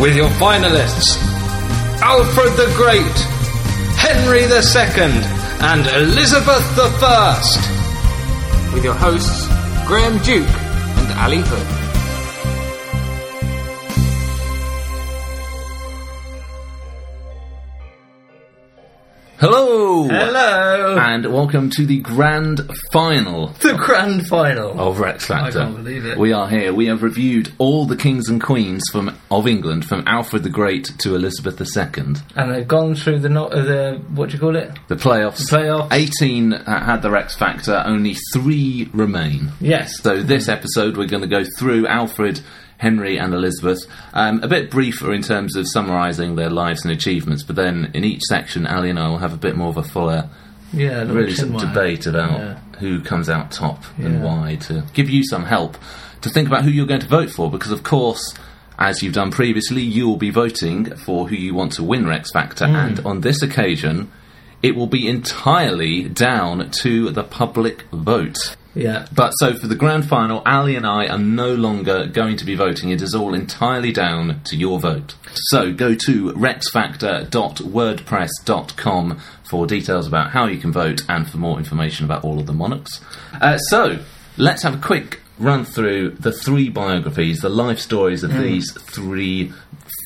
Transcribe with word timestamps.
With 0.00 0.16
your 0.16 0.30
finalists, 0.40 1.18
Alfred 2.00 2.56
the 2.56 2.72
Great, 2.74 3.18
Henry 3.98 4.46
Second, 4.62 5.12
and 5.60 5.86
Elizabeth 5.88 6.64
First. 6.98 7.60
with 8.72 8.82
your 8.82 8.94
hosts 8.94 9.46
Graham 9.86 10.16
Duke 10.22 10.48
and 10.48 11.18
Ali 11.18 11.42
Hood. 11.44 11.89
Hello! 19.40 20.06
Hello! 20.06 20.98
And 20.98 21.32
welcome 21.32 21.70
to 21.70 21.86
the 21.86 22.00
grand 22.00 22.60
final 22.92 23.46
The 23.62 23.72
grand 23.72 24.26
final. 24.26 24.78
of 24.78 25.00
Rex 25.00 25.24
Factor. 25.24 25.60
I 25.60 25.64
can't 25.64 25.76
believe 25.76 26.04
it. 26.04 26.18
We 26.18 26.34
are 26.34 26.46
here. 26.46 26.74
We 26.74 26.88
have 26.88 27.02
reviewed 27.02 27.50
all 27.56 27.86
the 27.86 27.96
kings 27.96 28.28
and 28.28 28.38
queens 28.42 28.82
from 28.92 29.16
of 29.30 29.46
England, 29.46 29.86
from 29.86 30.04
Alfred 30.06 30.42
the 30.42 30.50
Great 30.50 30.92
to 30.98 31.14
Elizabeth 31.14 31.58
II. 31.58 32.16
And 32.36 32.54
they've 32.54 32.68
gone 32.68 32.94
through 32.94 33.20
the 33.20 33.30
not 33.30 33.54
uh, 33.54 33.62
the 33.62 34.02
what 34.10 34.28
do 34.28 34.34
you 34.34 34.40
call 34.40 34.56
it? 34.56 34.78
The 34.88 34.96
playoffs. 34.96 35.48
The 35.48 35.56
playoffs. 35.56 35.88
18 35.90 36.52
uh, 36.52 36.84
had 36.84 37.00
the 37.00 37.10
Rex 37.10 37.34
Factor, 37.34 37.82
only 37.86 38.16
three 38.34 38.90
remain. 38.92 39.52
Yes. 39.58 40.02
So 40.02 40.22
this 40.22 40.50
episode, 40.50 40.98
we're 40.98 41.06
going 41.06 41.22
to 41.22 41.26
go 41.28 41.44
through 41.58 41.86
Alfred, 41.86 42.42
Henry, 42.80 43.18
and 43.18 43.32
Elizabeth. 43.34 43.80
Um, 44.14 44.42
a 44.42 44.48
bit 44.48 44.70
briefer 44.70 45.12
in 45.12 45.22
terms 45.22 45.54
of 45.56 45.68
summarising 45.68 46.34
their 46.36 46.50
lives 46.50 46.82
and 46.84 46.92
achievements, 46.92 47.42
but 47.42 47.54
then 47.56 47.90
in 47.94 48.04
each 48.04 48.22
section, 48.22 48.66
Ali 48.66 48.90
and 48.90 48.98
I 48.98 49.08
will 49.08 49.18
have 49.18 49.34
a 49.34 49.36
bit 49.36 49.54
more 49.56 49.68
of 49.68 49.76
a 49.76 49.82
fuller, 49.82 50.28
yeah, 50.72 51.02
really 51.02 51.34
some 51.34 51.56
debate 51.56 52.06
about 52.06 52.38
Yeah. 52.40 52.58
who 52.78 53.00
comes 53.02 53.28
out 53.28 53.50
top 53.50 53.84
and 53.98 54.22
why 54.22 54.56
to 54.68 54.82
give 54.94 55.10
you 55.10 55.22
some 55.24 55.44
help 55.44 55.76
to 56.22 56.30
think 56.30 56.46
about 56.48 56.64
who 56.64 56.70
you're 56.70 56.86
going 56.86 57.00
to 57.02 57.06
vote 57.08 57.30
for, 57.30 57.50
because 57.50 57.70
of 57.72 57.82
course. 57.82 58.34
As 58.82 59.02
you've 59.02 59.12
done 59.12 59.30
previously, 59.30 59.82
you 59.82 60.08
will 60.08 60.16
be 60.16 60.30
voting 60.30 60.86
for 60.96 61.28
who 61.28 61.36
you 61.36 61.52
want 61.54 61.72
to 61.72 61.82
win 61.84 62.06
Rex 62.06 62.30
Factor, 62.32 62.66
Hmm. 62.66 62.76
and 62.76 63.00
on 63.00 63.20
this 63.20 63.42
occasion, 63.42 64.10
it 64.62 64.74
will 64.74 64.86
be 64.86 65.06
entirely 65.06 66.04
down 66.08 66.70
to 66.82 67.10
the 67.10 67.22
public 67.22 67.84
vote. 67.92 68.56
Yeah. 68.74 69.06
But 69.12 69.32
so 69.32 69.54
for 69.54 69.66
the 69.66 69.74
grand 69.74 70.08
final, 70.08 70.42
Ali 70.46 70.76
and 70.76 70.86
I 70.86 71.08
are 71.08 71.18
no 71.18 71.52
longer 71.54 72.06
going 72.06 72.36
to 72.36 72.44
be 72.44 72.54
voting. 72.54 72.90
It 72.90 73.02
is 73.02 73.12
all 73.14 73.34
entirely 73.34 73.90
down 73.92 74.40
to 74.44 74.56
your 74.56 74.78
vote. 74.78 75.16
So 75.34 75.72
go 75.72 75.94
to 75.94 76.32
rexfactor.wordpress.com 76.32 79.20
for 79.48 79.66
details 79.66 80.06
about 80.06 80.30
how 80.30 80.46
you 80.46 80.58
can 80.58 80.70
vote 80.72 81.02
and 81.08 81.28
for 81.28 81.38
more 81.38 81.58
information 81.58 82.04
about 82.04 82.22
all 82.24 82.38
of 82.38 82.46
the 82.46 82.52
monarchs. 82.52 83.00
Uh, 83.40 83.58
so 83.58 83.98
let's 84.36 84.62
have 84.62 84.74
a 84.74 84.78
quick 84.78 85.18
run 85.38 85.64
through 85.64 86.10
the 86.10 86.30
three 86.32 86.68
biographies, 86.68 87.40
the 87.40 87.48
life 87.48 87.80
stories 87.80 88.22
of 88.22 88.32
these 88.32 88.72
three 88.72 89.52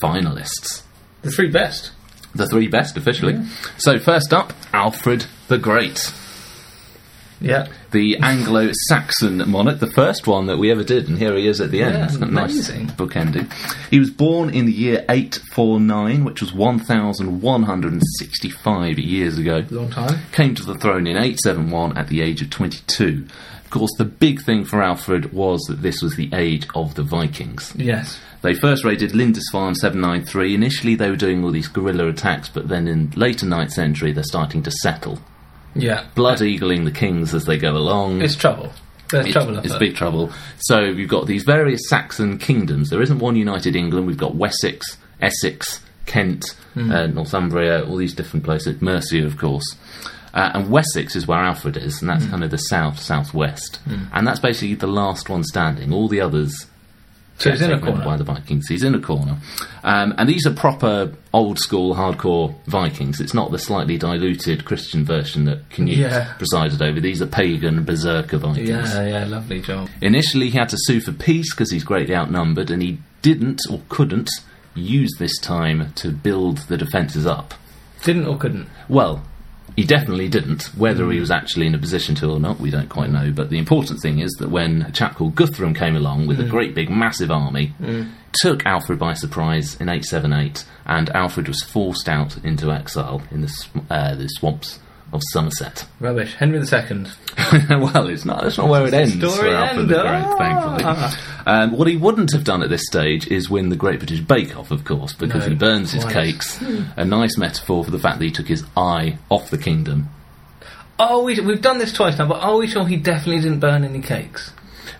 finalists. 0.02 0.82
The 1.22 1.30
three 1.30 1.50
best. 1.50 1.90
The 2.34 2.46
three 2.46 2.68
best 2.68 2.96
officially. 2.96 3.44
So 3.76 3.98
first 3.98 4.32
up, 4.32 4.54
Alfred 4.72 5.26
the 5.48 5.58
Great 5.58 6.10
Yeah. 7.40 7.66
the 7.90 8.16
Anglo-Saxon 8.18 9.42
monarch, 9.50 9.80
the 9.80 9.90
first 9.92 10.26
one 10.26 10.46
that 10.46 10.56
we 10.58 10.70
ever 10.70 10.84
did, 10.84 11.08
and 11.08 11.18
here 11.18 11.36
he 11.36 11.46
is 11.46 11.60
at 11.60 11.70
the 11.70 11.82
end. 11.82 11.94
Yeah, 11.94 12.06
Isn't 12.06 12.20
that 12.20 12.32
nice 12.32 12.52
amazing. 12.68 12.86
book 12.96 13.16
ending. 13.16 13.48
He 13.90 13.98
was 13.98 14.10
born 14.10 14.50
in 14.50 14.66
the 14.66 14.72
year 14.72 15.04
849, 15.08 16.24
which 16.24 16.40
was 16.40 16.52
1,165 16.54 18.98
years 18.98 19.38
ago. 19.38 19.64
Long 19.70 19.90
time. 19.90 20.18
Came 20.32 20.54
to 20.54 20.64
the 20.64 20.74
throne 20.76 21.06
in 21.06 21.16
871 21.16 21.96
at 21.96 22.08
the 22.08 22.20
age 22.22 22.42
of 22.42 22.50
22. 22.50 23.26
Of 23.64 23.70
course, 23.70 23.90
the 23.98 24.04
big 24.04 24.42
thing 24.42 24.64
for 24.64 24.82
Alfred 24.82 25.32
was 25.32 25.60
that 25.62 25.82
this 25.82 26.00
was 26.02 26.16
the 26.16 26.30
age 26.32 26.66
of 26.74 26.94
the 26.94 27.02
Vikings. 27.02 27.72
Yes. 27.76 28.18
They 28.42 28.54
first 28.54 28.84
raided 28.84 29.14
Lindisfarne 29.14 29.74
793. 29.74 30.54
Initially, 30.54 30.94
they 30.94 31.10
were 31.10 31.16
doing 31.16 31.42
all 31.42 31.50
these 31.50 31.66
guerrilla 31.68 32.06
attacks, 32.08 32.48
but 32.48 32.68
then 32.68 32.86
in 32.86 33.10
later 33.16 33.46
9th 33.46 33.72
century, 33.72 34.12
they're 34.12 34.22
starting 34.22 34.62
to 34.64 34.70
settle. 34.70 35.18
Yeah. 35.74 36.04
Blood 36.14 36.38
eagling 36.38 36.84
the 36.84 36.90
kings 36.90 37.34
as 37.34 37.44
they 37.44 37.58
go 37.58 37.76
along. 37.76 38.22
It's 38.22 38.36
trouble. 38.36 38.72
There's 39.10 39.32
trouble. 39.32 39.58
It's 39.58 39.76
big 39.76 39.94
trouble. 39.96 40.32
So 40.58 40.80
you've 40.80 41.10
got 41.10 41.26
these 41.26 41.42
various 41.44 41.88
Saxon 41.88 42.38
kingdoms. 42.38 42.90
There 42.90 43.02
isn't 43.02 43.18
one 43.18 43.36
united 43.36 43.76
England. 43.76 44.06
We've 44.06 44.16
got 44.16 44.34
Wessex, 44.34 44.96
Essex, 45.20 45.80
Kent, 46.06 46.56
Hmm. 46.74 46.90
uh, 46.90 47.06
Northumbria, 47.06 47.84
all 47.84 47.96
these 47.96 48.14
different 48.14 48.44
places. 48.44 48.80
Mercia, 48.82 49.24
of 49.24 49.38
course. 49.38 49.76
Uh, 50.32 50.50
and 50.54 50.68
Wessex 50.70 51.14
is 51.14 51.28
where 51.28 51.38
Alfred 51.38 51.76
is, 51.76 52.00
and 52.00 52.10
that's 52.10 52.26
kind 52.26 52.42
of 52.42 52.50
the 52.50 52.58
south, 52.58 52.98
southwest. 52.98 53.78
And 54.12 54.26
that's 54.26 54.40
basically 54.40 54.74
the 54.74 54.88
last 54.88 55.28
one 55.28 55.44
standing. 55.44 55.92
All 55.92 56.08
the 56.08 56.20
others 56.20 56.66
So 57.38 57.50
he's 57.50 57.60
in 57.62 57.72
a 57.72 57.80
corner. 57.80 58.04
by 58.04 58.16
the 58.16 58.22
Vikings. 58.24 58.68
He's 58.68 58.84
in 58.84 58.94
a 58.94 59.00
corner, 59.00 59.36
um, 59.82 60.14
and 60.18 60.28
these 60.28 60.46
are 60.46 60.52
proper 60.54 61.12
old 61.32 61.58
school 61.58 61.94
hardcore 61.94 62.54
Vikings. 62.66 63.20
It's 63.20 63.34
not 63.34 63.50
the 63.50 63.58
slightly 63.58 63.98
diluted 63.98 64.64
Christian 64.64 65.04
version 65.04 65.44
that 65.46 65.68
Canute 65.70 65.98
Yeah. 65.98 66.32
presided 66.38 66.80
over. 66.80 67.00
These 67.00 67.20
are 67.20 67.26
pagan 67.26 67.82
berserker 67.84 68.38
Vikings. 68.38 68.68
Yeah, 68.68 69.04
yeah, 69.06 69.24
lovely 69.24 69.60
job. 69.60 69.88
Initially, 70.00 70.50
he 70.50 70.58
had 70.58 70.68
to 70.68 70.76
sue 70.80 71.00
for 71.00 71.12
peace 71.12 71.52
because 71.52 71.70
he's 71.72 71.84
greatly 71.84 72.14
outnumbered, 72.14 72.70
and 72.70 72.80
he 72.82 72.98
didn't 73.22 73.60
or 73.68 73.80
couldn't 73.88 74.30
use 74.76 75.10
this 75.18 75.36
time 75.38 75.92
to 75.96 76.10
build 76.12 76.58
the 76.68 76.76
defences 76.76 77.26
up. 77.26 77.54
Didn't 78.04 78.26
or 78.26 78.36
couldn't? 78.36 78.68
Well, 78.88 79.22
he 79.76 79.84
definitely 79.84 80.28
didn't. 80.28 80.64
Whether 80.76 81.10
he 81.10 81.18
was 81.20 81.30
actually 81.30 81.66
in 81.66 81.74
a 81.74 81.78
position 81.78 82.14
to 82.16 82.30
or 82.30 82.38
not, 82.38 82.60
we 82.60 82.70
don't 82.70 82.88
quite 82.88 83.10
know. 83.10 83.32
But 83.32 83.50
the 83.50 83.58
important 83.58 84.00
thing 84.00 84.20
is 84.20 84.30
that 84.38 84.50
when 84.50 84.82
a 84.82 84.92
chap 84.92 85.16
called 85.16 85.34
Guthrum 85.34 85.74
came 85.74 85.96
along 85.96 86.26
with 86.26 86.38
a 86.38 86.44
great 86.44 86.74
big 86.74 86.90
massive 86.90 87.30
army, 87.30 87.74
took 88.40 88.64
Alfred 88.66 88.98
by 88.98 89.14
surprise 89.14 89.74
in 89.80 89.88
878, 89.88 90.64
and 90.86 91.10
Alfred 91.10 91.48
was 91.48 91.62
forced 91.62 92.08
out 92.08 92.36
into 92.44 92.70
exile 92.70 93.22
in 93.30 93.40
the, 93.40 93.48
sw- 93.48 93.68
uh, 93.90 94.14
the 94.14 94.28
swamps 94.28 94.78
of 95.14 95.22
Somerset. 95.32 95.86
Rubbish. 96.00 96.34
Henry 96.34 96.58
the 96.58 96.66
Second. 96.66 97.10
well, 97.70 98.08
it's 98.08 98.24
not. 98.24 98.42
That's 98.42 98.58
not 98.58 98.68
where 98.68 98.86
it 98.86 98.92
ends 98.92 99.14
story 99.16 99.32
for 99.32 99.46
Alfred 99.48 99.78
end. 99.80 99.88
the 99.90 99.94
Great, 99.94 100.06
Ah. 100.06 100.36
thankfully. 101.06 101.20
Um, 101.46 101.72
what 101.76 101.86
he 101.88 101.98
wouldn't 101.98 102.32
have 102.32 102.42
done 102.42 102.62
at 102.62 102.70
this 102.70 102.86
stage 102.86 103.26
is 103.28 103.50
win 103.50 103.68
the 103.68 103.76
Great 103.76 103.98
British 103.98 104.20
Bake 104.20 104.56
Off, 104.56 104.70
of 104.70 104.82
course, 104.86 105.12
because 105.12 105.44
No, 105.44 105.50
he 105.50 105.54
burns 105.54 105.92
his 105.92 106.02
cakes. 106.06 106.58
A 106.96 107.04
nice 107.04 107.36
metaphor 107.36 107.84
for 107.84 107.90
the 107.90 107.98
fact 107.98 108.18
that 108.18 108.24
he 108.24 108.30
took 108.30 108.48
his 108.48 108.64
eye 108.74 109.18
off 109.28 109.50
the 109.50 109.58
kingdom. 109.58 110.08
Oh, 110.98 111.22
we, 111.24 111.38
we've 111.40 111.60
done 111.60 111.76
this 111.76 111.92
twice 111.92 112.16
now, 112.18 112.26
but 112.28 112.40
are 112.40 112.56
we 112.56 112.66
sure 112.66 112.86
he 112.86 112.96
definitely 112.96 113.42
didn't 113.42 113.60
burn 113.60 113.84
any 113.84 114.00
cakes? 114.00 114.52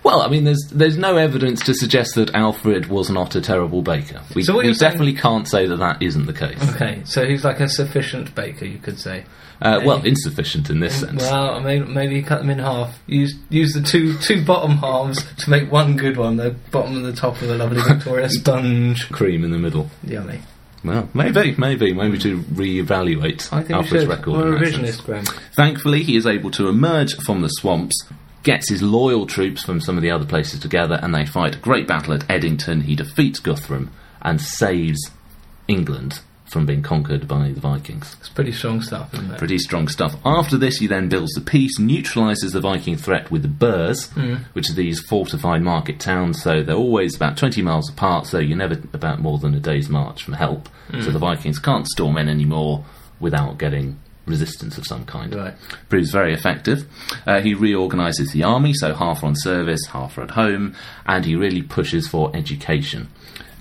Well, 0.03 0.21
I 0.22 0.28
mean, 0.28 0.45
there's 0.45 0.62
there's 0.72 0.97
no 0.97 1.17
evidence 1.17 1.65
to 1.67 1.75
suggest 1.75 2.15
that 2.17 2.34
Alfred 2.34 2.87
was 2.87 3.11
not 3.11 3.34
a 3.34 3.41
terrible 3.41 3.83
baker. 3.83 4.21
We, 4.34 4.43
So 4.43 4.59
we 4.59 4.65
you're 4.67 4.75
saying- 4.75 4.93
definitely 4.93 5.15
can't 5.15 5.49
say 5.49 5.67
that 5.67 5.77
that 5.77 6.03
isn't 6.03 6.27
the 6.27 6.33
case. 6.33 6.59
Okay, 6.75 7.03
so 7.05 7.27
he's 7.27 7.45
like 7.45 7.61
a 7.61 7.69
sufficient 7.69 8.34
baker, 8.34 8.65
you 8.65 8.78
could 8.78 8.99
say. 8.99 9.25
Uh, 9.62 9.81
well, 9.84 10.03
insufficient 10.05 10.69
in 10.69 10.81
this 10.81 10.97
sense. 11.00 11.22
Well, 11.22 11.61
maybe, 11.61 11.84
maybe 11.87 12.22
cut 12.22 12.41
them 12.41 12.50
in 12.50 12.59
half. 12.59 12.99
Use 13.06 13.34
use 13.50 13.72
the 13.72 13.81
two 13.83 14.19
two 14.19 14.45
bottom 14.45 14.72
halves 14.78 15.25
to 15.45 15.48
make 15.51 15.71
one 15.71 15.97
good 15.97 16.16
one. 16.16 16.37
The 16.37 16.51
bottom 16.71 16.97
and 16.97 17.04
the 17.04 17.13
top 17.13 17.41
of 17.41 17.48
a 17.48 17.54
lovely 17.54 17.80
Victoria 17.89 18.28
sponge. 18.28 19.09
Cream 19.10 19.45
in 19.45 19.53
the 19.53 19.59
middle. 19.59 19.91
Yummy. 20.03 20.41
Well, 20.84 21.09
maybe, 21.15 21.54
maybe, 21.57 21.95
maybe 21.95 22.19
to 22.19 22.37
re-evaluate 22.53 23.48
I 23.53 23.59
think 23.63 23.69
we 23.71 23.75
Alfred's 23.77 24.07
record. 24.07 24.37
We're 24.37 24.57
in 24.57 24.60
that 24.63 24.72
sense. 24.72 24.77
revisionist, 25.01 25.04
Graham. 25.07 25.25
Thankfully, 25.57 26.03
he 26.03 26.16
is 26.16 26.27
able 26.27 26.51
to 26.51 26.69
emerge 26.69 27.15
from 27.25 27.41
the 27.41 27.48
swamps, 27.48 27.95
gets 28.44 28.68
his 28.68 28.82
loyal 28.82 29.26
troops 29.26 29.64
from 29.64 29.80
some 29.80 29.96
of 29.96 30.02
the 30.02 30.10
other 30.10 30.26
places 30.26 30.60
together, 30.60 30.98
and 31.02 31.14
they 31.14 31.26
fight 31.26 31.56
a 31.56 31.58
great 31.58 31.88
battle 31.88 32.14
at 32.14 32.28
Edington. 32.28 32.82
He 32.82 32.94
defeats 32.94 33.41
Guthrum 33.41 33.91
and 34.22 34.41
saves 34.41 35.10
England 35.66 36.20
from 36.44 36.66
being 36.66 36.82
conquered 36.82 37.26
by 37.26 37.50
the 37.50 37.58
Vikings. 37.58 38.16
It's 38.20 38.28
pretty 38.28 38.52
strong 38.52 38.80
stuff, 38.80 39.12
isn't 39.14 39.32
it? 39.32 39.38
Pretty 39.38 39.58
strong 39.58 39.88
stuff. 39.88 40.14
After 40.24 40.56
this, 40.56 40.76
he 40.76 40.86
then 40.86 41.08
builds 41.08 41.32
the 41.32 41.41
peace, 41.41 41.80
neutralises 41.80 42.52
the 42.52 42.60
Viking 42.60 42.96
threat 42.96 43.30
with 43.30 43.42
the 43.42 43.48
Burhs, 43.48 44.08
mm. 44.10 44.44
which 44.52 44.70
are 44.70 44.74
these 44.74 45.00
fortified 45.00 45.62
market 45.62 45.98
towns. 45.98 46.41
So 46.41 46.62
they're 46.62 46.76
always 46.76 47.16
about 47.16 47.36
20 47.36 47.60
miles 47.62 47.91
apart, 47.91 48.26
so 48.26 48.38
you're 48.38 48.56
never 48.56 48.74
about 48.92 49.20
more 49.20 49.38
than 49.38 49.54
a 49.54 49.60
day's 49.60 49.88
march 49.88 50.22
from 50.22 50.34
help. 50.34 50.68
Mm. 50.91 51.02
So 51.02 51.10
the 51.10 51.18
Vikings 51.18 51.58
can't 51.58 51.88
storm 51.88 52.16
in 52.18 52.28
anymore 52.28 52.84
without 53.18 53.58
getting 53.58 53.98
resistance 54.26 54.78
of 54.78 54.86
some 54.86 55.04
kind. 55.04 55.34
Right. 55.34 55.54
Proves 55.88 56.10
very 56.10 56.32
effective. 56.32 56.86
Uh, 57.26 57.41
he 57.41 57.54
reorganises 57.54 58.32
the 58.32 58.42
army, 58.42 58.72
so 58.74 58.94
half 58.94 59.22
are 59.22 59.26
on 59.26 59.34
service, 59.36 59.86
half 59.86 60.18
are 60.18 60.22
at 60.22 60.32
home, 60.32 60.74
and 61.06 61.24
he 61.24 61.36
really 61.36 61.62
pushes 61.62 62.09
for 62.09 62.34
education. 62.34 63.09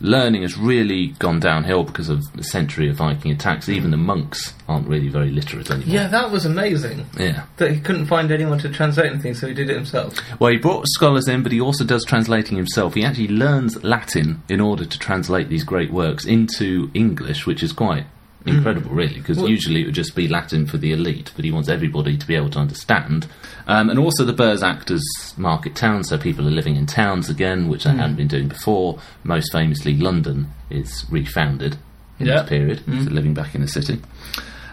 Learning 0.01 0.42
has 0.42 0.57
really 0.57 1.07
gone 1.19 1.39
downhill 1.39 1.86
because 1.86 2.10
of 2.10 2.21
the 2.36 2.44
century 2.44 2.89
of 2.89 2.98
Viking 2.98 3.31
attacks. 3.31 3.69
Even 3.69 3.92
the 3.92 3.95
monks 3.95 4.54
aren't 4.68 4.86
really 4.86 5.07
very 5.07 5.31
literate 5.31 5.71
anymore. 5.71 5.95
Yeah, 5.95 6.07
that 6.07 6.30
was 6.30 6.45
amazing. 6.45 7.06
Yeah. 7.18 7.45
That 7.56 7.71
he 7.71 7.80
couldn't 7.80 8.07
find 8.07 8.30
anyone 8.30 8.59
to 8.59 8.69
translate 8.69 9.13
anything, 9.13 9.33
so 9.33 9.48
he 9.48 9.54
did 9.54 9.69
it 9.69 9.75
himself. 9.75 10.18
Well, 10.42 10.51
he 10.51 10.57
brought 10.57 10.88
scholars 10.89 11.30
in, 11.30 11.42
but 11.42 11.54
he 11.54 11.62
also 11.62 11.86
does 11.86 12.04
translating 12.04 12.57
himself. 12.57 12.95
He 12.95 13.06
actually 13.06 13.30
learns 13.30 13.81
Latin 13.81 14.44
in 14.50 14.59
order 14.59 14.83
to 14.83 15.00
translate 15.00 15.48
these 15.48 15.63
great 15.63 15.92
works 15.92 16.25
into 16.25 16.92
English, 16.94 17.45
which 17.45 17.63
is 17.63 17.71
quite 17.71 18.06
incredible, 18.45 18.92
really, 18.92 19.16
because 19.16 19.38
Well- 19.38 19.50
usually 19.50 19.81
it 19.81 19.86
would 19.86 19.95
just 19.95 20.16
be 20.16 20.28
Latin 20.28 20.66
for 20.66 20.78
the 20.78 20.92
elite, 20.92 21.31
but 21.36 21.45
he 21.45 21.51
wants 21.51 21.69
everybody 21.69 22.18
to 22.18 22.28
be 22.28 22.36
able 22.36 22.50
to 22.51 22.60
understand. 22.60 23.28
Um, 23.68 23.90
and 23.90 23.98
also, 24.00 24.25
the 24.25 24.34
Burhs 24.34 24.62
act 24.63 24.92
as 24.92 25.04
market 25.38 25.75
towns, 25.75 26.10
so 26.10 26.18
people 26.18 26.48
are 26.48 26.51
living 26.51 26.75
in 26.75 26.86
towns 26.86 27.30
again, 27.30 27.68
which 27.69 27.86
they 27.86 27.92
hadn't 27.92 28.16
been 28.16 28.28
doing 28.28 28.48
before. 28.50 29.00
Most 29.24 29.51
famously, 29.51 29.95
London 29.95 30.48
is 30.69 31.06
refounded 31.10 31.78
in 32.19 32.28
Yeah. 32.28 32.42
this 32.42 32.50
period, 32.50 32.81
so 32.86 33.10
living 33.10 33.34
back 33.34 33.56
in 33.56 33.62
the 33.62 33.68
city. 33.68 34.00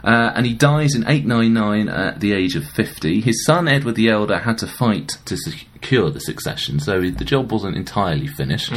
Uh, 0.03 0.33
and 0.35 0.47
he 0.47 0.55
dies 0.55 0.95
in 0.95 1.05
899 1.07 1.87
at 1.91 2.21
the 2.21 2.33
age 2.33 2.57
of 2.57 2.65
50. 2.65 3.21
His 3.21 3.45
son 3.45 3.69
Edward 3.69 3.97
the 3.97 4.09
Elder 4.09 4.39
had 4.39 4.57
to 4.59 4.67
fight 4.67 5.19
to 5.27 5.37
secure 5.37 6.09
the 6.11 6.21
succession, 6.21 6.81
so 6.81 7.03
the 7.03 7.25
job 7.25 7.53
wasn't 7.53 7.77
entirely 7.77 8.27
finished. 8.27 8.73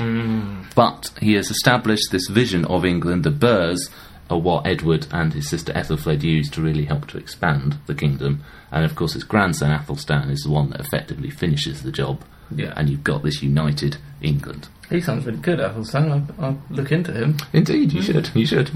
But 0.75 1.11
he 1.21 1.33
has 1.35 1.49
established 1.49 2.11
this 2.11 2.27
vision 2.29 2.65
of 2.65 2.83
England. 2.83 3.23
The 3.23 3.31
Burhs 3.31 3.89
are 4.33 4.39
what 4.39 4.65
Edward 4.65 5.07
and 5.11 5.33
his 5.33 5.47
sister 5.47 5.71
Ethelfled 5.73 6.23
used 6.23 6.53
to 6.53 6.61
really 6.61 6.85
help 6.85 7.07
to 7.09 7.17
expand 7.17 7.77
the 7.85 7.95
kingdom. 7.95 8.43
And 8.71 8.83
of 8.83 8.95
course, 8.95 9.13
his 9.13 9.23
grandson 9.23 9.71
Athelstan 9.71 10.31
is 10.31 10.41
the 10.41 10.51
one 10.51 10.71
that 10.71 10.79
effectively 10.79 11.29
finishes 11.29 11.83
the 11.83 11.91
job. 11.91 12.23
Yeah. 12.55 12.73
And 12.75 12.89
you've 12.89 13.03
got 13.03 13.23
this 13.23 13.41
united 13.41 13.97
England. 14.21 14.67
He 14.89 15.01
sounds 15.01 15.25
really 15.25 15.37
good, 15.37 15.59
Athelstan. 15.59 16.11
I'll, 16.11 16.45
I'll 16.45 16.61
look 16.69 16.91
into 16.91 17.11
him. 17.11 17.37
Indeed, 17.53 17.93
you 17.93 18.01
should. 18.01 18.29
You 18.35 18.45
should. 18.45 18.69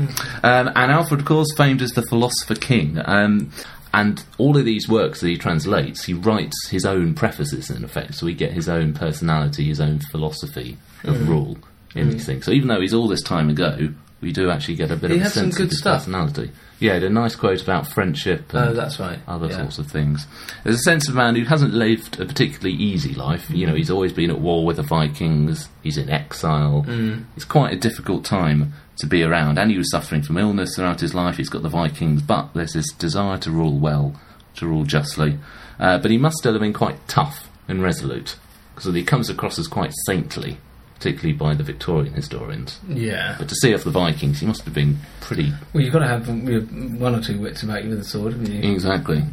Um, 0.43 0.71
and 0.75 0.91
Alfred, 0.91 1.21
of 1.21 1.25
course, 1.25 1.47
famed 1.57 1.81
as 1.81 1.91
the 1.91 2.03
philosopher 2.03 2.55
king. 2.55 2.99
Um, 3.03 3.51
and 3.93 4.23
all 4.37 4.57
of 4.57 4.65
these 4.65 4.87
works 4.87 5.21
that 5.21 5.27
he 5.27 5.37
translates, 5.37 6.05
he 6.05 6.13
writes 6.13 6.69
his 6.69 6.85
own 6.85 7.13
prefaces 7.13 7.69
in 7.69 7.83
effect. 7.83 8.15
So 8.15 8.25
we 8.25 8.33
get 8.33 8.51
his 8.51 8.69
own 8.69 8.93
personality, 8.93 9.65
his 9.65 9.81
own 9.81 9.99
philosophy 10.11 10.77
of 11.03 11.27
rule 11.27 11.57
in 11.95 12.09
these 12.11 12.25
things. 12.25 12.45
So 12.45 12.51
even 12.51 12.67
though 12.67 12.81
he's 12.81 12.93
all 12.93 13.07
this 13.07 13.23
time 13.23 13.49
ago, 13.49 13.93
we 14.21 14.31
do 14.31 14.49
actually 14.49 14.75
get 14.75 14.91
a 14.91 14.95
bit 14.95 15.11
He 15.11 15.17
of 15.19 15.25
a 15.25 15.29
sense 15.29 15.59
of 15.59 15.69
his 15.69 15.79
stuff. 15.79 15.99
personality. 15.99 16.51
Yeah, 16.79 16.89
he 16.95 17.01
had 17.01 17.03
a 17.03 17.09
nice 17.09 17.35
quote 17.35 17.61
about 17.61 17.87
friendship. 17.87 18.53
And 18.53 18.69
Oh, 18.69 18.73
that's 18.73 18.99
right. 18.99 19.19
other 19.27 19.47
Yeah. 19.47 19.57
sorts 19.57 19.79
of 19.79 19.87
things. 19.87 20.27
There's 20.63 20.75
a 20.75 20.79
sense 20.83 21.07
of 21.07 21.15
a 21.15 21.17
man 21.17 21.35
who 21.35 21.43
hasn't 21.45 21.73
lived 21.73 22.19
a 22.19 22.25
particularly 22.25 22.75
easy 22.75 23.13
life. 23.15 23.49
You 23.49 23.65
know, 23.67 23.75
he's 23.75 23.89
always 23.91 24.13
been 24.13 24.29
at 24.29 24.39
war 24.39 24.65
with 24.65 24.77
the 24.77 24.83
Vikings. 24.83 25.69
He's 25.83 25.97
in 25.97 26.09
exile. 26.09 26.85
Mm. 26.87 27.23
It's 27.35 27.45
quite 27.45 27.73
a 27.73 27.77
difficult 27.77 28.25
time 28.25 28.73
to 28.99 29.07
be 29.07 29.23
around, 29.23 29.57
and 29.59 29.69
he 29.71 29.77
was 29.77 29.89
suffering 29.91 30.21
from 30.23 30.37
illness 30.37 30.75
throughout 30.75 30.99
his 31.01 31.13
life. 31.13 31.37
He's 31.37 31.49
got 31.49 31.61
the 31.63 31.69
Vikings, 31.69 32.21
but 32.21 32.49
there's 32.55 32.73
this 32.73 32.91
desire 32.93 33.37
to 33.39 33.51
rule 33.51 33.77
well, 33.77 34.15
to 34.55 34.65
rule 34.67 34.83
justly. 34.83 35.37
Uh, 35.79 35.99
but 35.99 36.09
he 36.09 36.17
must 36.17 36.37
still 36.37 36.53
have 36.53 36.61
been 36.61 36.73
quite 36.73 37.07
tough 37.07 37.49
and 37.67 37.83
resolute, 37.83 38.35
because 38.75 38.91
he 38.95 39.03
comes 39.03 39.29
across 39.29 39.59
as 39.59 39.67
quite 39.67 39.93
saintly, 40.07 40.57
particularly 40.97 41.33
by 41.33 41.53
the 41.53 41.63
Victorian 41.63 42.13
historians. 42.13 42.79
Yeah. 42.87 43.35
But 43.37 43.49
to 43.49 43.55
see 43.55 43.73
off 43.73 43.83
the 43.83 43.91
Vikings, 43.91 44.39
he 44.39 44.45
must 44.45 44.63
have 44.63 44.73
been 44.73 44.97
pretty 45.21 45.53
Well, 45.73 45.83
you've 45.83 45.93
got 45.93 45.99
to 45.99 46.07
have 46.07 46.27
one 46.27 47.15
or 47.15 47.21
two 47.21 47.39
wits 47.39 47.63
about 47.63 47.83
you 47.83 47.89
with 47.91 47.99
a 47.99 48.03
sword, 48.03 48.33
haven't 48.33 48.51
you? 48.51 48.71
exactly. 48.73 49.23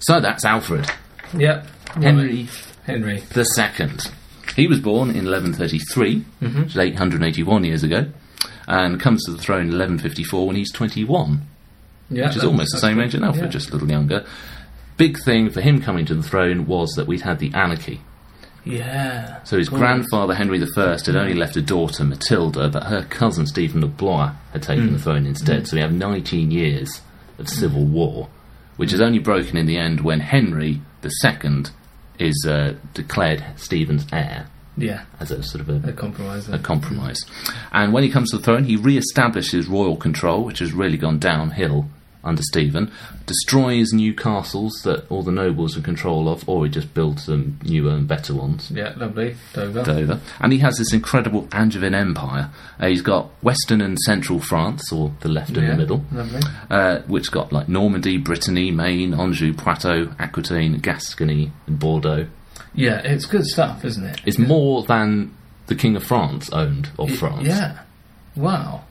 So 0.00 0.20
that's 0.20 0.44
Alfred. 0.44 0.90
Yep. 1.36 1.66
Henry 1.96 2.48
Henry. 2.84 3.20
the 3.34 3.44
second. 3.44 4.10
He 4.56 4.66
was 4.66 4.80
born 4.80 5.10
in 5.10 5.24
1133, 5.26 6.24
Mm-hmm. 6.42 6.60
which 6.62 6.70
is 6.70 6.78
881 6.78 7.64
years 7.64 7.82
ago, 7.82 8.06
and 8.68 9.00
comes 9.00 9.24
to 9.24 9.32
the 9.32 9.38
throne 9.38 9.62
in 9.62 9.78
1154 9.78 10.46
when 10.46 10.56
he's 10.56 10.72
21, 10.72 11.40
Yeah. 12.10 12.26
which 12.28 12.36
is 12.36 12.44
almost 12.44 12.70
the 12.72 12.78
same 12.80 13.00
age 13.00 13.14
as 13.14 13.22
Alfred, 13.22 13.44
Yeah. 13.46 13.50
just 13.50 13.70
a 13.70 13.72
little 13.72 13.90
younger. 13.90 14.24
Big 14.96 15.18
thing 15.24 15.50
for 15.50 15.60
him 15.60 15.80
coming 15.82 16.04
to 16.06 16.14
the 16.14 16.22
throne 16.22 16.66
was 16.66 16.92
that 16.96 17.06
we'd 17.06 17.22
had 17.22 17.38
the 17.40 17.52
anarchy. 17.54 18.00
Yeah. 18.64 19.42
So 19.44 19.58
his 19.58 19.68
grandfather 19.68 20.34
Henry 20.34 20.58
I 20.62 20.96
had 21.06 21.16
only 21.16 21.34
left 21.34 21.56
a 21.56 21.62
daughter, 21.62 22.04
Matilda, 22.04 22.68
but 22.68 22.84
her 22.84 23.02
cousin 23.04 23.46
Stephen 23.46 23.82
of 23.82 23.96
Blois 23.96 24.32
had 24.52 24.62
taken 24.62 24.88
Mm. 24.88 24.92
the 24.94 24.98
throne 24.98 25.26
instead. 25.26 25.66
So 25.68 25.76
we 25.76 25.82
have 25.82 25.92
19 25.92 26.50
years 26.50 27.00
of 27.38 27.48
civil 27.48 27.84
war, 27.84 28.28
which 28.76 28.92
is 28.92 29.00
only 29.00 29.18
broken 29.18 29.56
in 29.56 29.66
the 29.66 29.76
end 29.76 30.00
when 30.00 30.20
Henry 30.20 30.80
II 31.04 31.64
is 32.18 32.46
uh, 32.48 32.74
declared 32.94 33.44
Stephen's 33.56 34.06
heir 34.12 34.46
Yeah. 34.78 35.02
as 35.20 35.30
a 35.30 35.42
sort 35.42 35.60
of 35.60 35.84
a 35.84 35.90
A 35.90 35.92
compromise. 35.92 36.48
a 36.48 36.58
compromise. 36.58 37.18
And 37.72 37.92
when 37.92 38.02
he 38.04 38.08
comes 38.10 38.30
to 38.30 38.38
the 38.38 38.42
throne, 38.42 38.64
he 38.64 38.76
re-establishes 38.76 39.66
royal 39.66 39.96
control, 39.96 40.44
which 40.44 40.60
has 40.60 40.72
really 40.72 40.96
gone 40.96 41.18
downhill 41.18 41.88
under 42.24 42.42
Stephen, 42.42 42.90
destroys 43.26 43.92
new 43.92 44.14
castles 44.14 44.72
that 44.84 45.10
all 45.10 45.22
the 45.22 45.30
nobles 45.32 45.76
are 45.76 45.78
in 45.80 45.84
control 45.84 46.28
of, 46.28 46.48
or 46.48 46.64
he 46.64 46.70
just 46.70 46.92
builds 46.94 47.26
them 47.26 47.58
newer 47.62 47.92
and 47.92 48.08
better 48.08 48.34
ones. 48.34 48.70
Yeah, 48.70 48.94
lovely. 48.96 49.36
Dover. 49.52 49.82
Dover. 49.84 50.20
And 50.40 50.52
he 50.52 50.58
has 50.60 50.76
this 50.78 50.92
incredible 50.92 51.48
Angevin 51.52 51.94
Empire. 51.94 52.50
Uh, 52.80 52.88
he's 52.88 53.02
got 53.02 53.30
Western 53.42 53.80
and 53.80 53.98
Central 54.00 54.40
France, 54.40 54.92
or 54.92 55.12
the 55.20 55.28
left 55.28 55.50
and 55.56 55.62
Yeah, 55.66 55.70
the 55.72 55.76
middle, 55.76 56.04
Lovely. 56.12 56.40
uh, 56.70 57.00
which 57.02 57.30
got 57.30 57.52
like 57.52 57.68
Normandy, 57.68 58.16
Brittany, 58.18 58.70
Maine, 58.70 59.14
Anjou, 59.14 59.52
Poitou, 59.54 60.14
Aquitaine, 60.18 60.78
Gascony, 60.78 61.52
and 61.66 61.78
Bordeaux. 61.78 62.26
Yeah, 62.74 62.98
it's 63.04 63.26
good 63.26 63.46
stuff, 63.46 63.84
isn't 63.84 64.04
it? 64.04 64.20
It's 64.26 64.38
more 64.38 64.82
than 64.82 65.34
the 65.66 65.74
King 65.74 65.96
of 65.96 66.02
France 66.04 66.50
owned 66.50 66.90
of 66.98 67.10
France. 67.16 67.46
Yeah. 67.46 67.78
Wow. 68.36 68.84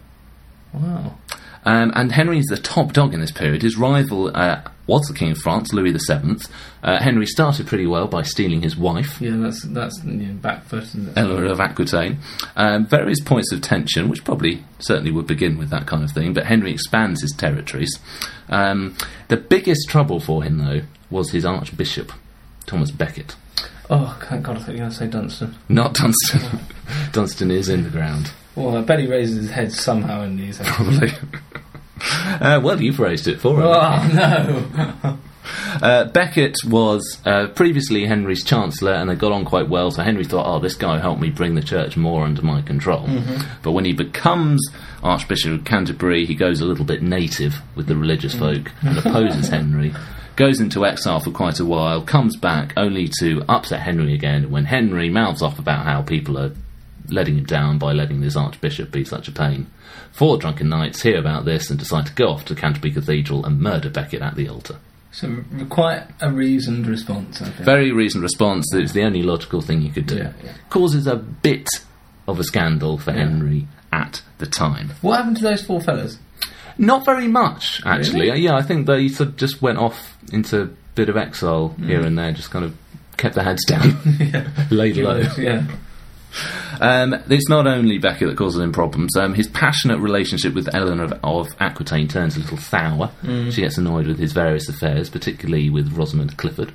Wow. 0.73 1.15
Um, 1.65 1.91
and 1.95 2.11
Henry 2.11 2.39
is 2.39 2.45
the 2.47 2.57
top 2.57 2.93
dog 2.93 3.13
in 3.13 3.21
this 3.21 3.31
period. 3.31 3.61
His 3.61 3.77
rival 3.77 4.35
uh, 4.35 4.61
was 4.85 5.07
the 5.07 5.13
King 5.13 5.31
of 5.31 5.37
France, 5.37 5.71
Louis 5.71 5.91
VII. 5.93 6.35
Uh, 6.83 6.99
Henry 7.01 7.25
started 7.25 7.67
pretty 7.67 7.87
well 7.87 8.07
by 8.07 8.21
stealing 8.23 8.61
his 8.61 8.75
wife, 8.75 9.21
Yeah, 9.21 9.37
that's 9.37 9.63
that's 9.63 10.03
you 10.03 10.11
know, 10.11 10.33
back 10.33 10.65
foot. 10.65 10.85
Eleanor 11.15 11.45
of 11.45 11.59
Aquitaine. 11.61 12.17
Um, 12.57 12.85
various 12.85 13.21
points 13.21 13.51
of 13.53 13.61
tension, 13.61 14.09
which 14.09 14.25
probably 14.25 14.63
certainly 14.79 15.11
would 15.11 15.25
begin 15.27 15.57
with 15.57 15.69
that 15.69 15.85
kind 15.87 16.03
of 16.03 16.11
thing, 16.11 16.33
but 16.33 16.45
Henry 16.47 16.71
expands 16.71 17.21
his 17.21 17.31
territories. 17.31 17.97
Um, 18.49 18.95
the 19.29 19.37
biggest 19.37 19.87
trouble 19.89 20.19
for 20.19 20.43
him, 20.43 20.57
though, 20.57 20.81
was 21.09 21.31
his 21.31 21.45
Archbishop, 21.45 22.11
Thomas 22.65 22.91
Becket. 22.91 23.35
Oh, 23.89 24.17
thank 24.29 24.43
God! 24.45 24.57
I 24.57 24.59
thought 24.59 24.67
you 24.69 24.73
were 24.73 24.79
going 24.79 24.89
to 24.91 24.95
say 24.97 25.07
Dunstan. 25.07 25.55
Not 25.69 25.93
Dunstan. 25.93 26.59
Dunstan 27.13 27.51
is 27.51 27.69
in 27.69 27.83
the 27.83 27.89
ground, 27.89 28.31
Well, 28.55 28.75
I 28.77 28.81
bet 28.81 28.99
he 28.99 29.07
raises 29.07 29.37
his 29.37 29.51
head 29.51 29.71
somehow 29.71 30.23
in 30.23 30.35
these. 30.37 30.57
probably. 30.59 31.11
uh, 32.41 32.59
well, 32.63 32.81
you've 32.81 32.99
raised 32.99 33.27
it 33.27 33.39
for 33.39 33.55
him. 33.59 33.65
oh 33.65 34.09
no! 34.13 35.17
Uh, 35.81 36.05
Becket 36.05 36.55
was 36.65 37.17
uh, 37.25 37.47
previously 37.47 38.05
Henry's 38.05 38.43
chancellor, 38.45 38.93
and 38.93 39.09
they 39.09 39.15
got 39.15 39.33
on 39.33 39.43
quite 39.43 39.67
well. 39.67 39.91
So 39.91 40.01
Henry 40.01 40.23
thought, 40.23 40.45
"Oh, 40.47 40.59
this 40.59 40.75
guy 40.75 40.99
helped 40.99 41.19
me 41.19 41.29
bring 41.31 41.55
the 41.55 41.61
church 41.61 41.97
more 41.97 42.23
under 42.23 42.41
my 42.41 42.61
control." 42.61 43.09
But 43.61 43.71
when 43.71 43.83
he 43.83 43.91
becomes 43.91 44.61
Archbishop 45.01 45.51
of 45.59 45.65
Canterbury, 45.65 46.25
he 46.25 46.35
goes 46.35 46.61
a 46.61 46.65
little 46.65 46.85
bit 46.85 47.01
native 47.01 47.61
with 47.75 47.87
the 47.87 47.95
religious 47.97 48.33
folk 48.33 48.71
and 48.83 48.97
opposes 48.99 49.49
Henry. 49.49 49.93
Goes 50.37 50.61
into 50.61 50.85
exile 50.85 51.19
for 51.19 51.31
quite 51.31 51.59
a 51.59 51.65
while, 51.65 52.01
comes 52.03 52.37
back 52.37 52.73
only 52.77 53.09
to 53.19 53.43
upset 53.49 53.81
Henry 53.81 54.13
again. 54.13 54.49
When 54.49 54.65
Henry 54.65 55.09
mouths 55.09 55.41
off 55.41 55.59
about 55.59 55.85
how 55.85 56.03
people 56.03 56.37
are 56.37 56.53
letting 57.09 57.37
him 57.37 57.45
down 57.45 57.79
by 57.79 57.91
letting 57.91 58.21
this 58.21 58.37
archbishop 58.37 58.91
be 58.91 59.03
such 59.03 59.27
a 59.27 59.31
pain. 59.31 59.67
Four 60.13 60.37
drunken 60.37 60.69
knights 60.69 61.01
hear 61.01 61.17
about 61.17 61.43
this 61.43 61.69
and 61.69 61.77
decide 61.77 62.05
to 62.05 62.13
go 62.13 62.29
off 62.29 62.45
to 62.45 62.55
Canterbury 62.55 62.93
Cathedral 62.93 63.45
and 63.45 63.59
murder 63.59 63.89
Becket 63.89 64.21
at 64.21 64.35
the 64.35 64.47
altar. 64.47 64.77
So 65.11 65.43
quite 65.69 66.03
a 66.21 66.31
reasoned 66.31 66.87
response. 66.87 67.41
I 67.41 67.45
think. 67.45 67.65
Very 67.65 67.91
reasoned 67.91 68.23
response. 68.23 68.71
It 68.73 68.81
was 68.81 68.93
the 68.93 69.03
only 69.03 69.21
logical 69.23 69.61
thing 69.61 69.81
you 69.81 69.91
could 69.91 70.05
do. 70.07 70.17
Yeah, 70.17 70.33
yeah. 70.43 70.53
Causes 70.69 71.05
a 71.07 71.15
bit 71.17 71.67
of 72.27 72.39
a 72.39 72.43
scandal 72.43 72.97
for 72.97 73.11
Yeah. 73.11 73.17
Henry 73.19 73.67
at 73.91 74.21
the 74.37 74.45
time. 74.47 74.91
What 75.01 75.17
happened 75.17 75.37
to 75.37 75.43
those 75.43 75.63
four 75.63 75.81
fellas? 75.81 76.17
Not 76.77 77.05
very 77.05 77.27
much, 77.27 77.81
actually. 77.85 78.29
Really? 78.29 78.41
Yeah, 78.41 78.55
I 78.55 78.61
think 78.63 78.87
they 78.87 79.07
sort 79.07 79.29
of 79.29 79.35
just 79.37 79.61
went 79.61 79.77
off 79.77 80.17
into 80.31 80.61
a 80.63 80.69
bit 80.95 81.09
of 81.09 81.17
exile 81.17 81.75
Mm. 81.79 81.85
here 81.85 82.01
and 82.01 82.17
there, 82.17 82.31
just 82.31 82.49
kind 82.49 82.65
of 82.65 82.75
kept 83.17 83.35
their 83.35 83.43
heads 83.43 83.63
down, 83.65 83.95
laid 84.71 84.97
low. 84.97 85.23
Yeah. 85.37 85.63
Um, 86.81 87.13
it's 87.29 87.47
not 87.49 87.67
only 87.67 87.97
Becket 87.97 88.27
that 88.29 88.37
causes 88.37 88.59
him 88.61 88.71
problems. 88.71 89.15
Um, 89.15 89.33
his 89.33 89.47
passionate 89.47 89.99
relationship 89.99 90.53
with 90.53 90.73
Eleanor 90.73 91.03
of, 91.03 91.13
of 91.23 91.47
Aquitaine 91.59 92.07
turns 92.07 92.35
a 92.35 92.39
little 92.39 92.57
sour. 92.57 93.11
She 93.51 93.61
gets 93.61 93.77
annoyed 93.77 94.07
with 94.07 94.19
his 94.19 94.33
various 94.33 94.67
affairs, 94.69 95.09
particularly 95.09 95.69
with 95.69 95.93
Rosamond 95.93 96.37
Clifford. 96.37 96.73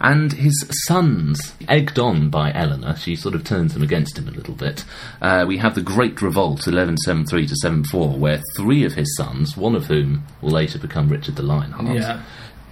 And 0.00 0.32
his 0.32 0.64
sons, 0.86 1.54
egged 1.68 1.98
on 1.98 2.30
by 2.30 2.52
Eleanor, 2.52 2.96
she 2.96 3.16
sort 3.16 3.34
of 3.34 3.44
turns 3.44 3.74
them 3.74 3.82
against 3.82 4.18
him 4.18 4.28
a 4.28 4.32
little 4.32 4.54
bit. 4.54 4.84
Uh, 5.20 5.44
we 5.46 5.58
have 5.58 5.74
the 5.74 5.80
Great 5.82 6.20
Revolt, 6.22 6.66
1173 6.66 7.46
to 7.48 7.56
74, 7.56 8.10
where 8.18 8.40
three 8.56 8.84
of 8.84 8.94
his 8.94 9.14
sons, 9.16 9.56
one 9.56 9.74
of 9.74 9.86
whom 9.86 10.24
will 10.40 10.50
later 10.52 10.78
become 10.78 11.08
Richard 11.08 11.36
the 11.36 11.42
Lionheart, 11.42 11.96
Yeah. 11.96 12.22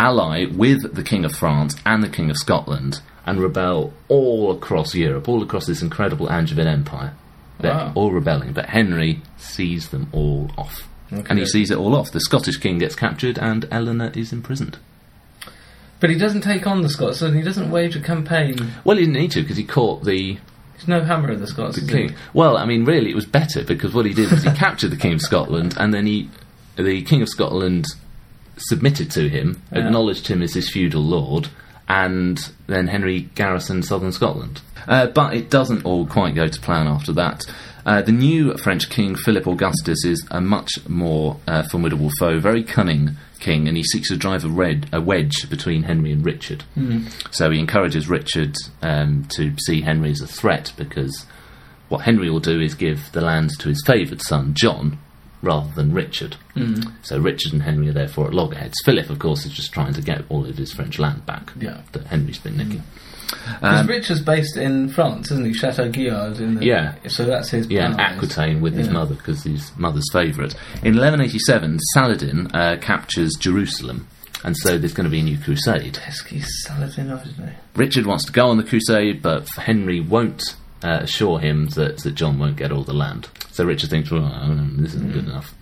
ally 0.00 0.46
with 0.46 0.94
the 0.94 1.02
King 1.02 1.24
of 1.24 1.32
France 1.34 1.76
and 1.86 2.02
the 2.02 2.08
King 2.08 2.30
of 2.30 2.36
Scotland 2.36 3.00
and 3.26 3.40
rebel 3.40 3.92
all 4.08 4.50
across 4.52 4.94
Europe, 4.94 5.28
all 5.28 5.42
across 5.42 5.66
this 5.66 5.82
incredible 5.82 6.26
Angevin 6.30 6.66
Empire. 6.66 7.12
They're 7.60 7.72
Wow. 7.72 7.92
all 7.94 8.10
rebelling, 8.12 8.52
but 8.52 8.66
Henry 8.66 9.20
sees 9.36 9.88
them 9.90 10.08
all 10.12 10.50
off. 10.58 10.88
And 11.10 11.38
he 11.38 11.44
sees 11.46 11.70
it 11.70 11.76
all 11.76 11.94
off. 11.94 12.10
The 12.10 12.20
Scottish 12.20 12.56
king 12.56 12.78
gets 12.78 12.94
captured 12.96 13.38
and 13.38 13.66
Eleanor 13.70 14.10
is 14.14 14.32
imprisoned. 14.32 14.78
But 16.00 16.10
he 16.10 16.16
doesn't 16.16 16.40
take 16.40 16.66
on 16.66 16.80
the 16.82 16.88
Scots, 16.88 17.22
and 17.22 17.36
he 17.36 17.42
doesn't 17.42 17.70
wage 17.70 17.94
a 17.94 18.00
campaign. 18.00 18.56
Well, 18.82 18.96
he 18.96 19.04
didn't 19.04 19.20
need 19.20 19.30
to 19.32 19.42
because 19.42 19.56
he 19.56 19.62
caught 19.64 20.04
the 20.04 20.38
He's 20.76 20.88
no 20.88 21.02
hammer 21.04 21.30
of 21.30 21.38
the 21.38 21.46
Scots. 21.46 21.80
the 21.80 21.86
king. 21.86 22.14
Well, 22.34 22.56
I 22.56 22.64
mean, 22.64 22.84
really, 22.84 23.10
it 23.10 23.14
was 23.14 23.26
better 23.26 23.62
because 23.62 23.94
what 23.94 24.04
he 24.06 24.12
did 24.14 24.30
was 24.32 24.42
he 24.42 24.50
captured 24.56 24.88
the 24.88 24.96
king 24.96 25.12
of 25.12 25.20
Scotland, 25.20 25.74
and 25.78 25.94
then 25.94 26.06
he, 26.06 26.28
the 26.76 27.02
king 27.02 27.22
of 27.22 27.28
Scotland, 27.28 27.84
submitted 28.56 29.10
to 29.12 29.28
him, 29.28 29.62
Yeah. 29.70 29.86
acknowledged 29.86 30.26
him 30.26 30.42
as 30.42 30.54
his 30.54 30.68
feudal 30.70 31.02
lord, 31.04 31.48
and 31.92 32.50
then 32.68 32.86
Henry 32.86 33.28
garrisoned 33.34 33.84
southern 33.84 34.12
Scotland. 34.12 34.62
Uh, 34.88 35.08
but 35.08 35.34
it 35.34 35.50
doesn't 35.50 35.84
all 35.84 36.06
quite 36.06 36.34
go 36.34 36.48
to 36.48 36.60
plan 36.60 36.86
after 36.86 37.12
that. 37.12 37.44
Uh, 37.84 38.00
the 38.00 38.12
new 38.12 38.56
French 38.56 38.88
king, 38.88 39.14
Philip 39.14 39.46
Augustus, 39.46 40.02
is 40.06 40.26
a 40.30 40.40
much 40.40 40.70
more 40.88 41.38
uh, 41.46 41.62
formidable 41.64 42.08
foe, 42.18 42.38
very 42.40 42.62
cunning 42.62 43.10
king, 43.40 43.68
and 43.68 43.76
he 43.76 43.82
seeks 43.82 44.08
to 44.08 44.16
drive 44.16 44.42
a, 44.42 44.48
red, 44.48 44.88
a 44.90 45.02
wedge 45.02 45.50
between 45.50 45.82
Henry 45.82 46.12
and 46.12 46.24
Richard. 46.24 46.64
So 47.30 47.50
he 47.50 47.58
encourages 47.58 48.08
Richard 48.08 48.56
um, 48.80 49.26
to 49.36 49.54
see 49.66 49.82
Henry 49.82 50.12
as 50.12 50.22
a 50.22 50.26
threat 50.26 50.72
because 50.78 51.26
what 51.90 52.02
Henry 52.02 52.30
will 52.30 52.40
do 52.40 52.58
is 52.58 52.74
give 52.74 53.12
the 53.12 53.20
lands 53.20 53.58
to 53.58 53.68
his 53.68 53.82
favoured 53.84 54.22
son, 54.22 54.54
John, 54.54 54.98
rather 55.42 55.70
than 55.74 55.92
Richard. 55.92 56.36
Mm. 56.56 56.92
So 57.02 57.18
Richard 57.18 57.52
and 57.52 57.62
Henry 57.62 57.88
are 57.88 57.92
therefore 57.92 58.26
at 58.28 58.34
loggerheads. 58.34 58.74
Philip, 58.84 59.10
of 59.10 59.18
course, 59.18 59.44
is 59.44 59.52
just 59.52 59.72
trying 59.72 59.92
to 59.94 60.02
get 60.02 60.22
all 60.28 60.46
of 60.46 60.56
his 60.56 60.72
French 60.72 60.98
land 60.98 61.26
back 61.26 61.52
Yeah. 61.58 61.80
that 61.92 62.06
Henry's 62.06 62.38
been 62.38 62.56
nicking. 62.56 62.78
Mm. 62.80 62.84
Because 63.32 63.80
um, 63.80 63.86
Richard's 63.86 64.20
based 64.20 64.56
in 64.58 64.88
France, 64.90 65.30
isn't 65.30 65.46
he? 65.46 65.52
Chateau 65.54 65.88
Gaillard. 65.88 66.38
In 66.38 66.56
the, 66.56 66.66
Yeah. 66.66 66.94
So 67.08 67.24
that's 67.24 67.48
his. 67.50 67.66
Yeah, 67.70 67.86
and. 67.86 68.00
Aquitaine 68.00 68.60
with 68.60 68.74
his 68.74 68.88
Yeah. 68.88 68.92
mother 68.92 69.14
because 69.14 69.42
his 69.42 69.72
mother's 69.78 70.04
favourite. 70.12 70.54
In 70.82 70.94
1187, 70.96 71.78
Saladin 71.94 72.48
uh, 72.54 72.76
captures 72.80 73.32
Jerusalem, 73.40 74.06
and 74.44 74.54
so 74.58 74.76
there's 74.76 74.92
going 74.92 75.04
to 75.04 75.10
be 75.10 75.20
a 75.20 75.24
new 75.24 75.38
crusade. 75.38 75.94
Pesky 75.94 76.40
Saladin, 76.66 77.08
he? 77.08 77.44
Richard 77.74 78.04
wants 78.04 78.26
to 78.26 78.32
go 78.32 78.48
on 78.48 78.58
the 78.58 78.64
crusade, 78.64 79.22
but 79.22 79.48
Henry 79.56 79.98
won't 80.00 80.42
uh, 80.82 81.00
assure 81.02 81.38
him 81.38 81.68
that, 81.70 81.98
that 81.98 82.14
John 82.14 82.38
won't 82.38 82.56
get 82.56 82.72
all 82.72 82.84
the 82.84 82.92
land. 82.92 83.28
So 83.52 83.64
Richard 83.64 83.90
thinks, 83.90 84.10
well, 84.10 84.22
this 84.76 84.94
isn't 84.94 85.12
good 85.12 85.26
enough. 85.26 85.54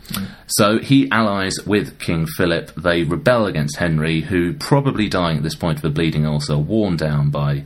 So 0.46 0.78
he 0.78 1.10
allies 1.10 1.56
with 1.66 1.98
King 1.98 2.26
Philip. 2.26 2.72
They 2.76 3.02
rebel 3.02 3.46
against 3.46 3.76
Henry, 3.76 4.20
who, 4.20 4.54
probably 4.54 5.08
dying 5.08 5.38
at 5.38 5.42
this 5.42 5.54
point 5.54 5.78
of 5.78 5.84
a 5.84 5.90
bleeding 5.90 6.24
ulcer, 6.26 6.56
worn 6.56 6.96
down 6.96 7.30
by 7.30 7.64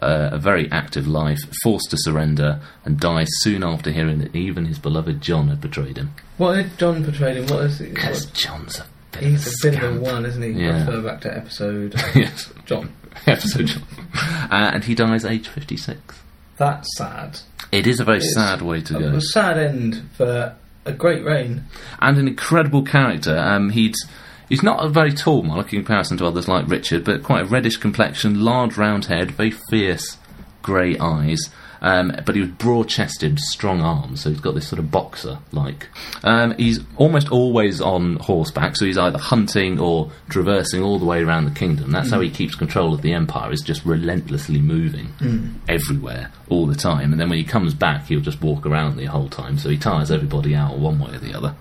uh, 0.00 0.30
a 0.32 0.38
very 0.38 0.70
active 0.70 1.06
life, 1.06 1.40
forced 1.62 1.90
to 1.90 1.96
surrender, 1.98 2.60
and 2.84 3.00
dies 3.00 3.28
soon 3.40 3.62
after 3.62 3.90
hearing 3.90 4.18
that 4.20 4.34
even 4.34 4.66
his 4.66 4.78
beloved 4.78 5.20
John 5.20 5.48
had 5.48 5.60
betrayed 5.60 5.96
him. 5.96 6.14
What 6.36 6.56
had 6.56 6.78
John 6.78 7.04
portrayed 7.04 7.36
him? 7.36 7.46
What 7.46 7.64
is 7.64 7.78
he? 7.78 7.88
Because 7.88 8.26
John's 8.26 8.78
a 8.78 8.86
bit 9.12 9.22
he's 9.22 9.46
of 9.46 9.52
a 9.52 9.70
bit 9.70 9.82
of 9.82 9.96
a 9.96 10.00
one, 10.00 10.24
isn't 10.24 10.42
he? 10.42 10.50
Yeah. 10.50 10.80
Refer 10.80 11.02
back 11.02 11.20
to 11.22 11.36
episode 11.36 11.94
yes, 12.14 12.52
John. 12.64 12.92
episode 13.26 13.66
John. 13.66 13.82
Uh, 14.50 14.70
and 14.72 14.84
he 14.84 14.94
dies 14.94 15.26
aged 15.26 15.46
56. 15.46 16.00
That's 16.58 16.88
sad. 16.96 17.40
It 17.72 17.86
is 17.86 18.00
a 18.00 18.04
very 18.04 18.18
It's 18.18 18.34
sad 18.34 18.62
way 18.62 18.80
to 18.82 18.96
It 18.96 19.00
go. 19.00 19.16
a 19.16 19.20
sad 19.20 19.58
end 19.58 20.02
for 20.14 20.54
a 20.84 20.92
great 20.92 21.24
reign. 21.24 21.64
and 22.00 22.16
an 22.18 22.26
incredible 22.28 22.82
character. 22.82 23.36
Um, 23.38 23.70
he'd 23.70 23.94
he's 24.48 24.62
not 24.62 24.84
a 24.84 24.88
very 24.88 25.12
tall 25.12 25.42
monarch 25.42 25.72
in 25.72 25.80
comparison 25.80 26.16
to 26.18 26.26
others 26.26 26.48
like 26.48 26.66
Richard, 26.68 27.04
but 27.04 27.22
quite 27.22 27.42
a 27.42 27.46
reddish 27.46 27.76
complexion, 27.76 28.40
large 28.42 28.76
round 28.78 29.04
head, 29.06 29.30
very 29.32 29.52
fierce 29.70 30.16
grey 30.62 30.96
eyes. 30.98 31.40
Um, 31.80 32.12
but 32.26 32.34
he 32.34 32.40
was 32.40 32.50
broad-chested, 32.50 33.38
strong 33.38 33.80
arms, 33.80 34.22
so 34.22 34.30
he's 34.30 34.40
got 34.40 34.54
this 34.54 34.66
sort 34.68 34.80
of 34.80 34.90
boxer-like. 34.90 35.88
Um, 36.24 36.54
he's 36.56 36.80
almost 36.96 37.30
always 37.30 37.80
on 37.80 38.16
horseback, 38.16 38.76
so 38.76 38.84
he's 38.84 38.98
either 38.98 39.18
hunting 39.18 39.78
or 39.78 40.10
traversing 40.28 40.82
all 40.82 40.98
the 40.98 41.04
way 41.04 41.22
around 41.22 41.44
the 41.44 41.52
kingdom. 41.52 41.92
That's 41.92 42.10
how 42.10 42.20
he 42.20 42.30
keeps 42.30 42.54
control 42.54 42.94
of 42.94 43.02
the 43.02 43.12
empire. 43.12 43.52
Is 43.52 43.60
just 43.60 43.84
relentlessly 43.84 44.60
moving 44.60 45.08
everywhere 45.68 46.32
all 46.48 46.66
the 46.66 46.74
time, 46.74 47.12
and 47.12 47.20
then 47.20 47.28
when 47.28 47.38
he 47.38 47.44
comes 47.44 47.74
back, 47.74 48.06
he'll 48.06 48.20
just 48.20 48.42
walk 48.42 48.66
around 48.66 48.96
the 48.96 49.06
whole 49.06 49.28
time. 49.28 49.58
So 49.58 49.68
he 49.68 49.76
tires 49.78 50.10
everybody 50.10 50.54
out 50.54 50.78
one 50.78 50.98
way 50.98 51.14
or 51.14 51.18
the 51.18 51.34
other. 51.34 51.54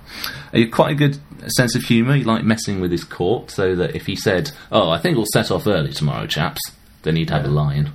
He 0.51 0.61
had 0.61 0.71
quite 0.71 0.91
a 0.91 0.95
good 0.95 1.19
sense 1.47 1.75
of 1.75 1.83
humour. 1.83 2.15
He 2.15 2.23
liked 2.23 2.45
messing 2.45 2.81
with 2.81 2.91
his 2.91 3.03
court, 3.03 3.51
so 3.51 3.75
that 3.75 3.95
if 3.95 4.07
he 4.07 4.15
said, 4.15 4.51
"Oh, 4.71 4.89
I 4.89 4.97
think 4.97 5.15
we'll 5.15 5.25
set 5.31 5.51
off 5.51 5.67
early 5.67 5.93
tomorrow, 5.93 6.25
chaps," 6.25 6.61
then 7.03 7.15
he'd 7.15 7.29
have 7.29 7.45
a 7.45 7.49
line. 7.49 7.91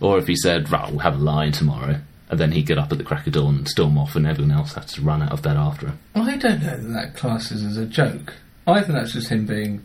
Or 0.00 0.18
if 0.18 0.26
he 0.26 0.36
said, 0.36 0.70
"Right, 0.70 0.90
we'll 0.90 1.00
have 1.00 1.16
a 1.16 1.22
line 1.22 1.52
tomorrow," 1.52 2.00
and 2.30 2.40
then 2.40 2.52
he'd 2.52 2.66
get 2.66 2.78
up 2.78 2.92
at 2.92 2.98
the 2.98 3.04
crack 3.04 3.26
of 3.26 3.32
dawn 3.32 3.56
and 3.56 3.68
storm 3.68 3.98
off, 3.98 4.16
and 4.16 4.26
everyone 4.26 4.52
else 4.52 4.74
has 4.74 4.86
to 4.94 5.02
run 5.02 5.22
out 5.22 5.32
of 5.32 5.42
bed 5.42 5.56
after 5.56 5.86
him. 5.88 5.98
I 6.14 6.36
don't 6.36 6.62
know 6.62 6.76
that 6.76 6.92
that 6.92 7.16
classes 7.16 7.64
as 7.64 7.76
a 7.76 7.86
joke. 7.86 8.34
I 8.66 8.80
think 8.80 8.94
that's 8.94 9.12
just 9.12 9.28
him 9.28 9.46
being. 9.46 9.84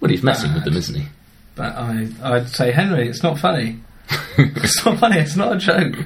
Well, 0.00 0.10
he's 0.10 0.22
messing 0.22 0.52
with 0.54 0.64
them, 0.64 0.76
isn't 0.76 0.94
he? 0.94 1.06
But 1.54 1.74
I, 1.74 2.08
I'd 2.22 2.48
say 2.48 2.70
Henry, 2.70 3.08
it's 3.08 3.22
not 3.22 3.38
funny. 3.38 3.80
it's 4.38 4.84
not 4.84 4.98
funny. 4.98 5.18
It's 5.18 5.36
not 5.36 5.54
a 5.54 5.58
joke. 5.58 5.96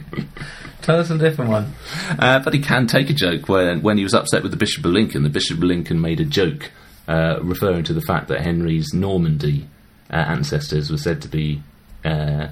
Tell 0.83 0.99
us 0.99 1.11
a 1.11 1.19
different 1.19 1.51
one. 1.51 1.75
Uh, 2.19 2.39
but 2.39 2.55
he 2.55 2.61
can 2.61 2.87
take 2.87 3.11
a 3.11 3.13
joke 3.13 3.49
when 3.49 3.83
when 3.83 3.99
he 3.99 4.05
was 4.05 4.15
upset 4.15 4.43
with 4.43 4.53
the 4.53 4.57
Bishop 4.57 4.85
of 4.85 4.93
Lincoln. 4.93 5.23
The 5.23 5.29
Bishop 5.29 5.59
of 5.59 5.65
Lincoln 5.65 6.01
made 6.01 6.21
a 6.21 6.25
joke 6.25 6.71
uh, 7.07 7.39
referring 7.43 7.85
to 7.85 7.93
the 7.93 8.01
fact 8.01 8.29
that 8.29 8.41
Henry's 8.41 8.95
Normandy 8.95 9.69
uh, 10.11 10.17
ancestors 10.17 10.91
were 10.91 10.97
said 10.97 11.21
to 11.23 11.29
be 11.29 11.63
uh, 12.05 12.49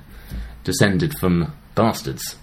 descended 0.68 1.18
from 1.18 1.50
bastards. 1.74 2.36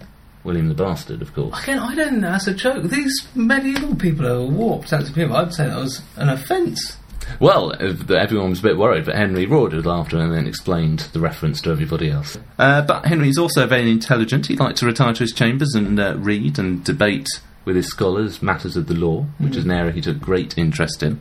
William 0.44 0.68
the 0.68 0.74
Bastard, 0.74 1.22
of 1.22 1.34
course. 1.34 1.62
Again, 1.64 1.78
I 1.80 1.94
don't 1.94 2.10
think 2.10 2.22
that's 2.22 2.48
a 2.48 2.54
joke. 2.54 2.84
These 2.84 3.28
medieval 3.36 3.96
people 3.96 4.26
are 4.26 4.36
a 4.36 4.46
warped 4.46 4.90
sense 4.90 5.10
of 5.10 5.16
humour. 5.16 5.36
I'd 5.36 5.54
say 5.54 5.68
that 5.68 5.78
was 5.78 6.02
an 6.18 6.30
offence. 6.30 6.98
Well, 7.40 7.74
uh, 7.74 8.14
everyone 8.16 8.52
was 8.52 8.60
a 8.60 8.64
bit 8.64 8.78
worried, 8.78 9.06
but 9.06 9.16
Henry 9.16 9.46
roared 9.46 9.74
with 9.74 9.86
laughter 9.86 10.18
and 10.20 10.34
then 10.34 10.48
explained 10.48 11.00
the 11.14 11.20
reference 11.20 11.62
to 11.62 11.72
everybody 11.72 12.10
else. 12.10 12.38
Uh, 12.58 12.82
but 12.82 13.06
Henry's 13.06 13.38
also 13.38 13.68
very 13.68 13.90
intelligent. 13.92 14.48
He 14.48 14.56
liked 14.56 14.78
to 14.80 14.86
retire 14.88 15.14
to 15.14 15.24
his 15.24 15.34
chambers 15.34 15.74
and 15.76 16.00
uh, 16.00 16.16
read 16.18 16.58
and 16.60 16.84
debate 16.84 17.28
with 17.64 17.76
his 17.76 17.88
scholars 17.88 18.42
matters 18.44 18.76
of 18.76 18.88
the 18.88 18.94
law, 18.94 19.26
which 19.40 19.56
is 19.56 19.66
an 19.66 19.72
area 19.72 19.92
he 19.92 20.02
took 20.02 20.20
great 20.20 20.58
interest 20.58 21.02
in. 21.02 21.20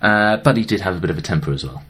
Uh, 0.00 0.38
but 0.38 0.56
he 0.56 0.64
did 0.64 0.80
have 0.80 0.96
a 0.96 1.00
bit 1.00 1.10
of 1.10 1.18
a 1.18 1.22
temper 1.22 1.52
as 1.52 1.64
well. 1.64 1.82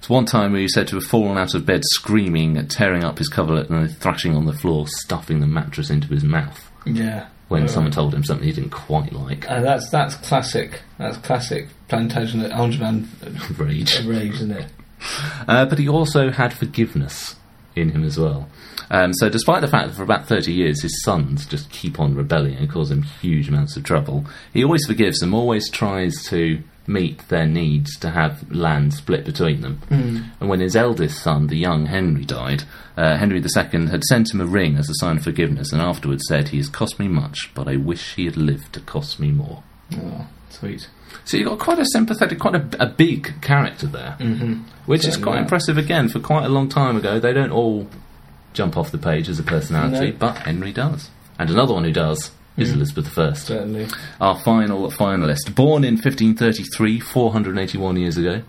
It's 0.00 0.08
one 0.08 0.24
time 0.24 0.52
where 0.52 0.60
he 0.60 0.68
said 0.68 0.88
to 0.88 0.96
have 0.96 1.04
fallen 1.04 1.38
out 1.38 1.54
of 1.54 1.64
bed 1.66 1.82
screaming, 1.84 2.66
tearing 2.68 3.04
up 3.04 3.18
his 3.18 3.28
coverlet 3.28 3.68
and 3.70 3.80
then 3.86 3.94
thrashing 3.96 4.34
on 4.34 4.46
the 4.46 4.52
floor, 4.52 4.88
stuffing 4.88 5.40
the 5.40 5.46
mattress 5.46 5.90
into 5.90 6.08
his 6.08 6.24
mouth 6.24 6.70
Yeah. 6.86 7.26
when 7.48 7.68
someone 7.68 7.92
told 7.92 8.14
him 8.14 8.24
something 8.24 8.46
he 8.46 8.52
didn't 8.54 8.70
quite 8.70 9.12
like. 9.12 9.48
uh, 9.50 9.60
that's 9.60 9.90
that's 9.90 10.14
classic. 10.16 10.80
That's 10.98 11.18
classic 11.18 11.68
Plantagenet 11.88 12.50
Angevin 12.50 13.08
Rage. 13.58 14.04
rage, 14.06 14.34
isn't 14.34 14.52
it? 14.52 14.66
Uh, 15.46 15.66
but 15.66 15.78
he 15.78 15.88
also 15.88 16.30
had 16.30 16.52
forgiveness 16.54 17.36
in 17.76 17.90
him 17.90 18.02
as 18.04 18.18
well. 18.18 18.48
Um, 18.90 19.12
so, 19.14 19.28
despite 19.28 19.60
the 19.60 19.68
fact 19.68 19.88
that 19.88 19.94
for 19.94 20.02
about 20.02 20.26
30 20.26 20.50
years 20.52 20.82
his 20.82 21.02
sons 21.04 21.46
just 21.46 21.70
keep 21.70 22.00
on 22.00 22.14
rebelling 22.16 22.54
and 22.56 22.68
cause 22.70 22.90
him 22.90 23.02
huge 23.02 23.48
amounts 23.48 23.76
of 23.76 23.84
trouble, 23.84 24.24
he 24.52 24.64
always 24.64 24.84
forgives 24.86 25.18
them, 25.20 25.32
always 25.34 25.70
tries 25.70 26.24
to 26.24 26.62
meet 26.90 27.28
their 27.28 27.46
needs 27.46 27.96
to 27.98 28.10
have 28.10 28.50
land 28.50 28.92
split 28.92 29.24
between 29.24 29.60
them. 29.60 29.80
And 30.40 30.48
when 30.48 30.60
his 30.60 30.76
eldest 30.76 31.22
son, 31.22 31.46
the 31.46 31.56
young 31.56 31.86
Henry, 31.86 32.24
died, 32.24 32.64
uh, 32.96 33.16
Henry 33.16 33.38
II 33.38 33.86
had 33.86 34.04
sent 34.04 34.32
him 34.32 34.40
a 34.40 34.46
ring 34.46 34.76
as 34.76 34.90
a 34.90 34.94
sign 34.94 35.18
of 35.18 35.22
forgiveness 35.24 35.72
and 35.72 35.80
afterwards 35.80 36.24
said, 36.28 36.48
He 36.48 36.56
has 36.58 36.68
cost 36.68 36.98
me 36.98 37.08
much, 37.08 37.50
but 37.54 37.68
I 37.68 37.76
wish 37.76 38.14
he 38.14 38.24
had 38.26 38.36
lived 38.36 38.72
to 38.74 38.80
cost 38.80 39.20
me 39.20 39.30
more. 39.30 39.62
Oh, 39.94 40.26
sweet. 40.50 40.88
So 41.24 41.36
you've 41.36 41.48
got 41.48 41.58
quite 41.58 41.78
a 41.78 41.86
sympathetic, 41.86 42.38
quite 42.38 42.54
a, 42.56 42.82
a 42.82 42.86
big 42.86 43.40
character 43.40 43.86
there, 43.86 44.16
mm-hmm. 44.18 44.62
which 44.86 45.06
is 45.06 45.16
quite 45.16 45.38
impressive. 45.38 45.78
Again, 45.78 46.08
for 46.08 46.20
quite 46.20 46.44
a 46.44 46.48
long 46.48 46.68
time 46.68 46.96
ago, 46.96 47.18
they 47.18 47.32
don't 47.32 47.52
all 47.52 47.88
jump 48.52 48.76
off 48.76 48.90
the 48.90 48.98
page 48.98 49.28
as 49.28 49.38
a 49.38 49.42
personality, 49.44 50.10
No. 50.12 50.16
but 50.18 50.38
Henry 50.38 50.72
does, 50.72 51.10
and 51.38 51.50
another 51.50 51.74
one 51.74 51.84
who 51.84 51.92
does 51.92 52.32
is 52.60 52.72
Elizabeth 52.72 53.18
I, 53.18 53.32
Certainly. 53.32 53.88
our 54.20 54.38
final 54.40 54.90
finalist. 54.90 55.54
Born 55.54 55.84
in 55.84 55.94
1533, 55.94 57.00
481 57.00 57.96
years 57.96 58.16
ago. 58.16 58.42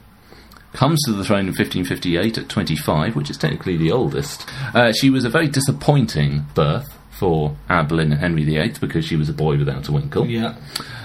Comes 0.74 1.02
to 1.06 1.12
the 1.12 1.26
throne 1.26 1.42
in 1.42 1.54
1558 1.56 2.38
at 2.38 2.48
25, 2.50 3.16
which 3.16 3.30
is 3.30 3.38
technically 3.38 3.76
the 3.76 3.92
oldest. 3.92 4.48
Uh, 4.74 4.94
she 4.94 5.10
was 5.10 5.26
a 5.26 5.30
very 5.30 5.50
disappointing 5.50 6.46
birth 6.56 6.98
for 7.12 7.58
Anne 7.68 7.88
Boleyn 7.88 8.12
and 8.14 8.22
Henry 8.22 8.46
VIII 8.46 8.76
because 8.80 9.06
she 9.06 9.18
was 9.18 9.28
a 9.28 9.34
boy 9.34 9.58
without 9.58 9.88
a 9.90 9.92
winkle. 9.92 10.26
Yeah. 10.28 10.56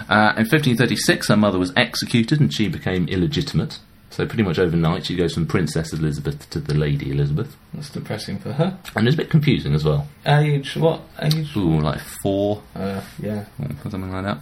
Uh, 0.09 0.33
in 0.37 0.47
1536, 0.47 1.29
her 1.29 1.37
mother 1.37 1.59
was 1.59 1.73
executed 1.77 2.41
and 2.41 2.55
she 2.55 2.69
became 2.69 3.09
illegitimate. 3.09 3.81
So 4.16 4.25
pretty 4.25 4.44
much 4.44 4.58
overnight, 4.58 5.04
she 5.04 5.14
goes 5.14 5.35
from 5.35 5.46
Princess 5.46 5.92
Elizabeth 5.92 6.49
to 6.49 6.58
the 6.58 6.73
Lady 6.73 7.11
Elizabeth, 7.11 7.54
That's 7.75 7.90
depressing 7.90 8.38
for 8.38 8.50
her. 8.54 8.78
and 8.96 9.06
it's 9.06 9.12
a 9.12 9.18
bit 9.18 9.28
confusing 9.28 9.75
as 9.75 9.85
well. 9.85 10.08
Age, 10.25 10.75
what? 10.76 11.02
Age? 11.20 11.54
Ooh, 11.54 11.80
like 11.80 12.00
four 12.23 12.62
Uh, 12.75 13.02
yeah. 13.23 13.44
or 13.61 13.90
something 13.90 14.11
like 14.11 14.25
that. 14.25 14.38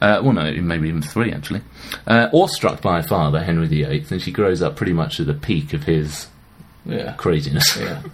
Uh, 0.00 0.20
well, 0.22 0.32
no, 0.32 0.52
maybe 0.62 0.86
even 0.88 1.02
three 1.02 1.32
actually. 1.32 1.60
Uh, 2.06 2.28
awestruck 2.32 2.80
by 2.82 3.02
her 3.02 3.08
father, 3.08 3.42
Henry 3.42 3.66
VIII, 3.66 4.04
and 4.10 4.22
she 4.22 4.30
grows 4.30 4.62
up 4.62 4.76
pretty 4.76 4.92
much 4.92 5.18
at 5.18 5.26
the 5.26 5.34
peak 5.34 5.72
of 5.72 5.82
his 5.82 6.28
Yeah. 6.86 7.14
craziness. 7.14 7.76
Yeah. 7.76 8.02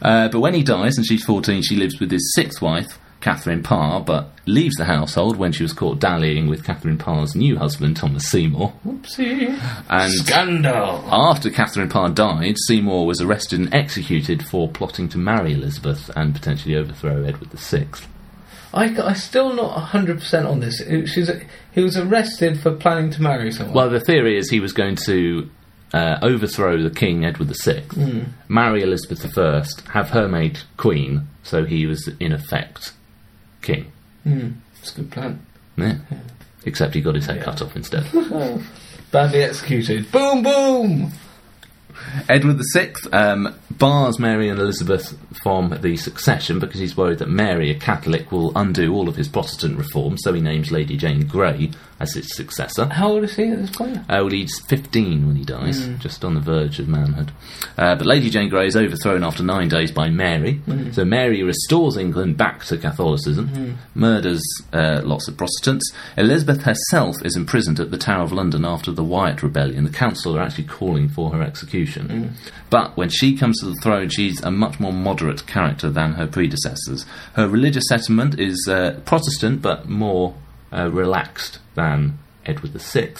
Uh, 0.00 0.28
but 0.30 0.40
when 0.40 0.54
he 0.54 0.62
dies 0.62 0.96
and 0.96 1.06
she's 1.06 1.22
14, 1.22 1.60
she 1.62 1.76
lives 1.76 2.00
with 2.00 2.10
his 2.10 2.32
sixth 2.34 2.62
wife, 2.62 2.98
Catherine 3.20 3.62
Parr, 3.62 4.00
but 4.00 4.30
leaves 4.46 4.74
the 4.76 4.84
household 4.86 5.36
when 5.36 5.52
she 5.52 5.62
was 5.62 5.72
caught 5.72 5.98
dallying 6.00 6.48
with 6.48 6.64
Catherine 6.64 6.96
Parr's 6.98 7.34
new 7.36 7.56
husband, 7.58 7.96
Thomas 7.96 8.28
Seymour. 8.30 8.72
Oopsie. 8.86 9.58
And 9.90 10.12
Scandal. 10.12 11.04
after 11.10 11.50
Catherine 11.50 11.88
Parr 11.90 12.08
died, 12.10 12.56
Seymour 12.66 13.06
was 13.06 13.20
arrested 13.20 13.60
and 13.60 13.74
executed 13.74 14.46
for 14.46 14.68
plotting 14.68 15.08
to 15.10 15.18
marry 15.18 15.52
Elizabeth 15.52 16.10
and 16.16 16.34
potentially 16.34 16.74
overthrow 16.76 17.22
Edward 17.24 17.50
VI. 17.50 17.86
I, 18.72 18.84
I'm 19.00 19.14
still 19.16 19.52
not 19.52 19.76
100% 19.88 20.48
on 20.48 20.60
this. 20.60 20.80
It- 20.80 21.08
She's, 21.08 21.30
he 21.72 21.82
was 21.82 21.96
arrested 21.96 22.60
for 22.60 22.72
planning 22.72 23.10
to 23.10 23.22
marry 23.22 23.52
someone. 23.52 23.74
Well, 23.74 23.90
the 23.90 24.00
theory 24.00 24.38
is 24.38 24.48
he 24.48 24.60
was 24.60 24.72
going 24.72 24.96
to 25.06 25.50
uh, 25.92 26.18
overthrow 26.22 26.80
the 26.82 26.90
king, 26.90 27.24
Edward 27.24 27.52
VI, 27.64 27.82
marry 28.48 28.82
Elizabeth 28.82 29.36
I, 29.36 29.64
have 29.92 30.10
her 30.10 30.28
made 30.28 30.60
queen, 30.76 31.26
so 31.42 31.64
he 31.64 31.84
was 31.86 32.08
in 32.20 32.32
effect 32.32 32.92
king. 33.62 33.90
Hmm. 34.24 34.50
It's 34.80 34.92
a 34.92 34.96
good 34.96 35.10
plan. 35.10 35.44
Yeah. 35.76 35.96
Except 36.64 36.94
he 36.94 37.00
got 37.00 37.14
his 37.14 37.26
head 37.26 37.42
cut 37.42 37.62
off 37.62 37.74
instead. 37.76 38.04
Badly 39.10 39.42
executed. 39.42 40.10
Boom, 40.12 40.42
boom! 40.42 41.12
Edward 42.28 42.60
VI 42.74 42.92
um, 43.12 43.54
bars 43.80 44.18
Mary 44.18 44.48
and 44.48 44.60
Elizabeth 44.60 45.18
from 45.42 45.76
the 45.80 45.96
succession 45.96 46.60
because 46.60 46.78
he's 46.78 46.96
worried 46.96 47.18
that 47.18 47.28
Mary, 47.28 47.70
a 47.70 47.74
Catholic, 47.74 48.30
will 48.30 48.56
undo 48.56 48.94
all 48.94 49.08
of 49.08 49.16
his 49.16 49.26
Protestant 49.26 49.76
reforms, 49.78 50.20
so 50.22 50.32
he 50.32 50.40
names 50.40 50.70
Lady 50.70 50.96
Jane 50.96 51.26
Grey 51.26 51.70
as 51.98 52.14
his 52.14 52.34
successor. 52.34 52.86
How 52.86 53.10
old 53.10 53.24
is 53.24 53.36
he 53.36 53.48
at 53.50 53.58
this 53.58 53.70
point? 53.70 53.98
Uh, 53.98 54.02
well, 54.08 54.30
he's 54.30 54.58
15 54.68 55.26
when 55.26 55.36
he 55.36 55.44
dies, 55.44 55.86
just 55.98 56.24
on 56.24 56.34
the 56.34 56.40
verge 56.40 56.78
of 56.78 56.88
manhood. 56.88 57.30
Uh, 57.76 57.94
but 57.94 58.06
Lady 58.06 58.30
Jane 58.30 58.48
Grey 58.48 58.66
is 58.66 58.76
overthrown 58.76 59.22
after 59.24 59.42
nine 59.42 59.68
days 59.68 59.90
by 59.90 60.08
Mary. 60.08 60.60
So 60.92 61.04
Mary 61.04 61.42
restores 61.42 61.96
England 61.96 62.36
back 62.36 62.64
to 62.66 62.78
Catholicism, 62.78 63.78
murders 63.94 64.42
uh, 64.72 65.00
lots 65.04 65.26
of 65.28 65.36
Protestants. 65.36 65.92
Elizabeth 66.16 66.62
herself 66.62 67.16
is 67.24 67.36
imprisoned 67.36 67.80
at 67.80 67.90
the 67.90 67.98
Tower 67.98 68.24
of 68.24 68.32
London 68.32 68.64
after 68.64 68.92
the 68.92 69.04
Wyatt 69.04 69.42
Rebellion. 69.42 69.84
The 69.84 69.90
council 69.90 70.36
are 70.36 70.40
actually 70.42 70.64
calling 70.64 71.08
for 71.08 71.30
her 71.30 71.42
execution. 71.42 72.34
But 72.70 72.96
when 72.96 73.08
she 73.08 73.36
comes 73.36 73.60
to 73.60 73.69
the 73.70 73.80
throne, 73.82 74.08
she's 74.08 74.42
a 74.42 74.50
much 74.50 74.78
more 74.78 74.92
moderate 74.92 75.46
character 75.46 75.90
than 75.90 76.14
her 76.14 76.26
predecessors. 76.26 77.06
Her 77.34 77.48
religious 77.48 77.84
sentiment 77.88 78.38
is 78.38 78.68
uh, 78.68 79.00
Protestant, 79.04 79.62
but 79.62 79.88
more 79.88 80.34
uh, 80.72 80.90
relaxed 80.90 81.58
than 81.74 82.18
Edward 82.46 82.72
VI. 82.72 83.14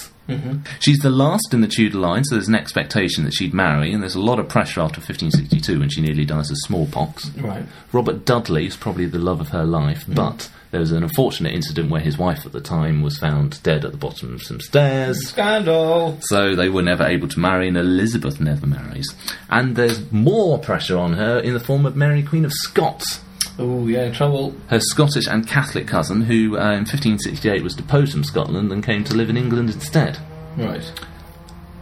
She's 0.78 0.98
the 0.98 1.10
last 1.10 1.52
in 1.52 1.60
the 1.60 1.66
Tudor 1.66 1.98
line, 1.98 2.24
so 2.24 2.36
there's 2.36 2.48
an 2.48 2.54
expectation 2.54 3.24
that 3.24 3.34
she'd 3.34 3.52
marry, 3.52 3.92
and 3.92 4.02
there's 4.02 4.14
a 4.14 4.20
lot 4.20 4.38
of 4.38 4.48
pressure 4.48 4.80
after 4.80 5.00
1562 5.00 5.80
when 5.80 5.88
she 5.88 6.00
nearly 6.00 6.24
dies 6.24 6.50
of 6.50 6.56
smallpox. 6.58 7.30
Right. 7.30 7.64
Robert 7.92 8.24
Dudley 8.24 8.66
is 8.66 8.76
probably 8.76 9.06
the 9.06 9.18
love 9.18 9.40
of 9.40 9.48
her 9.48 9.64
life, 9.64 10.04
but 10.06 10.50
there 10.70 10.80
was 10.80 10.92
an 10.92 11.02
unfortunate 11.02 11.52
incident 11.52 11.90
where 11.90 12.00
his 12.00 12.16
wife 12.18 12.46
at 12.46 12.52
the 12.52 12.60
time 12.60 13.02
was 13.02 13.18
found 13.18 13.62
dead 13.62 13.84
at 13.84 13.90
the 13.92 13.98
bottom 13.98 14.34
of 14.34 14.42
some 14.42 14.60
stairs. 14.60 15.26
Scandal! 15.28 16.18
So 16.22 16.54
they 16.54 16.68
were 16.68 16.82
never 16.82 17.04
able 17.04 17.28
to 17.28 17.40
marry, 17.40 17.68
and 17.68 17.76
Elizabeth 17.76 18.40
never 18.40 18.66
marries. 18.66 19.12
And 19.48 19.74
there's 19.76 20.10
more 20.12 20.58
pressure 20.58 20.96
on 20.98 21.14
her 21.14 21.38
in 21.40 21.54
the 21.54 21.60
form 21.60 21.86
of 21.86 21.96
Mary, 21.96 22.22
Queen 22.22 22.44
of 22.44 22.52
Scots 22.52 23.20
Oh, 23.58 23.86
yeah, 23.88 24.10
trouble. 24.10 24.54
her 24.68 24.80
Scottish 24.80 25.26
and 25.26 25.46
Catholic 25.46 25.86
cousin, 25.86 26.22
who 26.22 26.56
uh, 26.56 26.70
in 26.72 26.86
1568 26.86 27.62
was 27.62 27.74
deposed 27.74 28.12
from 28.12 28.24
Scotland 28.24 28.72
and 28.72 28.82
came 28.84 29.04
to 29.04 29.14
live 29.14 29.28
in 29.28 29.36
England 29.36 29.68
instead. 29.70 30.18
Right. 30.56 30.90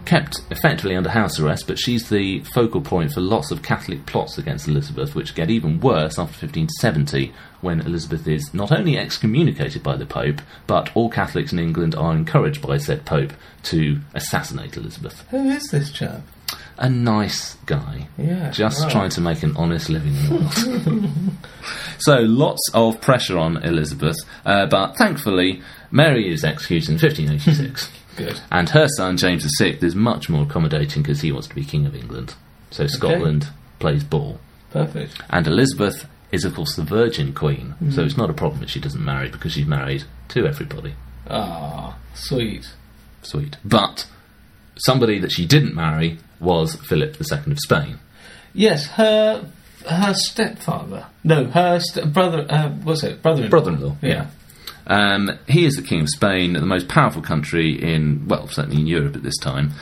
Kept 0.08 0.40
effectively 0.50 0.96
under 0.96 1.10
house 1.10 1.38
arrest, 1.38 1.66
but 1.66 1.78
she's 1.78 2.08
the 2.08 2.40
focal 2.54 2.80
point 2.80 3.12
for 3.12 3.20
lots 3.20 3.50
of 3.50 3.62
Catholic 3.62 4.06
plots 4.06 4.38
against 4.38 4.66
Elizabeth, 4.66 5.14
which 5.14 5.34
get 5.34 5.50
even 5.50 5.80
worse 5.80 6.18
after 6.18 6.46
1570, 6.46 7.30
when 7.60 7.80
Elizabeth 7.82 8.26
is 8.26 8.54
not 8.54 8.72
only 8.72 8.96
excommunicated 8.96 9.82
by 9.82 9.96
the 9.96 10.06
Pope, 10.06 10.40
but 10.66 10.90
all 10.96 11.10
Catholics 11.10 11.52
in 11.52 11.58
England 11.58 11.94
are 11.94 12.14
encouraged 12.14 12.62
by 12.62 12.78
said 12.78 13.04
Pope 13.04 13.34
to 13.64 14.00
assassinate 14.14 14.78
Elizabeth. 14.78 15.26
Who 15.28 15.50
is 15.50 15.64
this 15.70 15.90
chap? 15.92 16.22
A 16.78 16.88
nice 16.88 17.56
guy. 17.66 18.08
Yeah, 18.16 18.50
Just 18.50 18.84
right. 18.84 18.90
trying 18.90 19.10
to 19.10 19.20
make 19.20 19.42
an 19.42 19.54
honest 19.58 19.90
living 19.90 20.14
in 20.16 20.24
the 20.24 20.90
world. 20.90 21.10
so, 21.98 22.14
lots 22.20 22.62
of 22.72 22.98
pressure 23.02 23.36
on 23.36 23.58
Elizabeth, 23.58 24.16
uh, 24.46 24.64
but 24.64 24.96
thankfully, 24.96 25.60
Mary 25.90 26.32
is 26.32 26.44
executed 26.44 26.88
in 26.88 26.94
1586. 26.94 27.90
Good. 28.18 28.40
and 28.50 28.68
her 28.70 28.86
son, 28.96 29.16
James 29.16 29.46
VI, 29.58 29.78
is 29.80 29.94
much 29.94 30.28
more 30.28 30.42
accommodating 30.42 31.02
because 31.02 31.20
he 31.22 31.32
wants 31.32 31.48
to 31.48 31.54
be 31.54 31.64
King 31.64 31.86
of 31.86 31.94
England. 31.94 32.34
So, 32.70 32.86
Scotland 32.86 33.48
plays 33.78 34.04
ball. 34.04 34.38
Perfect. 34.70 35.20
And 35.30 35.46
Elizabeth 35.46 36.06
is, 36.30 36.44
of 36.44 36.54
course, 36.54 36.76
the 36.76 36.82
Virgin 36.84 37.32
Queen, 37.32 37.74
Mm. 37.82 37.94
so 37.94 38.02
it's 38.04 38.16
not 38.18 38.28
a 38.28 38.34
problem 38.34 38.60
that 38.60 38.68
she 38.68 38.80
doesn't 38.80 39.02
marry 39.04 39.30
because 39.30 39.52
she's 39.52 39.66
married 39.66 40.04
to 40.28 40.46
everybody. 40.46 40.92
Ah, 41.30 41.96
sweet. 42.14 42.68
Sweet. 43.22 43.56
But 43.64 44.06
somebody 44.76 45.18
that 45.20 45.32
she 45.32 45.46
didn't 45.46 45.74
marry 45.74 46.18
was 46.40 46.76
Philip 46.76 47.16
II 47.20 47.52
of 47.52 47.58
Spain. 47.58 47.98
Yes, 48.52 48.86
her 48.92 49.46
her 49.88 50.12
stepfather. 50.14 51.06
No, 51.24 51.44
her 51.46 51.80
st- 51.80 52.12
brother. 52.12 52.44
Uh, 52.50 52.68
what's 52.82 53.02
it? 53.04 53.22
Brother-in-law. 53.22 53.48
Brother-in-law, 53.50 53.96
Yeah. 54.02 54.26
Um, 54.88 55.38
he 55.46 55.64
is 55.66 55.74
the 55.74 55.82
king 55.82 56.00
of 56.00 56.08
Spain, 56.08 56.54
the 56.54 56.60
most 56.62 56.88
powerful 56.88 57.22
country 57.22 57.80
in, 57.80 58.26
well, 58.26 58.48
certainly 58.48 58.80
in 58.80 58.86
Europe 58.86 59.16
at 59.16 59.22
this 59.22 59.36
time. 59.36 59.72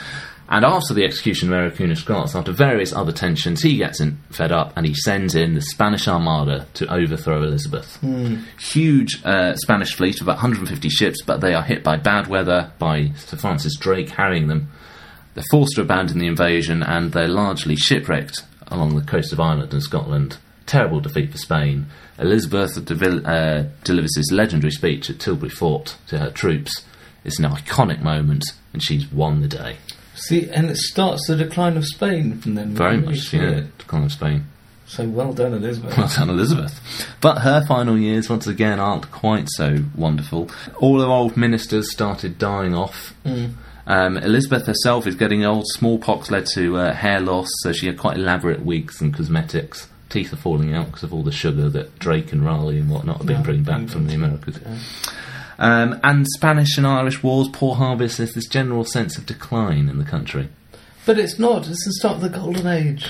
And 0.48 0.64
after 0.64 0.94
the 0.94 1.04
execution 1.04 1.48
of 1.48 1.52
Mary 1.58 1.70
Queen 1.72 1.90
of 1.90 1.98
Scots, 1.98 2.36
after 2.36 2.52
various 2.52 2.92
other 2.92 3.10
tensions, 3.10 3.62
he 3.62 3.76
gets 3.78 4.00
in, 4.00 4.18
fed 4.30 4.52
up 4.52 4.72
and 4.76 4.86
he 4.86 4.94
sends 4.94 5.34
in 5.34 5.54
the 5.54 5.60
Spanish 5.60 6.06
Armada 6.06 6.66
to 6.74 6.92
overthrow 6.92 7.42
Elizabeth. 7.42 7.98
Huge 8.60 9.24
uh, 9.24 9.56
Spanish 9.56 9.94
fleet 9.94 10.20
of 10.20 10.26
about 10.26 10.36
150 10.36 10.88
ships, 10.88 11.22
but 11.22 11.40
they 11.40 11.52
are 11.52 11.62
hit 11.62 11.82
by 11.82 11.96
bad 11.96 12.28
weather, 12.28 12.70
by 12.78 13.10
Sir 13.16 13.36
Francis 13.36 13.76
Drake 13.76 14.10
harrying 14.10 14.46
them. 14.46 14.70
They're 15.34 15.44
forced 15.50 15.74
to 15.76 15.82
abandon 15.82 16.18
the 16.18 16.28
invasion 16.28 16.82
and 16.82 17.12
they're 17.12 17.28
largely 17.28 17.74
shipwrecked 17.74 18.42
along 18.68 18.94
the 18.94 19.04
coast 19.04 19.32
of 19.32 19.40
Ireland 19.40 19.72
and 19.72 19.82
Scotland. 19.82 20.38
Terrible 20.66 21.00
defeat 21.00 21.30
for 21.32 21.38
Spain. 21.38 21.86
Elizabeth 22.18 22.84
devil- 22.84 23.26
uh, 23.26 23.64
delivers 23.84 24.12
this 24.16 24.30
legendary 24.32 24.70
speech 24.72 25.08
at 25.10 25.18
Tilbury 25.20 25.50
Fort 25.50 25.96
to 26.08 26.18
her 26.18 26.30
troops. 26.30 26.84
It's 27.24 27.38
an 27.38 27.44
iconic 27.44 28.02
moment 28.02 28.44
and 28.72 28.82
she's 28.82 29.10
won 29.10 29.40
the 29.42 29.48
day. 29.48 29.76
See, 30.14 30.48
and 30.50 30.70
it 30.70 30.76
starts 30.78 31.26
the 31.26 31.36
decline 31.36 31.76
of 31.76 31.84
Spain 31.86 32.38
from 32.38 32.54
then. 32.54 32.70
Very 32.74 32.96
Really 32.98 33.06
much, 33.16 33.32
yeah. 33.32 33.42
it. 33.42 33.78
Decline 33.78 34.04
of 34.04 34.12
Spain. 34.12 34.46
So 34.86 35.06
well 35.08 35.32
done, 35.32 35.52
Elizabeth. 35.52 35.96
Well 35.98 36.08
done, 36.08 36.30
Elizabeth. 36.30 36.80
But 37.20 37.38
her 37.38 37.64
final 37.66 37.98
years, 37.98 38.30
once 38.30 38.46
again, 38.46 38.78
aren't 38.78 39.10
quite 39.10 39.48
so 39.50 39.78
wonderful. 39.96 40.48
All 40.78 41.00
her 41.00 41.06
old 41.08 41.36
ministers 41.36 41.90
started 41.92 42.38
dying 42.38 42.72
off. 42.74 43.12
Um, 43.88 44.16
Elizabeth 44.16 44.66
herself 44.66 45.06
is 45.06 45.14
getting 45.16 45.44
old. 45.44 45.64
Smallpox 45.68 46.30
led 46.30 46.46
to 46.54 46.76
uh, 46.76 46.92
hair 46.94 47.20
loss, 47.20 47.48
so 47.62 47.72
she 47.72 47.86
had 47.86 47.98
quite 47.98 48.16
elaborate 48.16 48.60
wigs 48.64 49.00
and 49.00 49.12
cosmetics. 49.14 49.88
Teeth 50.08 50.32
are 50.32 50.36
falling 50.36 50.72
out 50.74 50.86
because 50.86 51.02
of 51.02 51.12
all 51.12 51.22
the 51.22 51.32
sugar 51.32 51.68
that 51.70 51.98
Drake 51.98 52.32
and 52.32 52.44
Raleigh 52.44 52.78
and 52.78 52.88
whatnot 52.90 53.18
have 53.18 53.26
been 53.26 53.36
Yeah, 53.38 53.42
bringing 53.42 53.64
back 53.64 53.88
from 53.88 54.06
the 54.06 54.14
Americas. 54.14 54.58
Um, 55.58 55.98
and 56.04 56.26
Spanish 56.36 56.76
and 56.76 56.86
Irish 56.86 57.22
wars, 57.22 57.48
poor 57.52 57.74
harvests, 57.76 58.18
there's 58.18 58.34
this 58.34 58.46
general 58.46 58.84
sense 58.84 59.16
of 59.16 59.26
decline 59.26 59.88
in 59.88 59.98
the 59.98 60.04
country. 60.04 60.48
But 61.06 61.18
it's 61.18 61.38
not. 61.38 61.66
It's 61.68 61.84
the 61.84 61.92
start 61.92 62.16
of 62.16 62.20
the 62.22 62.28
Golden 62.28 62.66
Age. 62.66 63.06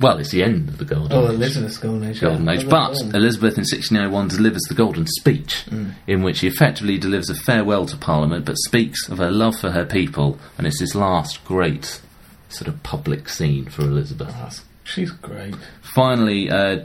Well, 0.00 0.18
it's 0.18 0.30
the 0.30 0.42
end 0.42 0.68
of 0.68 0.78
the 0.78 0.84
Golden 0.84 1.12
Oh, 1.12 1.26
Age. 1.28 1.34
Elizabeth's 1.34 1.76
Golden 1.78 2.08
Age. 2.08 2.20
Golden 2.20 2.44
yeah. 2.46 2.52
Age. 2.52 2.64
Oh, 2.64 2.68
But 2.70 3.14
Elizabeth 3.14 3.54
in 3.58 3.64
1601 3.64 4.28
delivers 4.28 4.62
the 4.62 4.74
Golden 4.74 5.06
Speech, 5.06 5.64
in 6.06 6.22
which 6.22 6.38
she 6.38 6.48
effectively 6.48 6.98
delivers 6.98 7.30
a 7.30 7.34
farewell 7.34 7.86
to 7.86 7.96
Parliament 7.96 8.46
but 8.46 8.56
speaks 8.58 9.08
of 9.08 9.18
her 9.18 9.30
love 9.30 9.56
for 9.56 9.70
her 9.70 9.84
people, 9.84 10.38
and 10.58 10.66
it's 10.66 10.80
this 10.80 10.94
last 10.94 11.44
great 11.44 12.00
sort 12.48 12.68
of 12.68 12.82
public 12.82 13.28
scene 13.28 13.66
for 13.66 13.82
Elizabeth. 13.82 14.28
That's- 14.28 14.62
She's 14.84 15.10
great. 15.10 15.54
Finally, 15.94 16.50
uh, 16.50 16.80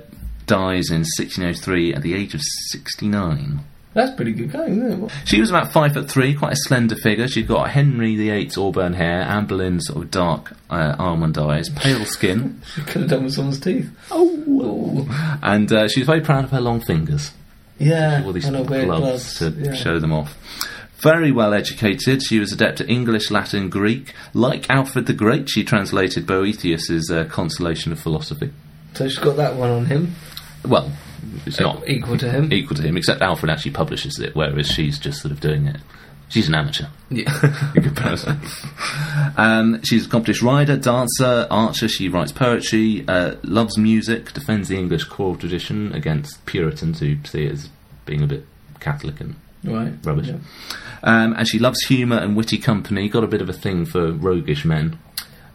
dies 0.45 0.89
in 0.89 0.99
1603 0.99 1.93
at 1.93 2.01
the 2.01 2.13
age 2.13 2.33
of 2.33 2.41
69. 2.41 3.59
That's 3.93 4.15
pretty 4.15 4.33
good 4.33 4.51
going, 4.51 4.79
isn't 4.85 5.05
it? 5.05 5.11
She 5.25 5.39
was 5.39 5.49
about 5.49 5.71
five 5.71 5.93
foot 5.93 6.09
three, 6.09 6.35
quite 6.35 6.53
a 6.53 6.57
slender 6.57 6.95
figure. 6.95 7.27
She'd 7.27 7.47
got 7.47 7.71
Henry 7.71 8.15
VIII's 8.15 8.55
auburn 8.55 8.93
hair, 8.93 9.21
Anne 9.21 9.47
Boleyn's 9.47 9.87
sort 9.87 10.03
of 10.03 10.11
dark 10.11 10.53
uh, 10.69 10.95
almond 10.99 11.37
eyes, 11.39 11.69
pale 11.69 12.05
skin, 12.05 12.61
She 12.75 12.81
could 12.81 13.01
have 13.01 13.09
done 13.09 13.23
with 13.23 13.33
someone's 13.33 13.59
teeth. 13.59 13.89
oh, 14.11 15.39
and 15.41 15.71
uh, 15.71 15.87
she 15.87 16.01
was 16.01 16.07
very 16.07 16.21
proud 16.21 16.43
of 16.43 16.51
her 16.51 16.61
long 16.61 16.79
fingers. 16.79 17.31
Yeah, 17.79 18.23
all 18.23 18.33
these 18.33 18.47
a 18.47 18.51
gloves, 18.63 19.39
to 19.39 19.49
yeah. 19.49 19.73
show 19.73 19.99
them 19.99 20.13
off. 20.13 20.37
Very 20.99 21.31
well 21.31 21.53
educated. 21.53 22.23
She 22.23 22.39
was 22.39 22.51
adept 22.51 22.81
at 22.81 22.89
English, 22.89 23.29
Latin, 23.29 23.69
Greek. 23.69 24.13
Like 24.33 24.69
Alfred 24.69 25.05
the 25.05 25.13
Great, 25.13 25.49
she 25.49 25.63
translated 25.63 26.25
Boethius's 26.25 27.09
uh, 27.11 27.25
Consolation 27.25 27.91
of 27.91 27.99
Philosophy. 27.99 28.51
So 28.95 29.07
she's 29.07 29.19
got 29.19 29.35
that 29.37 29.55
one 29.55 29.69
on 29.69 29.85
him, 29.85 30.15
Well, 30.65 30.91
it's 31.45 31.59
not 31.59 31.87
equal 31.87 32.17
to 32.17 32.29
him. 32.31 32.51
equal 32.51 32.75
to 32.77 32.81
him, 32.81 32.97
except 32.97 33.21
Alfred 33.21 33.51
actually 33.51 33.71
publishes 33.71 34.17
it, 34.19 34.35
whereas 34.35 34.67
she's 34.67 34.97
just 34.97 35.21
sort 35.21 35.31
of 35.31 35.39
doing 35.39 35.67
it. 35.67 35.77
She's 36.29 36.47
an 36.49 36.55
amateur 36.55 36.87
Yeah. 37.09 37.31
in 37.75 37.83
comparison. 37.83 38.39
um, 39.37 39.81
she's 39.83 40.03
a 40.05 40.07
accomplished 40.07 40.41
rider, 40.41 40.75
dancer, 40.77 41.47
archer. 41.49 41.87
She 41.87 42.09
writes 42.09 42.31
poetry, 42.31 43.05
uh, 43.07 43.35
loves 43.43 43.77
music, 43.77 44.33
defends 44.33 44.67
the 44.67 44.77
English 44.77 45.05
choral 45.05 45.35
tradition 45.37 45.93
against 45.93 46.43
Puritans 46.45 46.99
who 46.99 47.17
see 47.23 47.45
it 47.45 47.51
as 47.53 47.69
being 48.05 48.23
a 48.23 48.27
bit 48.27 48.45
Catholic 48.79 49.21
and 49.21 49.35
right. 49.67 49.93
rubbish. 50.03 50.27
Yeah. 50.27 50.37
Um, 51.03 51.33
and 51.37 51.47
she 51.47 51.59
loves 51.59 51.79
humour 51.85 52.17
and 52.17 52.35
witty 52.35 52.57
company. 52.57 53.07
Got 53.09 53.23
a 53.23 53.27
bit 53.27 53.41
of 53.41 53.49
a 53.49 53.53
thing 53.53 53.85
for 53.85 54.11
roguish 54.11 54.65
men. 54.65 54.97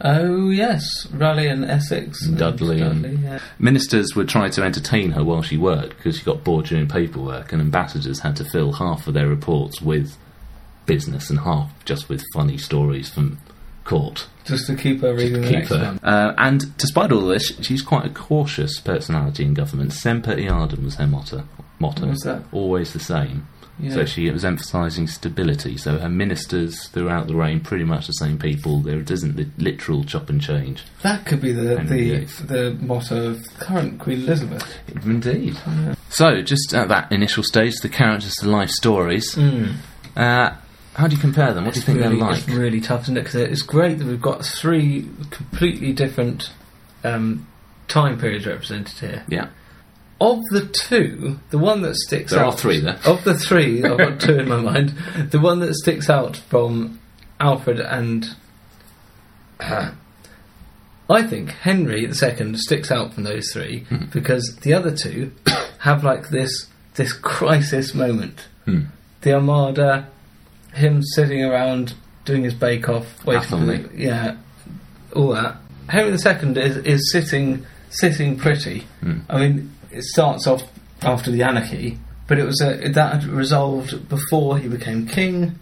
Oh 0.04 0.50
yes, 0.50 1.06
Raleigh 1.12 1.46
and 1.48 1.64
Essex, 1.64 2.26
and 2.26 2.36
Dudley 2.36 2.80
and- 2.80 3.02
Dudley. 3.02 3.18
Yeah. 3.22 3.38
Ministers 3.58 4.16
would 4.16 4.28
try 4.28 4.48
to 4.48 4.62
entertain 4.62 5.12
her 5.12 5.22
while 5.22 5.42
she 5.42 5.56
worked 5.56 5.96
because 5.96 6.18
she 6.18 6.24
got 6.24 6.42
bored 6.42 6.66
doing 6.66 6.88
paperwork, 6.88 7.52
and 7.52 7.60
ambassadors 7.62 8.20
had 8.20 8.34
to 8.36 8.44
fill 8.44 8.72
half 8.72 9.06
of 9.06 9.14
their 9.14 9.28
reports 9.28 9.80
with 9.80 10.16
business 10.86 11.30
and 11.30 11.38
half 11.40 11.70
just 11.84 12.08
with 12.08 12.24
funny 12.34 12.58
stories 12.58 13.08
from 13.10 13.38
court. 13.84 14.26
Just 14.44 14.66
to 14.66 14.74
keep 14.74 15.00
her 15.02 15.14
reading 15.14 15.40
the 15.42 15.46
Keep 15.48 15.56
next 15.58 15.68
her. 15.70 15.78
one. 15.84 15.98
Uh, 16.02 16.34
and 16.36 16.76
despite 16.78 17.12
all 17.12 17.26
this, 17.28 17.52
she's 17.60 17.82
quite 17.82 18.04
a 18.04 18.10
cautious 18.10 18.80
personality 18.80 19.44
in 19.44 19.54
government. 19.54 19.92
Semper 19.92 20.34
Eadem 20.34 20.82
was 20.82 20.96
her 20.96 21.06
motto. 21.06 21.44
Motto. 21.78 22.06
What's 22.08 22.24
that? 22.24 22.42
Always 22.50 22.92
the 22.92 22.98
same. 23.00 23.46
Yeah. 23.82 23.94
So 23.94 24.04
she 24.04 24.30
was 24.30 24.44
emphasising 24.44 25.08
stability. 25.08 25.76
So 25.76 25.98
her 25.98 26.08
ministers 26.08 26.86
throughout 26.88 27.26
the 27.26 27.34
reign, 27.34 27.60
pretty 27.60 27.84
much 27.84 28.06
the 28.06 28.12
same 28.12 28.38
people. 28.38 28.80
There 28.80 29.00
isn't 29.00 29.36
the 29.36 29.48
literal 29.58 30.04
chop 30.04 30.30
and 30.30 30.40
change. 30.40 30.84
that 31.02 31.26
could 31.26 31.40
be 31.40 31.52
the 31.52 31.76
the, 31.76 32.44
the 32.46 32.78
motto 32.80 33.30
of 33.30 33.44
current 33.58 33.98
Queen 33.98 34.22
Elizabeth. 34.22 34.78
Indeed. 35.04 35.58
So, 36.10 36.42
just 36.42 36.72
at 36.74 36.88
that 36.88 37.10
initial 37.10 37.42
stage, 37.42 37.74
the 37.82 37.88
characters 37.88 38.34
the 38.36 38.48
life 38.48 38.70
stories. 38.70 39.34
Mm. 39.34 39.74
Uh, 40.16 40.52
how 40.94 41.08
do 41.08 41.16
you 41.16 41.20
compare 41.20 41.52
them? 41.54 41.64
What 41.64 41.74
do 41.74 41.80
you 41.80 41.86
think 41.86 41.98
really, 41.98 42.16
they're 42.16 42.28
like? 42.28 42.38
It's 42.38 42.48
really 42.48 42.80
tough, 42.80 43.02
isn't 43.02 43.16
it? 43.16 43.20
Because 43.20 43.34
it's 43.36 43.62
great 43.62 43.98
that 43.98 44.06
we've 44.06 44.20
got 44.20 44.44
three 44.44 45.08
completely 45.30 45.92
different 45.92 46.50
um, 47.02 47.46
time 47.88 48.18
periods 48.18 48.46
represented 48.46 48.98
here. 48.98 49.24
Yeah. 49.28 49.48
Of 50.22 50.38
the 50.52 50.66
two, 50.88 51.38
the 51.50 51.58
one 51.58 51.82
that 51.82 51.96
sticks 51.96 52.30
There 52.32 52.40
out. 52.40 52.54
are 52.54 52.56
three 52.56 52.80
there. 52.80 52.98
Of 53.04 53.24
the 53.24 53.34
three, 53.34 53.82
I've 53.82 53.98
got 53.98 54.20
two 54.20 54.38
in 54.38 54.48
my 54.48 54.60
mind. 54.60 54.90
The 55.30 55.40
one 55.40 55.58
that 55.60 55.74
sticks 55.74 56.08
out 56.08 56.36
from 56.36 57.00
Alfred 57.40 57.80
and. 57.80 58.26
uh, 59.60 59.90
I 61.10 61.22
think 61.24 61.50
Henry 61.50 62.04
II 62.04 62.54
sticks 62.56 62.90
out 62.90 63.12
from 63.14 63.24
those 63.24 63.52
three 63.52 63.80
Hmm. 63.88 64.06
because 64.12 64.56
the 64.62 64.72
other 64.74 64.94
two 64.94 65.32
have 65.78 66.04
like 66.04 66.28
this 66.30 66.68
this 66.94 67.12
crisis 67.12 67.92
moment. 67.94 68.46
Hmm. 68.64 68.82
The 69.22 69.34
Armada, 69.34 70.08
him 70.72 71.02
sitting 71.02 71.42
around 71.44 71.94
doing 72.24 72.44
his 72.44 72.54
bake 72.54 72.88
off, 72.88 73.06
waiting 73.26 73.42
for 73.48 73.56
the, 73.56 73.90
yeah, 73.96 74.36
all 75.14 75.32
that. 75.34 75.56
Henry 75.88 76.12
II 76.12 76.62
is 76.62 76.76
is 76.78 77.12
sitting 77.12 77.66
sitting 77.90 78.38
pretty. 78.38 78.80
Hmm. 79.00 79.18
I 79.28 79.38
mean, 79.40 79.72
it 79.92 80.04
starts 80.04 80.46
off 80.46 80.62
after 81.02 81.30
the 81.30 81.42
anarchy, 81.42 81.98
but 82.26 82.38
it 82.38 82.44
was 82.44 82.60
a, 82.60 82.88
that 82.88 83.12
had 83.22 83.24
resolved 83.24 84.08
before 84.08 84.58
he 84.58 84.68
became 84.68 85.06
king. 85.06 85.58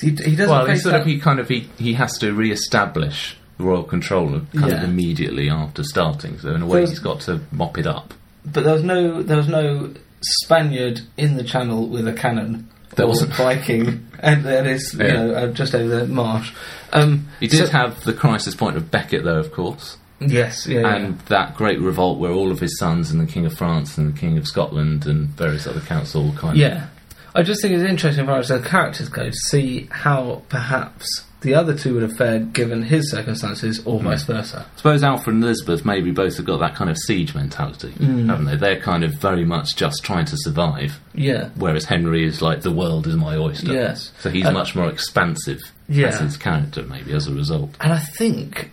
He, 0.00 0.10
he 0.10 0.34
doesn't 0.36 0.48
Well, 0.50 0.66
he 0.66 0.76
sort 0.76 0.92
that. 0.94 1.00
of 1.02 1.06
he 1.06 1.18
kind 1.20 1.38
of 1.38 1.48
he, 1.48 1.68
he 1.78 1.92
has 1.94 2.18
to 2.18 2.32
re-establish 2.32 3.36
royal 3.58 3.84
control 3.84 4.40
kind 4.52 4.72
of 4.72 4.82
immediately 4.82 5.48
after 5.48 5.84
starting. 5.84 6.38
So 6.40 6.54
in 6.54 6.62
a 6.62 6.66
way, 6.66 6.80
he's 6.80 6.98
got 6.98 7.20
to 7.22 7.40
mop 7.52 7.78
it 7.78 7.86
up. 7.86 8.12
but 8.44 8.64
there 8.64 8.72
was 8.74 8.82
no 8.82 9.22
there 9.22 9.36
was 9.36 9.48
no 9.48 9.92
Spaniard 10.20 11.00
in 11.16 11.36
the 11.36 11.44
channel 11.44 11.86
with 11.88 12.08
a 12.08 12.12
cannon. 12.12 12.68
There 12.96 13.06
wasn't. 13.06 13.32
Viking, 13.34 14.06
and 14.18 14.44
there 14.44 14.66
is 14.66 14.92
you 14.94 15.04
Yeah. 15.04 15.12
know 15.14 15.34
uh, 15.34 15.46
just 15.52 15.74
over 15.74 15.88
the 16.00 16.06
marsh. 16.06 16.52
Um, 16.92 17.28
He 17.40 17.46
did 17.46 17.66
so- 17.66 17.72
have 17.72 18.02
the 18.04 18.12
crisis 18.12 18.54
point 18.54 18.76
of 18.76 18.90
Becket, 18.90 19.24
though, 19.24 19.38
of 19.38 19.50
course, 19.52 19.96
yes, 20.30 20.66
yeah, 20.66 20.80
yeah. 20.80 20.94
and 20.96 21.18
that 21.22 21.56
great 21.56 21.80
revolt 21.80 22.18
where 22.18 22.32
all 22.32 22.50
of 22.50 22.60
his 22.60 22.78
sons 22.78 23.10
and 23.10 23.20
the 23.20 23.30
King 23.32 23.46
of 23.46 23.56
France 23.56 23.96
and 23.98 24.14
the 24.14 24.18
King 24.18 24.38
of 24.38 24.46
Scotland 24.46 25.06
and 25.06 25.28
various 25.28 25.66
other 25.66 25.80
counts 25.80 26.14
all 26.14 26.32
kind 26.32 26.52
of 26.52 26.56
Yeah. 26.56 26.86
I 27.34 27.42
just 27.42 27.62
think 27.62 27.72
it's 27.74 27.88
interesting 27.88 28.24
as 28.24 28.28
far 28.28 28.38
as 28.38 28.48
the 28.48 28.60
characters 28.60 29.08
go 29.08 29.24
to 29.30 29.32
see 29.32 29.88
how 29.90 30.42
perhaps 30.50 31.24
the 31.40 31.54
other 31.54 31.74
two 31.74 31.94
would 31.94 32.02
have 32.02 32.16
fared 32.16 32.52
given 32.52 32.82
his 32.84 33.10
circumstances 33.10 33.80
or 33.84 33.98
Hmm. 33.98 34.04
vice 34.04 34.22
versa. 34.24 34.64
I 34.72 34.76
suppose 34.76 35.02
Alfred 35.02 35.34
and 35.36 35.42
Elizabeth 35.42 35.84
maybe 35.84 36.12
both 36.12 36.36
have 36.36 36.46
got 36.46 36.60
that 36.60 36.74
kind 36.76 36.88
of 36.90 36.96
siege 36.98 37.34
mentality, 37.34 37.92
Mm. 37.98 38.26
haven't 38.28 38.44
they? 38.44 38.56
They're 38.56 38.80
kind 38.80 39.02
of 39.02 39.14
very 39.14 39.44
much 39.44 39.74
just 39.74 40.04
trying 40.04 40.26
to 40.26 40.36
survive, 40.36 41.00
Yeah. 41.14 41.48
whereas 41.56 41.86
Henry 41.86 42.24
is 42.24 42.42
like 42.42 42.60
the 42.60 42.70
world 42.70 43.06
is 43.08 43.16
my 43.16 43.34
oyster. 43.36 43.72
Yes. 43.72 44.12
So 44.20 44.30
he's 44.30 44.44
Uh, 44.46 44.52
much 44.52 44.76
more 44.76 44.88
expansive 44.88 45.58
Yeah. 45.88 46.08
as 46.08 46.20
his 46.20 46.36
character, 46.36 46.84
maybe 46.88 47.12
as 47.12 47.26
a 47.26 47.32
result. 47.34 47.70
And 47.80 47.92
I 47.92 47.98
think, 47.98 48.70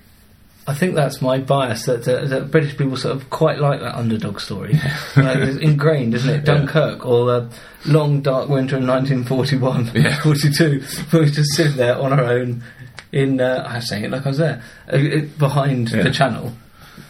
I 0.70 0.74
think 0.76 0.96
that's 0.96 1.22
my 1.22 1.40
bias 1.40 1.86
that, 1.86 2.04
that, 2.06 2.30
that 2.30 2.52
British 2.52 2.78
people 2.78 2.96
sort 2.96 3.16
of 3.16 3.30
quite 3.30 3.58
like 3.60 3.80
that 3.80 3.96
underdog 3.96 4.40
story. 4.40 4.74
like, 5.18 5.38
it's 5.38 5.58
ingrained, 5.58 6.14
isn't 6.14 6.30
it? 6.30 6.46
Dunkirk 6.46 7.06
or 7.06 7.26
the 7.26 7.50
long 7.86 8.22
dark 8.22 8.50
winter 8.50 8.78
of 8.78 8.84
1941, 8.88 9.92
Yeah. 9.96 10.20
42, 10.24 10.82
where 11.10 11.24
we 11.24 11.32
just 11.32 11.54
sit 11.56 11.76
there 11.76 11.98
on 12.00 12.14
our 12.14 12.24
own 12.24 12.64
in, 13.12 13.42
uh, 13.42 13.66
I'm 13.68 13.82
saying 13.82 14.04
it 14.06 14.12
like 14.12 14.26
I 14.26 14.30
was 14.30 14.38
there, 14.38 14.62
uh, 14.92 14.98
behind 15.40 15.90
Yeah. 15.92 16.04
the 16.04 16.12
channel. 16.12 16.54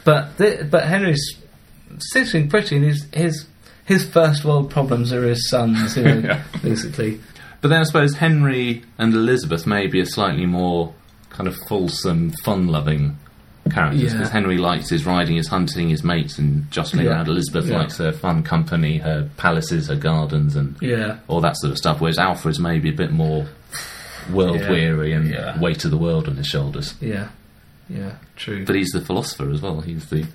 But 0.05 0.37
th- 0.37 0.69
but 0.71 0.85
Henry's 0.85 1.35
sitting 2.13 2.49
pretty, 2.49 2.77
and 2.77 2.85
his 2.85 3.05
his 3.13 3.45
his 3.85 4.05
first 4.09 4.45
world 4.45 4.69
problems 4.71 5.11
are 5.11 5.23
his 5.27 5.49
sons, 5.49 5.97
you 5.97 6.03
know, 6.03 6.19
Yeah. 6.19 6.43
basically. 6.63 7.19
But 7.61 7.67
then 7.69 7.81
I 7.81 7.83
suppose 7.83 8.15
Henry 8.15 8.83
and 8.97 9.13
Elizabeth 9.13 9.67
may 9.67 9.87
be 9.87 9.99
a 9.99 10.05
slightly 10.05 10.45
more 10.45 10.93
kind 11.29 11.47
of 11.47 11.57
fulsome, 11.67 12.31
fun-loving 12.45 13.17
characters 13.69 14.01
Yeah. 14.03 14.13
because 14.13 14.29
Henry 14.29 14.57
likes 14.57 14.89
his 14.89 15.05
riding, 15.05 15.35
his 15.37 15.47
hunting, 15.47 15.89
his 15.89 16.03
mates, 16.03 16.37
and 16.37 16.69
jostling 16.71 17.05
Yeah. 17.05 17.11
around. 17.11 17.27
Elizabeth 17.27 17.67
Yeah. 17.67 17.77
likes 17.79 17.97
her 17.97 18.11
fun 18.11 18.43
company, 18.43 18.97
her 18.99 19.29
palaces, 19.37 19.87
her 19.87 19.95
gardens, 19.95 20.55
and 20.55 20.75
Yeah. 20.81 21.17
all 21.27 21.41
that 21.41 21.57
sort 21.57 21.71
of 21.71 21.77
stuff. 21.77 22.01
Whereas 22.01 22.17
Alfred's 22.17 22.59
maybe 22.59 22.89
a 22.89 22.93
bit 22.93 23.11
more 23.11 23.45
world 24.31 24.59
Yeah. 24.59 24.69
weary 24.69 25.13
and 25.13 25.29
Yeah. 25.29 25.59
weight 25.59 25.85
of 25.85 25.91
the 25.91 25.97
world 25.97 26.27
on 26.27 26.35
his 26.35 26.47
shoulders. 26.47 26.93
Yeah. 27.01 27.27
Yeah. 27.89 28.11
True. 28.35 28.65
But 28.65 28.75
he's 28.75 28.89
the 28.91 29.01
philosopher 29.01 29.49
as 29.49 29.61
well. 29.61 29.81
He's 29.81 30.05
the 30.05 30.25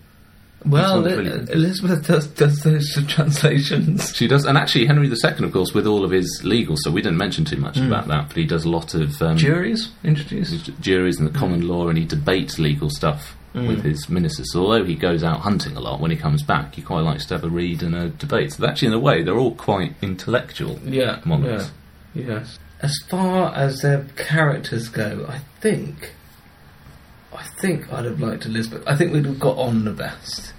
Well, 0.67 1.03
That's 1.03 1.17
Li- 1.19 1.25
not 1.25 1.35
really- 1.35 1.53
Elizabeth 1.53 2.07
does, 2.07 2.27
does 2.29 2.61
those 2.63 2.91
translations. 3.09 4.15
she 4.17 4.27
does, 4.27 4.45
and 4.47 4.57
actually 4.57 4.87
Henry 4.87 5.09
II, 5.09 5.45
of 5.45 5.53
course, 5.53 5.75
with 5.75 5.87
all 5.87 6.05
of 6.05 6.11
his 6.11 6.41
legal 6.43 6.77
So 6.79 6.91
We 6.91 7.03
didn't 7.03 7.19
mention 7.19 7.45
too 7.45 7.57
Hmm. 7.57 7.63
much 7.63 7.77
about 7.77 8.09
that, 8.09 8.29
but 8.29 8.37
he 8.37 8.45
does 8.47 8.65
a 8.65 8.71
lot 8.71 8.95
of 8.95 9.21
um, 9.21 9.37
Juries 9.37 9.91
introduced. 10.03 10.71
juries 10.81 11.19
and 11.19 11.29
the 11.29 11.39
common 11.39 11.69
law, 11.69 11.89
and 11.89 11.99
he 11.99 12.05
debates 12.05 12.59
legal 12.59 12.89
stuff 12.91 13.37
Mm. 13.55 13.69
with 13.69 13.85
his 13.85 14.09
ministers. 14.09 14.51
So 14.53 14.63
although 14.65 14.85
he 14.85 14.97
goes 14.97 15.23
out 15.23 15.41
hunting 15.43 15.77
a 15.77 15.81
lot, 15.81 16.01
when 16.01 16.11
he 16.11 16.17
comes 16.17 16.43
back, 16.43 16.75
he 16.75 16.83
quite 16.83 17.03
likes 17.03 17.25
to 17.27 17.35
have 17.35 17.45
a 17.45 17.49
read 17.49 17.85
and 17.85 17.95
a 17.95 18.09
debate. 18.09 18.53
So 18.53 18.67
actually, 18.67 18.89
in 18.89 18.95
a 18.95 18.99
way, 18.99 19.23
they're 19.23 19.39
all 19.39 19.55
quite 19.55 19.95
intellectual. 20.03 20.81
Yeah. 20.85 21.21
Monarchs. 21.25 21.71
Yeah. 22.15 22.25
Yes. 22.27 22.59
As 22.81 22.99
far 23.09 23.55
as 23.55 23.81
their 23.83 24.07
characters 24.17 24.89
go, 24.89 25.25
I 25.29 25.39
think. 25.61 26.15
I 27.33 27.45
think 27.61 27.93
I'd 27.93 28.07
have 28.07 28.21
liked 28.21 28.45
Elizabeth. 28.47 28.83
I 28.89 28.97
think 28.97 29.13
we'd 29.13 29.25
have 29.27 29.39
got 29.39 29.57
on 29.57 29.85
the 29.85 29.93
best. 29.93 30.53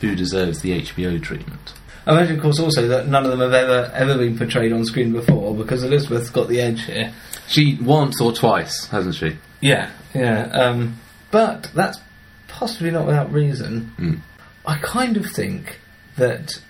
Who 0.00 0.14
deserves 0.16 0.60
the 0.60 0.80
HBO 0.82 1.22
treatment? 1.22 1.74
I 2.06 2.12
imagine, 2.12 2.36
of 2.36 2.42
course, 2.42 2.58
also 2.58 2.88
that 2.88 3.08
none 3.08 3.24
of 3.24 3.30
them 3.30 3.40
have 3.40 3.52
ever 3.52 3.90
ever 3.94 4.16
been 4.16 4.36
portrayed 4.38 4.72
on 4.72 4.84
screen 4.84 5.12
before 5.12 5.54
because 5.54 5.84
Elizabeth's 5.84 6.30
got 6.30 6.48
the 6.48 6.60
edge 6.60 6.84
here. 6.84 7.12
She 7.46 7.76
once 7.80 8.20
or 8.20 8.32
twice, 8.32 8.86
hasn't 8.86 9.14
she? 9.16 9.36
Yeah, 9.60 9.90
yeah. 10.14 10.44
Um, 10.46 10.98
but 11.30 11.70
that's 11.74 11.98
possibly 12.48 12.90
not 12.90 13.06
without 13.06 13.30
reason. 13.32 13.92
Mm. 13.98 14.20
I 14.66 14.78
kind 14.78 15.16
of 15.16 15.26
think 15.26 15.78
that 16.16 16.60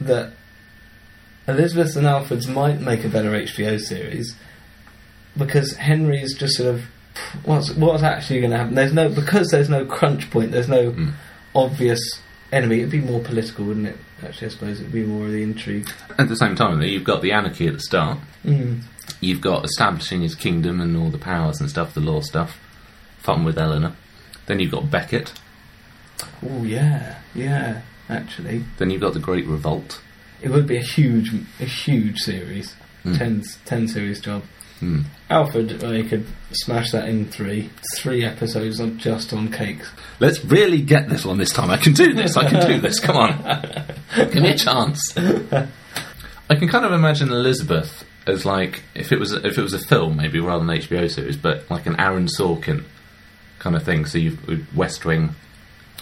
that 0.00 0.32
Elizabeth 1.46 1.96
and 1.96 2.06
Alfred's 2.06 2.46
might 2.46 2.80
make 2.80 3.04
a 3.04 3.08
better 3.08 3.30
HBO 3.30 3.80
series 3.80 4.36
because 5.36 5.72
Henry's 5.76 6.36
just 6.36 6.56
sort 6.56 6.74
of 6.74 6.82
what's 7.44 7.72
what's 7.74 8.02
actually 8.02 8.40
going 8.40 8.50
to 8.50 8.58
happen. 8.58 8.74
There's 8.74 8.92
no 8.92 9.08
because 9.08 9.48
there's 9.50 9.70
no 9.70 9.86
crunch 9.86 10.30
point. 10.30 10.52
There's 10.52 10.68
no 10.68 10.92
Mm. 10.92 11.12
obvious 11.54 12.20
enemy. 12.52 12.78
It'd 12.78 12.90
be 12.90 13.00
more 13.00 13.20
political, 13.20 13.64
wouldn't 13.66 13.86
it? 13.88 13.96
Actually, 14.22 14.48
I 14.48 14.50
suppose 14.50 14.80
it'd 14.80 14.92
be 14.92 15.04
more 15.04 15.26
of 15.26 15.32
the 15.32 15.42
intrigue. 15.42 15.88
At 16.18 16.28
the 16.28 16.36
same 16.36 16.54
time, 16.56 16.78
though, 16.78 16.84
you've 16.86 17.04
got 17.04 17.22
the 17.22 17.32
anarchy 17.32 17.66
at 17.66 17.74
the 17.74 17.80
start. 17.80 18.18
Mm. 18.44 18.82
You've 19.20 19.40
got 19.40 19.64
establishing 19.64 20.22
his 20.22 20.34
kingdom 20.34 20.80
and 20.80 20.96
all 20.96 21.10
the 21.10 21.18
powers 21.18 21.60
and 21.60 21.68
stuff, 21.70 21.94
the 21.94 22.00
law 22.00 22.20
stuff. 22.20 22.58
Fun 23.18 23.44
with 23.44 23.58
Eleanor. 23.58 23.94
Then 24.46 24.60
you've 24.60 24.70
got 24.72 24.90
Becket. 24.90 25.32
Oh 26.42 26.64
yeah, 26.64 27.18
yeah. 27.34 27.82
Actually, 28.08 28.64
Then 28.78 28.88
you've 28.90 29.02
got 29.02 29.12
the 29.12 29.20
Great 29.20 29.46
Revolt. 29.46 30.00
it 30.40 30.48
would 30.48 30.66
be 30.66 30.78
a 30.78 30.82
huge, 30.82 31.30
a 31.60 31.64
huge 31.66 32.16
series. 32.18 32.74
Mm. 33.04 33.18
Ten, 33.18 33.44
ten 33.66 33.86
series 33.88 34.18
job. 34.20 34.42
Hmm. 34.80 35.02
Alfred, 35.30 35.82
uh, 35.82 35.90
you 35.90 36.04
could 36.04 36.26
smash 36.52 36.92
that 36.92 37.08
in 37.08 37.26
three, 37.26 37.70
three 37.96 38.24
episodes 38.24 38.80
on 38.80 38.98
just 38.98 39.32
on 39.32 39.50
cakes. 39.50 39.90
Let's 40.20 40.44
really 40.44 40.80
get 40.80 41.08
this 41.08 41.24
one 41.24 41.38
this 41.38 41.52
time. 41.52 41.70
I 41.70 41.76
can 41.76 41.92
do 41.92 42.14
this. 42.14 42.36
I 42.36 42.48
can 42.48 42.66
do 42.66 42.80
this. 42.86 43.00
Come 43.00 43.16
on. 43.16 43.84
Give 44.16 44.42
me 44.42 44.50
a 44.50 44.56
chance. 44.56 45.16
I 46.50 46.54
can 46.54 46.68
kind 46.68 46.84
of 46.84 46.92
imagine 46.92 47.30
Elizabeth 47.30 48.04
as 48.26 48.44
like 48.46 48.82
if 48.94 49.12
it 49.12 49.18
was 49.18 49.32
if 49.32 49.58
it 49.58 49.62
was 49.62 49.74
a 49.74 49.78
film 49.78 50.16
maybe 50.16 50.38
rather 50.40 50.64
than 50.64 50.78
HBO 50.78 51.10
series, 51.10 51.36
but 51.36 51.68
like 51.70 51.86
an 51.86 51.98
Aaron 51.98 52.26
Sorkin 52.26 52.84
kind 53.58 53.76
of 53.76 53.82
thing. 53.82 54.06
So 54.06 54.18
you've 54.18 54.76
West 54.76 55.04
Wing, 55.04 55.34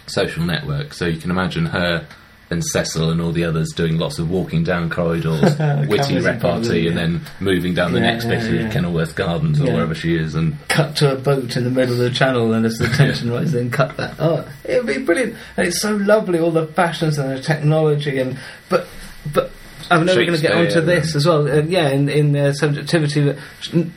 Social 0.07 0.45
Network. 0.45 0.93
So 0.93 1.07
you 1.07 1.19
can 1.19 1.31
imagine 1.31 1.67
her 1.67 2.07
and 2.49 2.65
Cecil 2.65 3.11
and 3.11 3.21
all 3.21 3.33
the 3.33 3.45
others 3.45 3.73
doing 3.73 3.99
lots 3.99 4.19
of 4.19 4.31
walking 4.31 4.63
down 4.63 4.89
corridors, 4.89 5.41
witty 5.59 5.59
cameras 5.59 6.09
in 6.09 6.23
front 6.23 6.27
of 6.27 6.43
repartee, 6.63 6.87
and 6.89 6.97
then 6.97 7.21
moving 7.41 7.75
down 7.75 7.93
the 7.93 7.99
Yeah, 7.99 8.13
next 8.13 8.25
yeah, 8.25 8.31
bit 8.31 8.41
to 8.43 8.57
yeah. 8.63 8.71
Kenilworth 8.71 9.17
Gardens 9.17 9.61
or 9.61 9.65
wherever 9.65 9.95
she 9.95 10.15
is, 10.15 10.35
and 10.35 10.57
Cut 10.69 10.95
to 10.97 11.13
a 11.13 11.17
boat 11.17 11.57
in 11.57 11.65
the 11.65 11.71
middle 11.71 11.95
of 11.95 11.99
the 11.99 12.11
channel, 12.11 12.53
and 12.53 12.65
as 12.65 12.79
the 12.79 12.89
tension 12.97 13.31
rises, 13.31 13.53
then 13.53 13.71
cut 13.71 13.97
that. 13.97 14.15
Oh, 14.19 14.49
it 14.65 14.85
would 14.85 14.95
be 14.95 15.03
brilliant, 15.03 15.37
and 15.57 15.67
it's 15.67 15.81
so 15.81 15.97
lovely, 15.97 16.39
all 16.39 16.53
the 16.53 16.67
fashions 16.69 17.19
and 17.19 17.31
the 17.37 17.43
technology, 17.43 18.19
and 18.19 18.39
but 18.69 18.87
but. 19.33 19.51
I'm 19.89 20.05
never 20.05 20.25
going 20.25 20.35
to 20.35 20.43
get 20.43 20.51
onto 20.53 20.81
this 20.81 21.15
as 21.15 21.27
well. 21.27 21.47
Uh, 21.49 21.63
yeah, 21.63 21.91
in 21.91 22.09
in 22.09 22.35
uh, 22.35 22.53
subjectivity, 22.53 23.21
that 23.21 23.39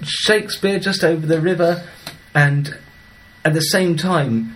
Shakespeare 0.04 0.78
just 0.80 1.04
over 1.04 1.26
the 1.26 1.42
river, 1.42 1.84
and 2.36 2.78
at 3.44 3.56
the 3.56 3.62
same 3.62 3.98
time, 3.98 4.56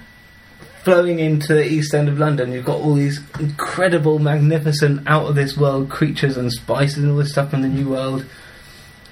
flowing 0.84 1.20
into 1.20 1.54
the 1.54 1.66
east 1.66 1.94
end 1.94 2.10
of 2.10 2.20
London, 2.20 2.52
you've 2.52 2.66
got 2.66 2.80
all 2.82 2.96
these 2.96 3.20
incredible, 3.40 4.20
magnificent, 4.20 5.08
out 5.08 5.26
of 5.28 5.36
this 5.36 5.58
world 5.58 5.90
creatures 5.90 6.38
and 6.38 6.52
spices 6.52 7.04
and 7.04 7.12
all 7.12 7.18
this 7.18 7.32
stuff 7.32 7.50
from 7.52 7.62
the 7.62 7.68
New 7.70 7.90
World. 7.90 8.26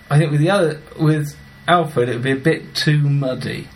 I 0.09 0.17
think 0.17 0.31
with 0.31 0.41
the 0.41 0.49
other, 0.49 0.81
with 0.99 1.35
Alfred, 1.67 2.09
it 2.09 2.13
would 2.13 2.23
be 2.23 2.31
a 2.31 2.35
bit 2.35 2.75
too 2.75 2.97
muddy. 2.99 3.67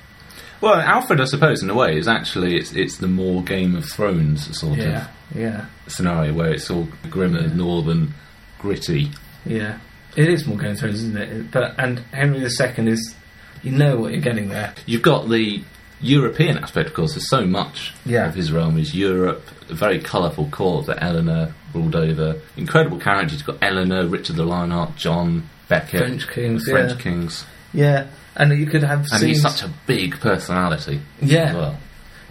Well, 0.62 0.75
Alfred, 0.75 1.21
I 1.21 1.25
suppose, 1.25 1.62
in 1.63 1.69
a 1.69 1.75
way, 1.75 1.97
is 1.97 2.08
actually 2.08 2.58
it's 2.58 2.73
it's 2.73 2.97
the 2.97 3.08
more 3.08 3.43
Game 3.43 3.75
of 3.75 3.86
Thrones 3.86 4.58
sort 4.58 4.77
Yeah, 4.79 5.08
yeah, 5.34 5.65
of 5.86 5.91
scenario 5.93 6.34
where 6.34 6.51
it's 6.53 6.69
all 6.71 6.88
grimmer, 7.10 7.47
northern, 7.47 8.13
gritty. 8.60 9.12
yeah. 9.45 9.79
It 10.15 10.29
is 10.29 10.47
more 10.47 10.58
Game 10.58 10.71
of 10.71 10.79
Thrones, 10.79 10.95
isn't 11.03 11.17
it? 11.17 11.51
But 11.51 11.75
and 11.77 11.99
Henry 12.13 12.39
II 12.39 12.88
is, 12.89 13.15
you 13.63 13.71
know 13.71 13.97
what 13.97 14.13
you're 14.13 14.21
getting 14.21 14.47
there. 14.47 14.73
You've 14.86 15.01
got 15.01 15.27
the 15.29 15.62
European 16.06 16.58
aspect, 16.58 16.88
of 16.89 16.94
course. 16.94 17.13
There's 17.13 17.30
so 17.30 17.46
much 17.46 17.94
Yeah. 18.06 18.28
of 18.28 18.36
his 18.36 18.52
realm 18.52 18.78
is 18.78 18.94
Europe. 18.96 19.44
A 19.70 19.74
very 19.74 20.00
colourful 20.00 20.50
court 20.52 20.86
that 20.88 21.00
Eleanor 21.02 21.54
ruled 21.74 21.96
over. 21.96 22.36
Incredible 22.56 22.98
characters. 23.00 23.39
You've 23.39 23.48
got 23.48 23.58
Eleanor, 23.62 24.06
Richard 24.06 24.36
the 24.36 24.46
Lionheart, 24.46 24.96
John 24.96 25.50
Becket, 25.68 26.00
French 26.00 26.28
kings, 26.30 26.70
French 26.70 26.91
yeah. 26.91 26.98
kings, 27.00 27.46
Yeah, 27.74 28.06
and 28.36 28.58
you 28.58 28.68
could 28.68 28.84
have 28.84 29.00
and 29.00 29.08
scenes. 29.10 29.24
he's 29.24 29.41
such 29.41 29.63
a 29.63 29.70
big 29.88 30.20
personality 30.20 31.02
yeah, 31.22 31.46
as 31.50 31.56
well. 31.56 31.78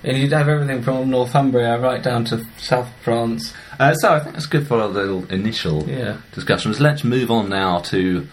and 0.05 0.17
you'd 0.19 0.33
have 0.33 0.49
everything 0.49 0.83
from 0.83 1.11
Northumbria 1.11 1.79
right 1.81 2.01
down 2.03 2.25
to 2.27 2.45
South 2.59 2.89
France. 3.03 3.53
Uh, 3.81 3.93
so 3.95 4.15
I 4.15 4.21
think 4.21 4.35
that's 4.35 4.47
good 4.47 4.69
for 4.69 4.79
a 4.79 4.87
little 4.87 5.25
initial 5.31 5.85
Yeah. 5.89 6.19
discussions. 6.33 6.81
Let's 6.81 7.03
move 7.03 7.31
on 7.33 7.49
now 7.51 7.79
to 7.91 8.29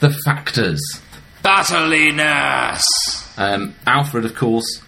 the 0.00 0.10
factors. 0.24 0.80
Battliness! 1.42 2.82
Um, 3.36 3.74
Alfred, 3.86 4.24
of 4.24 4.34
course, 4.34 4.82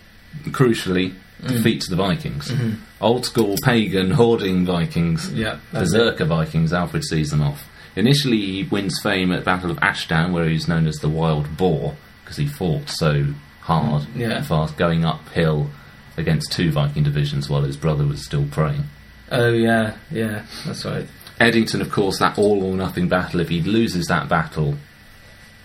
crucially 0.46 1.14
mm. 1.42 1.48
defeats 1.48 1.88
the 1.88 1.96
Vikings. 1.96 2.50
Mm-hmm. 2.50 2.74
Old 3.00 3.26
school 3.26 3.56
pagan 3.62 4.10
hoarding 4.12 4.64
Vikings, 4.64 5.32
Yeah, 5.32 5.58
that's 5.72 5.92
it. 5.92 5.98
berserker 5.98 6.24
Vikings. 6.24 6.72
Alfred 6.72 7.04
sees 7.04 7.30
them 7.30 7.42
off. 7.42 7.68
Initially, 7.96 8.38
he 8.40 8.62
wins 8.64 8.98
fame 9.02 9.30
at 9.32 9.44
Battle 9.44 9.70
of 9.70 9.78
Ashdown, 9.80 10.32
where 10.32 10.48
he's 10.48 10.66
known 10.68 10.86
as 10.86 10.96
the 10.96 11.08
Wild 11.08 11.56
Boar 11.56 11.96
because 12.24 12.36
he 12.36 12.46
fought 12.46 12.88
so 12.88 13.26
hard 13.60 14.02
mm, 14.02 14.16
Yeah. 14.20 14.30
and 14.38 14.46
fast, 14.46 14.76
going 14.76 15.04
uphill 15.04 15.70
against 16.16 16.52
two 16.52 16.70
Viking 16.70 17.02
divisions 17.02 17.48
while 17.50 17.62
his 17.62 17.76
brother 17.76 18.06
was 18.06 18.24
still 18.24 18.46
praying. 18.50 18.84
Oh 19.30 19.50
yeah, 19.50 19.96
yeah, 20.10 20.44
that's 20.66 20.84
right. 20.84 21.06
Edington, 21.40 21.80
of 21.80 21.90
course, 21.90 22.18
that 22.20 22.38
all 22.38 22.62
or 22.62 22.76
nothing 22.76 23.08
battle. 23.08 23.40
If 23.40 23.48
he 23.48 23.60
loses 23.62 24.06
that 24.06 24.28
battle, 24.28 24.76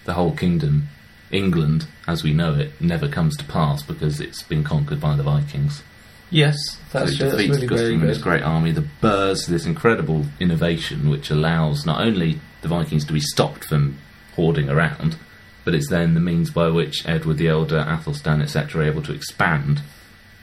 the 0.10 0.16
whole 0.16 0.36
kingdom, 0.36 0.88
England 1.30 1.86
as 2.08 2.24
we 2.24 2.34
know 2.34 2.56
it, 2.56 2.72
never 2.82 3.08
comes 3.08 3.38
to 3.38 3.44
pass 3.44 3.84
because 3.84 4.20
it's 4.20 4.42
been 4.42 4.64
conquered 4.64 5.00
by 5.00 5.16
the 5.16 5.22
Vikings. 5.22 5.84
Yes, 6.32 6.58
that's, 6.92 7.16
so 7.16 7.30
true, 7.30 7.38
he 7.38 7.48
that's 7.48 7.62
really 7.62 7.68
Guthrum 7.68 8.02
and 8.02 8.10
his 8.10 8.18
great 8.18 8.42
army. 8.42 8.72
The 8.72 8.88
Burhs, 9.02 9.46
this 9.46 9.68
incredible 9.68 10.26
innovation 10.40 11.12
which 11.12 11.30
allows 11.30 11.86
not 11.86 12.02
only 12.02 12.40
the 12.62 12.68
Vikings 12.68 13.06
to 13.06 13.14
be 13.14 13.20
stopped 13.20 13.66
from 13.66 14.00
hoarding 14.36 14.68
around, 14.68 15.18
but 15.64 15.76
it's 15.76 15.90
then 15.90 16.16
the 16.16 16.20
means 16.20 16.50
by 16.50 16.70
which 16.70 17.08
Edward 17.08 17.38
the 17.38 17.48
Elder, 17.48 17.78
Athelstan, 17.78 18.42
etc., 18.42 18.82
are 18.82 18.88
able 18.88 19.04
to 19.04 19.14
expand 19.14 19.84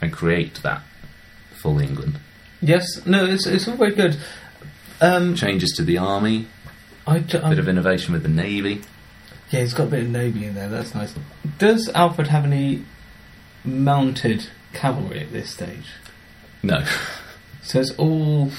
and 0.00 0.12
create 0.12 0.62
that 0.62 0.82
full 1.50 1.80
England. 1.80 2.20
Yes, 2.62 3.04
no, 3.04 3.26
it's 3.26 3.48
it's 3.48 3.66
all 3.66 3.76
very 3.76 3.96
good. 3.96 4.16
Um, 5.00 5.34
Changes 5.34 5.72
to 5.72 5.82
the 5.82 5.98
army, 5.98 6.46
I, 7.04 7.16
a 7.16 7.20
bit 7.20 7.58
of 7.58 7.68
innovation 7.68 8.12
with 8.12 8.22
the 8.22 8.28
navy. 8.28 8.82
Yeah, 9.50 9.60
he's 9.60 9.74
got 9.74 9.84
a 9.84 9.90
bit 9.90 10.02
of 10.04 10.08
navy 10.10 10.44
in 10.46 10.54
there. 10.54 10.68
That's 10.68 10.94
nice. 10.94 11.14
Does 11.58 11.88
Alfred 11.94 12.28
have 12.28 12.44
any 12.44 12.84
mounted 13.64 14.48
cavalry 14.72 15.20
at 15.20 15.32
this 15.32 15.50
stage? 15.50 15.86
No. 16.62 16.84
So 17.62 17.80
it's 17.80 17.92
all 17.92 18.50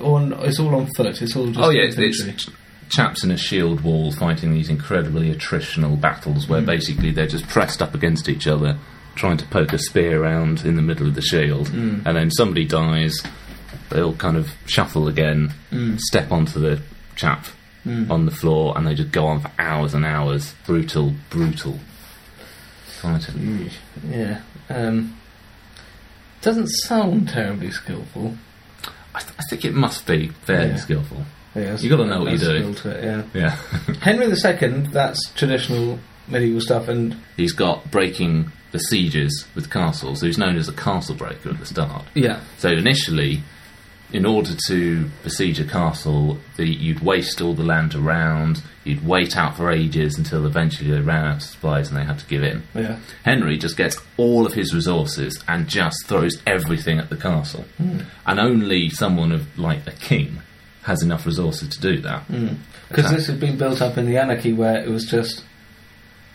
on. 0.00 0.32
It's 0.44 0.58
all 0.60 0.74
on 0.74 0.86
foot. 0.94 1.20
It's 1.22 1.36
all 1.36 1.46
just 1.48 1.58
Oh 1.60 1.70
yeah, 1.70 1.82
it's, 1.82 1.96
infantry. 1.96 2.30
it's 2.32 2.44
ch- 2.46 2.50
chaps 2.90 3.24
in 3.24 3.30
a 3.30 3.36
shield 3.36 3.82
wall 3.82 4.12
fighting 4.12 4.52
these 4.52 4.68
incredibly 4.68 5.34
attritional 5.34 6.00
battles 6.00 6.46
Mm. 6.46 6.48
where 6.48 6.62
basically 6.62 7.10
they're 7.10 7.26
just 7.26 7.46
pressed 7.48 7.82
up 7.82 7.94
against 7.94 8.28
each 8.28 8.46
other, 8.46 8.78
trying 9.14 9.36
to 9.38 9.46
poke 9.46 9.72
a 9.72 9.78
spear 9.78 10.22
around 10.22 10.64
in 10.64 10.76
the 10.76 10.82
middle 10.82 11.06
of 11.06 11.14
the 11.14 11.22
shield, 11.22 11.68
Mm. 11.68 12.02
and 12.06 12.16
then 12.16 12.30
somebody 12.30 12.64
dies. 12.64 13.14
They'll 13.90 14.14
kind 14.14 14.36
of 14.36 14.52
shuffle 14.66 15.08
again, 15.08 15.52
Mm. 15.72 15.98
step 16.00 16.30
onto 16.32 16.60
the 16.60 16.80
chap 17.16 17.46
Mm. 17.88 18.10
on 18.10 18.26
the 18.26 18.30
floor, 18.32 18.76
and 18.76 18.86
they 18.86 18.94
just 18.94 19.10
go 19.12 19.26
on 19.26 19.40
for 19.40 19.50
hours 19.58 19.94
and 19.94 20.04
hours. 20.04 20.54
Brutal, 20.66 21.14
brutal 21.30 21.78
fighting. 23.00 23.70
Yeah. 24.08 24.40
Um, 24.68 25.16
doesn't 26.40 26.68
sound 26.68 27.28
terribly 27.28 27.70
skillful. 27.70 28.36
I, 29.14 29.20
th- 29.20 29.32
I 29.38 29.42
think 29.50 29.64
it 29.64 29.74
must 29.74 30.06
be 30.06 30.28
fairly 30.44 30.70
Yeah. 30.70 30.76
skillful. 30.76 31.24
Yeah, 31.54 31.76
You 31.78 31.88
gotta 31.90 32.06
know 32.06 32.20
what 32.20 32.30
you're 32.30 32.60
doing. 32.60 32.74
it, 32.84 33.04
yeah. 33.04 33.22
Yeah. 33.34 33.50
Henry 34.00 34.26
II. 34.26 34.68
That's 34.92 35.30
traditional 35.34 35.98
medieval 36.28 36.60
stuff, 36.60 36.88
and 36.88 37.16
He's 37.36 37.52
got 37.52 37.90
breaking 37.90 38.52
the 38.70 38.78
sieges 38.78 39.46
with 39.54 39.70
castles. 39.70 40.20
He's 40.20 40.38
known 40.38 40.56
as 40.56 40.68
a 40.68 40.72
castle 40.74 41.14
breaker 41.16 41.48
at 41.50 41.58
the 41.58 41.66
start. 41.66 42.04
yeah, 42.14 42.40
So 42.58 42.68
initially, 42.68 43.42
in 44.12 44.24
order 44.24 44.50
to 44.68 45.10
besiege 45.22 45.60
a 45.60 45.64
castle, 45.64 46.38
the, 46.56 46.66
you'd 46.66 47.00
waste 47.00 47.40
all 47.40 47.54
the 47.54 47.62
land 47.64 47.94
around. 47.94 48.62
You'd 48.84 49.06
wait 49.06 49.36
out 49.36 49.56
for 49.56 49.70
ages 49.70 50.16
until 50.16 50.46
eventually 50.46 50.90
they 50.90 51.00
ran 51.00 51.26
out 51.26 51.36
of 51.36 51.42
supplies 51.42 51.88
and 51.90 51.98
they 51.98 52.04
had 52.04 52.18
to 52.20 52.26
give 52.26 52.42
in. 52.42 52.62
yeah. 52.74 52.98
Henry 53.24 53.58
just 53.58 53.76
gets 53.76 53.98
all 54.16 54.46
of 54.46 54.54
his 54.54 54.74
resources 54.74 55.42
and 55.46 55.68
just 55.68 56.06
throws 56.06 56.40
everything 56.46 56.98
at 56.98 57.10
the 57.10 57.16
castle. 57.16 57.66
Hmm. 57.76 57.98
And 58.26 58.40
only 58.40 58.88
someone 58.88 59.30
of 59.32 59.58
like 59.58 59.86
a 59.86 59.92
king 59.92 60.38
has 60.84 61.02
enough 61.02 61.26
resources 61.26 61.68
to 61.68 61.80
do 61.80 62.00
that. 62.00 62.22
Hmm. 62.22 62.54
Because 62.88 63.04
Exactly. 63.04 63.16
this 63.16 63.26
had 63.26 63.40
been 63.40 63.58
built 63.58 63.82
up 63.82 63.98
in 63.98 64.06
the 64.06 64.16
anarchy 64.16 64.54
where 64.54 64.82
it 64.82 64.88
was 64.88 65.04
just 65.04 65.44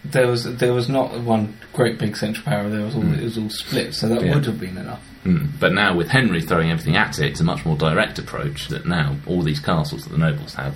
there 0.06 0.28
was 0.28 0.44
there 0.58 0.74
was 0.74 0.90
not 0.90 1.20
one 1.22 1.58
great 1.74 1.98
big 1.98 2.16
central 2.18 2.44
power. 2.46 2.70
There 2.70 2.86
was 2.86 2.96
all 2.96 3.14
it 3.14 3.24
was 3.24 3.38
all 3.38 3.50
split, 3.50 3.94
so 3.94 4.08
that. 4.10 4.22
Yeah. 4.24 4.36
would 4.36 4.46
have 4.46 4.60
been 4.60 4.78
enough. 4.78 5.02
Mm. 5.24 5.52
But 5.60 5.74
now 5.74 5.96
with 5.96 6.10
Henry 6.10 6.42
throwing 6.42 6.70
everything 6.72 6.98
at 6.98 7.18
it, 7.20 7.28
it's 7.32 7.40
a 7.40 7.44
much 7.46 7.66
more 7.66 7.78
direct 7.78 8.20
approach. 8.20 8.68
That 8.68 8.86
now 8.86 9.16
all 9.26 9.42
these 9.42 9.60
castles 9.60 10.04
that 10.04 10.10
the 10.12 10.18
nobles 10.18 10.56
have, 10.56 10.76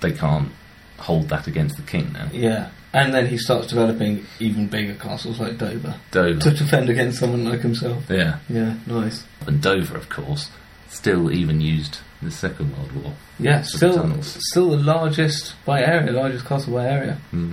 they 0.00 0.12
can't 0.12 0.50
hold 0.98 1.28
that 1.28 1.46
against 1.46 1.76
the 1.76 1.82
king 1.82 2.10
now. 2.14 2.28
Yeah, 2.32 2.70
and 2.94 3.12
then 3.12 3.26
he 3.26 3.36
starts 3.36 3.66
developing 3.66 4.24
even 4.40 4.68
bigger 4.68 4.94
castles 4.94 5.38
like 5.38 5.58
Dover 5.58 5.94
Dover 6.10 6.40
to 6.40 6.50
defend 6.52 6.88
against 6.88 7.18
someone 7.20 7.44
like 7.44 7.60
himself. 7.60 8.04
yeah, 8.08 8.38
Yeah, 8.48 8.76
nice. 8.86 9.24
and 9.46 9.60
Dover, 9.60 9.98
of 9.98 10.08
course, 10.08 10.50
still 10.88 11.30
even 11.30 11.60
used 11.60 11.98
in 12.22 12.28
the 12.28 12.32
Second 12.34 12.74
World 12.74 12.92
War. 12.92 13.12
Yeah, 13.38 13.58
For 13.60 13.72
the 13.72 13.76
still 13.76 14.22
still 14.22 14.70
the 14.70 14.78
largest 14.78 15.54
by 15.66 15.82
area, 15.82 16.12
largest 16.12 16.46
castle 16.46 16.72
by 16.72 16.86
area. 16.86 17.18
Mm. 17.34 17.52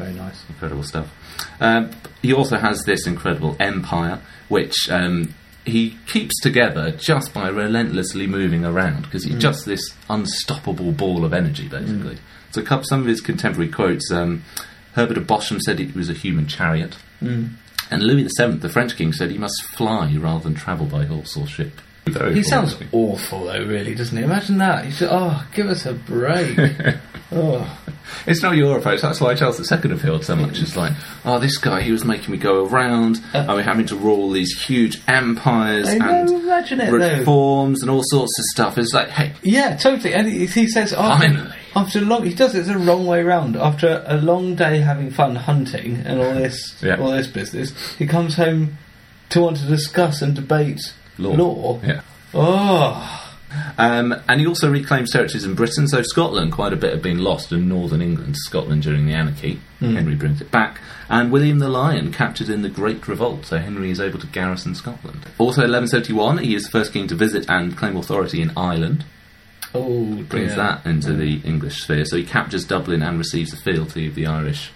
Very 0.00 0.14
nice. 0.14 0.42
incredible 0.48 0.82
stuff. 0.82 1.08
Um, 1.60 1.90
he 2.22 2.32
also 2.32 2.56
has 2.58 2.82
this 2.84 3.06
incredible 3.06 3.56
empire, 3.60 4.20
which 4.48 4.74
um, 4.90 5.34
he 5.64 5.98
keeps 6.06 6.38
together 6.40 6.90
just 6.90 7.32
by 7.32 7.48
relentlessly 7.48 8.26
moving 8.26 8.64
around 8.64 9.02
because 9.02 9.24
he's 9.24 9.36
just 9.38 9.64
this 9.66 9.94
unstoppable 10.08 10.92
ball 10.92 11.24
of 11.24 11.32
energy, 11.32 11.68
basically. 11.68 12.18
So, 12.52 12.60
a 12.60 12.64
couple, 12.64 12.84
some 12.84 13.00
of 13.00 13.06
his 13.06 13.20
contemporary 13.20 13.70
quotes 13.70 14.10
um, 14.10 14.42
Herbert 14.94 15.18
of 15.18 15.24
Bosham 15.26 15.60
said 15.60 15.78
he 15.78 15.86
was 15.96 16.10
a 16.10 16.14
human 16.14 16.46
chariot, 16.48 16.96
and 17.90 18.02
Louis 18.02 18.28
VII, 18.38 18.56
the 18.58 18.68
French 18.68 18.96
king, 18.96 19.12
said 19.12 19.30
he 19.30 19.38
must 19.38 19.62
fly 19.76 20.14
rather 20.18 20.44
than 20.44 20.54
travel 20.54 20.86
by 20.86 21.04
horse 21.04 21.36
or 21.36 21.46
ship. 21.46 21.80
He 22.32 22.42
sounds 22.42 22.76
awful, 22.92 23.44
though, 23.44 23.64
really, 23.64 23.94
doesn't 23.94 24.16
he? 24.16 24.24
Imagine 24.24 24.58
that. 24.58 24.84
He 24.84 24.90
said, 24.90 25.08
"Oh, 25.12 25.46
give 25.54 25.68
us 25.68 25.86
a 25.86 25.92
break." 25.92 26.58
oh, 27.32 27.78
It's 28.26 28.42
not 28.42 28.56
your 28.56 28.78
approach. 28.78 29.00
That's 29.02 29.20
why 29.20 29.34
Charles 29.36 29.60
II 29.70 29.92
appealed 29.92 30.24
so 30.24 30.34
much. 30.34 30.60
It's 30.60 30.76
like, 30.76 30.92
oh, 31.24 31.38
this 31.38 31.56
guy, 31.58 31.82
he 31.82 31.92
was 31.92 32.04
making 32.04 32.32
me 32.32 32.38
go 32.38 32.66
around. 32.66 33.18
Uh, 33.32 33.38
and 33.38 33.48
we're 33.50 33.62
having 33.62 33.86
to 33.86 33.96
rule 33.96 34.30
these 34.30 34.60
huge 34.64 35.00
empires 35.06 35.88
I 35.88 35.92
and 35.92 36.28
it, 36.30 36.76
though. 36.90 37.18
reforms 37.18 37.82
and 37.82 37.90
all 37.90 38.02
sorts 38.02 38.36
of 38.38 38.44
stuff. 38.46 38.76
It's 38.78 38.92
like, 38.92 39.10
hey, 39.10 39.34
yeah, 39.42 39.76
totally. 39.76 40.12
And 40.12 40.26
he, 40.28 40.46
he 40.46 40.66
says, 40.68 40.92
oh, 40.92 40.96
Finally. 41.18 41.54
after 41.76 42.00
a 42.00 42.02
long, 42.02 42.24
he 42.24 42.34
does 42.34 42.56
it 42.56 42.66
the 42.66 42.76
wrong 42.78 43.06
way 43.06 43.22
round. 43.22 43.54
After 43.56 44.02
a 44.06 44.16
long 44.16 44.56
day 44.56 44.78
having 44.80 45.12
fun 45.12 45.36
hunting 45.36 46.02
and 46.04 46.18
all 46.20 46.34
this, 46.34 46.82
Yeah. 46.82 46.96
all 46.96 47.12
this 47.12 47.28
business, 47.28 47.72
he 47.96 48.06
comes 48.08 48.34
home 48.34 48.76
to 49.28 49.40
want 49.42 49.58
to 49.58 49.66
discuss 49.66 50.20
and 50.22 50.34
debate 50.34 50.80
Law. 51.20 51.80
Yeah. 51.84 52.00
Oh, 52.34 53.16
Um, 53.78 54.14
and 54.28 54.40
he 54.40 54.46
also 54.46 54.70
reclaims 54.70 55.10
territories 55.10 55.44
in 55.44 55.54
Britain. 55.54 55.88
So 55.88 56.02
Scotland, 56.02 56.52
quite 56.52 56.72
a 56.72 56.76
bit 56.76 56.92
had 56.92 57.02
been 57.02 57.18
lost 57.18 57.50
in 57.50 57.68
northern 57.68 58.00
England 58.00 58.34
to 58.34 58.40
Scotland 58.44 58.82
during 58.82 59.06
the 59.06 59.12
anarchy. 59.14 59.58
Hmm. 59.80 59.96
Henry 59.96 60.14
brings 60.14 60.40
it 60.40 60.50
back. 60.52 60.80
And 61.08 61.32
William 61.32 61.58
the 61.58 61.68
Lion 61.68 62.12
captured 62.12 62.48
in 62.48 62.62
the 62.62 62.68
Great 62.68 63.08
Revolt. 63.08 63.46
So 63.46 63.58
Henry 63.58 63.90
is 63.90 63.98
able 64.00 64.20
to 64.20 64.26
garrison 64.28 64.76
Scotland. 64.76 65.22
Also, 65.38 65.62
1171, 65.62 66.38
he 66.38 66.54
is 66.54 66.62
the 66.64 66.70
first 66.70 66.92
king 66.92 67.08
to 67.08 67.16
visit 67.16 67.50
and 67.50 67.76
claim 67.76 67.96
authority 67.96 68.40
in 68.40 68.52
Ireland. 68.56 69.04
oh, 69.74 70.22
brings 70.28 70.54
that 70.54 70.86
into 70.86 71.12
the 71.12 71.40
English 71.44 71.82
sphere. 71.82 72.04
So 72.04 72.16
he 72.16 72.24
captures 72.24 72.64
Dublin 72.64 73.02
and 73.02 73.18
receives 73.18 73.50
the 73.50 73.56
fealty 73.56 74.06
of 74.06 74.14
the 74.14 74.26
Irish 74.26 74.70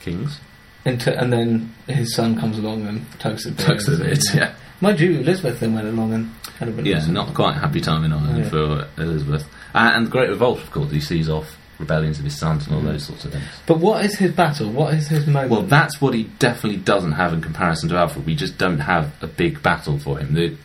kings. 0.00 0.40
Into, 0.86 1.14
and 1.20 1.30
then 1.30 1.74
his 1.86 2.14
son 2.14 2.40
comes 2.40 2.56
along 2.56 2.86
and 2.86 3.04
tugs 3.20 3.44
the 3.44 3.50
Tugs 3.62 3.84
the 3.84 4.02
bit, 4.02 4.22
yeah. 4.34 4.54
Mind 4.80 4.98
you, 5.00 5.18
Elizabeth 5.20 5.60
then 5.60 5.74
went 5.74 5.86
along 5.86 6.12
and 6.14 6.30
had 6.58 6.68
a 6.68 6.72
bit 6.72 6.86
Yeah, 6.86 6.98
of 6.98 7.08
not 7.10 7.34
quite 7.34 7.56
a 7.56 7.58
happy 7.58 7.80
time 7.80 8.04
in 8.04 8.12
Ireland 8.12 8.38
Yeah. 8.44 8.48
for 8.48 8.86
Elizabeth. 8.98 9.46
Uh, 9.74 9.92
and 9.94 10.06
the 10.06 10.10
Great 10.10 10.30
Revolt, 10.30 10.58
of 10.58 10.70
course, 10.70 10.90
he 10.90 11.00
sees 11.00 11.28
off 11.28 11.56
rebellions 11.78 12.18
of 12.18 12.24
his 12.24 12.38
sons 12.38 12.66
and 12.66 12.74
all 12.76 12.82
those 12.82 13.04
sorts 13.04 13.24
of 13.24 13.32
things. 13.32 13.44
But 13.66 13.78
what 13.78 14.04
is 14.04 14.16
his 14.18 14.32
battle? 14.32 14.70
What 14.70 14.94
is 14.94 15.08
his 15.08 15.26
moment? 15.26 15.50
Well, 15.50 15.62
that's 15.62 16.00
what 16.00 16.14
he 16.14 16.24
definitely 16.38 16.78
doesn't 16.78 17.12
have 17.12 17.32
in 17.32 17.40
comparison 17.40 17.88
to 17.90 17.96
Alfred. 17.96 18.26
We 18.26 18.34
just 18.34 18.58
don't 18.58 18.80
have 18.80 19.12
a 19.22 19.26
big 19.26 19.62
battle 19.62 19.98
for 19.98 20.18
him. 20.18 20.34
The, 20.34 20.56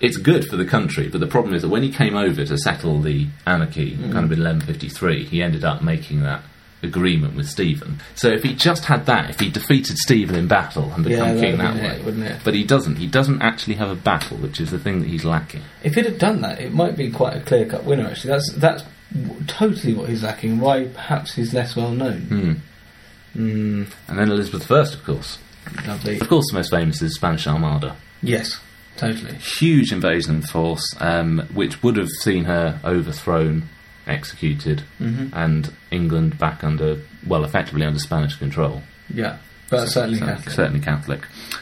it's 0.00 0.16
good 0.16 0.46
for 0.46 0.56
the 0.56 0.64
country, 0.64 1.08
but 1.08 1.20
the 1.20 1.26
problem 1.26 1.54
is 1.54 1.62
that 1.62 1.68
when 1.68 1.82
he 1.82 1.90
came 1.92 2.16
over 2.16 2.44
to 2.44 2.58
settle 2.58 3.00
the 3.00 3.28
anarchy, 3.46 3.92
Mm. 3.92 4.12
kind 4.12 4.24
of 4.24 4.32
in 4.32 4.40
1153, 4.42 5.24
he 5.24 5.42
ended 5.42 5.64
up 5.64 5.82
making 5.82 6.22
that 6.22 6.42
agreement 6.82 7.34
with 7.36 7.48
Stephen. 7.48 8.00
So 8.14 8.28
if 8.28 8.42
he 8.42 8.54
just 8.54 8.84
had 8.86 9.06
that, 9.06 9.30
if 9.30 9.40
he 9.40 9.50
defeated 9.50 9.96
Stephen 9.98 10.34
in 10.34 10.48
battle 10.48 10.90
and 10.92 11.04
Yeah, 11.06 11.32
become 11.32 11.40
king 11.40 11.58
that'd 11.58 11.76
that 11.80 11.82
way, 11.94 11.96
it, 12.00 12.04
wouldn't 12.04 12.24
it? 12.24 12.40
but 12.44 12.54
he 12.54 12.64
doesn't. 12.64 12.96
He 12.96 13.06
doesn't 13.06 13.40
actually 13.42 13.76
have 13.76 13.90
a 13.90 13.94
battle, 13.94 14.36
which 14.38 14.60
is 14.60 14.70
the 14.70 14.78
thing 14.78 15.00
that 15.00 15.08
he's 15.08 15.24
lacking. 15.24 15.62
If 15.84 15.94
he'd 15.94 16.06
have 16.06 16.18
done 16.18 16.40
that, 16.42 16.60
it 16.60 16.72
might 16.72 16.96
be 16.96 17.10
quite 17.10 17.36
a 17.36 17.40
clear 17.40 17.66
cut 17.66 17.84
winner. 17.84 18.06
Actually, 18.08 18.30
that's 18.30 18.52
that's 18.54 18.84
w- 19.12 19.44
totally 19.46 19.94
what 19.94 20.08
he's 20.08 20.22
lacking. 20.22 20.58
Why 20.60 20.84
perhaps 20.86 21.34
he's 21.34 21.52
less 21.54 21.76
well 21.76 21.90
known. 21.92 22.20
Hmm. 22.22 22.52
Mm, 23.36 23.92
And 24.08 24.18
then 24.18 24.30
Elizabeth 24.30 24.70
I, 24.70 24.80
of 24.80 25.04
course. 25.04 25.38
lovely. 25.86 26.18
Of 26.20 26.28
course, 26.28 26.44
the 26.50 26.56
most 26.58 26.70
famous 26.70 27.00
is 27.00 27.14
Spanish 27.14 27.46
Armada. 27.46 27.96
Yes, 28.22 28.60
totally. 28.96 29.34
huge 29.36 29.90
invasion 29.92 30.42
force, 30.42 30.94
um, 31.00 31.48
which 31.54 31.82
would 31.82 31.96
have 31.96 32.10
seen 32.20 32.44
her 32.44 32.78
overthrown, 32.84 33.68
executed, 34.06 34.80
hmm 34.98 35.26
and 35.32 35.72
England 35.90 36.38
back 36.38 36.62
under, 36.64 36.98
well, 37.26 37.44
effectively 37.44 37.84
under 37.86 37.98
Spanish 37.98 38.34
control. 38.36 38.82
Yeah, 39.12 39.36
but 39.70 39.86
certainly 39.88 40.18
So- 40.18 40.26
Catholic. 40.26 40.54
certainly 40.54 40.80
Catholic. 40.80 41.20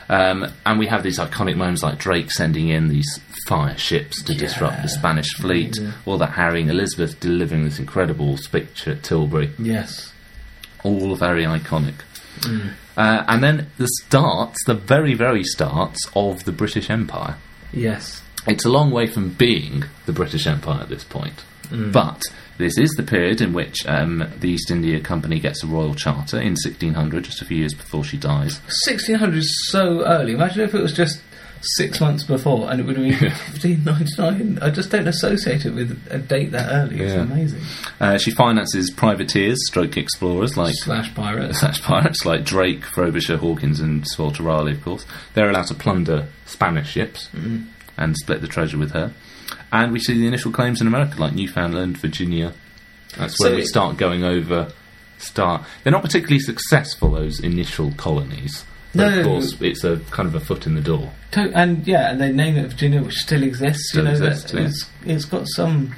Um, 0.09 0.47
and 0.67 0.79
we 0.79 0.87
have 0.89 1.03
these 1.03 1.19
iconic 1.19 1.57
moments 1.57 1.83
like 1.83 1.99
Drake 1.99 2.31
sending 2.33 2.69
in 2.69 2.89
these 2.89 3.21
fire 3.47 3.77
ships 3.79 4.23
to 4.25 4.35
disrupt 4.35 4.83
the 4.83 4.89
Spanish 4.89 5.33
fleet, 5.37 5.77
Amazing. 5.79 5.95
all 6.07 6.19
that 6.19 6.33
harrying, 6.33 6.69
Elizabeth 6.69 7.19
delivering 7.21 7.65
this 7.65 7.79
incredible 7.79 8.37
speech 8.37 8.89
at 8.89 9.03
Tilbury, 9.05 9.51
Yes. 9.59 10.13
all 10.83 11.15
very 11.15 11.45
iconic. 11.45 11.95
Mm. 12.41 12.71
Uh, 12.97 13.25
and 13.29 13.43
then 13.45 13.67
the 13.79 13.89
starts, 14.05 14.65
the 14.65 14.75
very, 14.75 15.15
very 15.15 15.45
starts 15.45 15.99
of 16.15 16.45
the 16.45 16.53
British 16.53 16.91
Empire. 16.91 17.37
Yes. 17.73 18.23
It's 18.47 18.65
a 18.65 18.69
long 18.71 18.91
way 18.91 19.07
from 19.07 19.31
being 19.31 19.85
the 20.07 20.13
British 20.13 20.47
Empire 20.47 20.81
at 20.81 20.89
this 20.89 21.05
point. 21.05 21.45
Mm. 21.71 21.93
But 21.93 22.23
this 22.59 22.77
is 22.77 22.91
the 22.91 23.03
period 23.03 23.41
in 23.41 23.53
which 23.53 23.87
um, 23.87 24.29
the 24.39 24.51
East 24.51 24.71
India 24.71 25.01
Company 25.01 25.41
gets 25.41 25.63
a 25.65 25.67
royal 25.67 25.95
charter 25.95 26.39
in 26.39 26.51
1600, 26.53 27.25
just 27.25 27.41
a 27.41 27.45
few 27.45 27.57
years 27.59 27.75
before 27.75 28.05
she 28.05 28.17
dies. 28.19 28.61
1600 28.87 29.37
is 29.39 29.69
so 29.71 30.05
early. 30.07 30.33
Imagine 30.35 30.63
if 30.63 30.75
it 30.75 30.83
was 30.83 30.93
just 30.93 31.21
six 31.77 32.01
months 32.01 32.25
before 32.25 32.71
and 32.71 32.81
it 32.81 32.85
would 32.87 32.97
have 32.97 33.05
been 33.63 33.81
1599. 33.85 34.59
I 34.63 34.71
just 34.71 34.91
don't 34.91 35.07
associate 35.07 35.67
it 35.67 35.75
with 35.75 36.07
a 36.11 36.19
date 36.19 36.53
that 36.53 36.71
early. 36.73 37.01
It's 37.01 37.13
Yeah. 37.15 37.21
amazing. 37.21 37.61
Uh, 38.01 38.19
she 38.19 38.31
finances 38.31 38.91
privateers, 38.91 39.59
stroke 39.67 39.97
explorers 39.97 40.57
like 40.57 40.75
Slash 40.75 41.15
pirates. 41.15 41.61
such 41.61 41.83
pirates 41.83 42.25
like 42.25 42.45
Drake, 42.45 42.85
Frobisher, 42.85 43.37
Hawkins, 43.37 43.81
and 43.81 44.05
Walter 44.19 44.43
Raleigh, 44.43 44.73
of 44.73 44.83
course. 44.83 45.05
They're 45.35 45.51
allowed 45.51 45.67
to 45.69 45.75
plunder 45.75 46.29
Spanish 46.47 46.91
ships 46.91 47.29
Mm. 47.37 47.67
and 47.97 48.17
split 48.17 48.41
the 48.41 48.49
treasure 48.49 48.79
with 48.79 48.93
her. 48.93 49.13
And 49.73 49.93
we 49.93 50.01
see 50.01 50.15
the 50.19 50.27
initial 50.27 50.51
claims 50.53 50.81
in 50.81 50.87
America, 50.87 51.21
like 51.21 51.33
Newfoundland, 51.35 51.99
Virginia. 51.99 52.53
That's 53.17 53.39
where 53.39 53.51
So 53.51 53.57
we 53.57 53.65
start 53.65 53.97
going 53.97 54.25
over. 54.25 54.73
Start. 55.19 55.63
They're 55.83 55.93
not 55.93 56.03
particularly 56.03 56.41
successful. 56.41 57.11
Those 57.13 57.41
initial 57.41 57.93
colonies. 57.93 58.65
But 58.95 58.99
No, 58.99 59.09
of 59.09 59.15
no, 59.17 59.25
course, 59.25 59.61
it's 59.61 59.85
a 59.85 60.01
kind 60.11 60.27
of 60.29 60.35
a 60.35 60.41
foot 60.41 60.67
in 60.67 60.75
the 60.75 60.81
door. 60.81 61.13
To- 61.33 61.53
and 61.55 61.87
yeah, 61.87 62.11
and 62.11 62.21
they 62.21 62.33
name 62.33 62.57
it 62.57 62.69
Virginia, 62.71 63.03
which 63.03 63.15
still 63.15 63.43
exists. 63.43 63.91
Still 63.91 64.05
you 64.05 64.19
know, 64.19 64.27
exists, 64.27 64.53
yeah. 64.53 64.61
it's, 64.63 64.91
it's 65.05 65.25
got 65.27 65.47
some. 65.49 65.95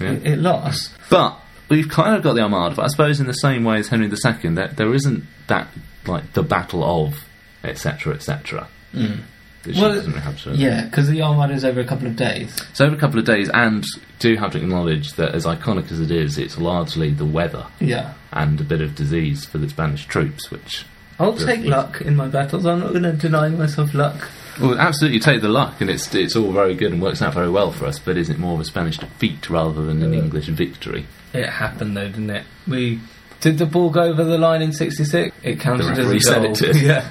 Yeah. 0.00 0.12
It, 0.12 0.26
it 0.26 0.38
lasts. 0.38 0.90
But 1.10 1.38
we've 1.68 1.88
kind 1.88 2.16
of 2.16 2.22
got 2.22 2.32
the 2.34 2.40
Armada, 2.40 2.74
but 2.74 2.84
I 2.84 2.88
suppose 2.88 3.20
in 3.20 3.26
the 3.26 3.34
same 3.34 3.62
way 3.62 3.78
as 3.78 3.88
Henry 3.88 4.06
II, 4.06 4.54
that 4.54 4.76
there 4.76 4.92
isn't 4.94 5.24
that 5.46 5.68
like 6.06 6.32
the 6.32 6.42
Battle 6.42 6.82
of 6.82 7.24
etc. 7.62 8.14
etc. 8.14 8.66
Mm. 8.94 9.20
Well, 9.66 9.94
doesn't 9.94 10.12
have 10.14 10.42
to- 10.44 10.50
Yeah, 10.56 10.84
because 10.84 11.08
the 11.08 11.22
Armada 11.22 11.54
is 11.54 11.64
over 11.64 11.80
a 11.80 11.84
couple 11.84 12.06
of 12.08 12.16
days. 12.16 12.54
So 12.72 12.84
over 12.86 12.94
a 12.96 12.98
couple 12.98 13.18
of 13.18 13.24
days, 13.24 13.48
and 13.54 13.84
do 14.18 14.34
have 14.36 14.52
to 14.52 14.58
acknowledge 14.58 15.12
that 15.14 15.34
as 15.34 15.44
iconic 15.46 15.90
as 15.92 16.00
it 16.00 16.10
is, 16.10 16.36
it's 16.38 16.58
largely 16.58 17.10
the 17.10 17.24
weather 17.24 17.64
Yeah. 17.80 18.12
and 18.32 18.60
a 18.60 18.64
bit 18.64 18.80
of 18.80 18.94
disease 18.94 19.44
for 19.44 19.58
the 19.58 19.68
Spanish 19.68 20.06
troops, 20.06 20.50
which 20.50 20.84
I'll 21.20 21.34
take 21.36 21.64
luck 21.64 22.00
in 22.00 22.16
my 22.16 22.26
battles. 22.26 22.66
I'm 22.66 22.80
not 22.80 22.90
going 22.90 23.04
to 23.04 23.12
deny 23.12 23.48
myself 23.50 23.94
luck. 23.94 24.28
well, 24.60 24.76
absolutely 24.78 25.20
take 25.20 25.40
the 25.42 25.48
luck, 25.48 25.80
and 25.80 25.88
it's 25.88 26.12
it's 26.14 26.34
all 26.34 26.50
very 26.52 26.74
good 26.74 26.90
and 26.92 27.00
works 27.00 27.22
out 27.22 27.34
very 27.34 27.48
well 27.50 27.70
for 27.70 27.86
us. 27.86 27.98
But 28.00 28.16
is 28.16 28.28
it 28.30 28.38
more 28.38 28.54
of 28.54 28.60
a 28.60 28.64
Spanish 28.64 28.98
defeat 28.98 29.48
rather 29.48 29.82
than 29.84 30.02
an 30.02 30.12
Yeah. 30.12 30.18
English 30.20 30.46
victory? 30.46 31.06
It 31.32 31.48
happened 31.48 31.96
though, 31.96 32.08
didn't 32.08 32.30
it? 32.30 32.44
We 32.66 33.00
did 33.40 33.58
the 33.58 33.66
ball 33.66 33.90
go 33.90 34.02
over 34.02 34.24
the 34.24 34.38
line 34.38 34.62
in 34.62 34.72
'66. 34.72 35.34
It 35.44 35.60
counted 35.60 35.86
as 35.92 35.98
a 35.98 36.02
goal. 36.02 36.52
it. 36.52 36.76
Yeah. 36.82 37.04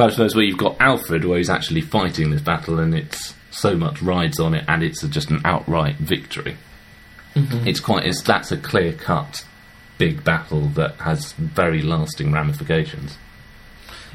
I 0.00 0.10
suppose 0.10 0.34
where 0.34 0.44
you've 0.44 0.58
got 0.58 0.76
Alfred, 0.80 1.24
where 1.24 1.38
he's 1.38 1.50
actually 1.50 1.80
fighting 1.80 2.30
this 2.30 2.42
battle, 2.42 2.78
and 2.78 2.94
it's 2.94 3.34
so 3.50 3.76
much 3.76 4.02
rides 4.02 4.38
on 4.40 4.54
it, 4.54 4.64
and 4.68 4.82
it's 4.82 5.02
a, 5.02 5.08
just 5.08 5.30
an 5.30 5.40
outright 5.44 5.96
victory. 5.96 6.56
Mm-hmm. 7.34 7.66
It's 7.66 7.80
quite 7.80 8.04
it's 8.06 8.22
that's 8.22 8.50
a 8.52 8.56
clear 8.56 8.92
cut 8.92 9.44
big 9.98 10.22
battle 10.24 10.68
that 10.68 10.94
has 10.96 11.32
very 11.32 11.82
lasting 11.82 12.32
ramifications. 12.32 13.16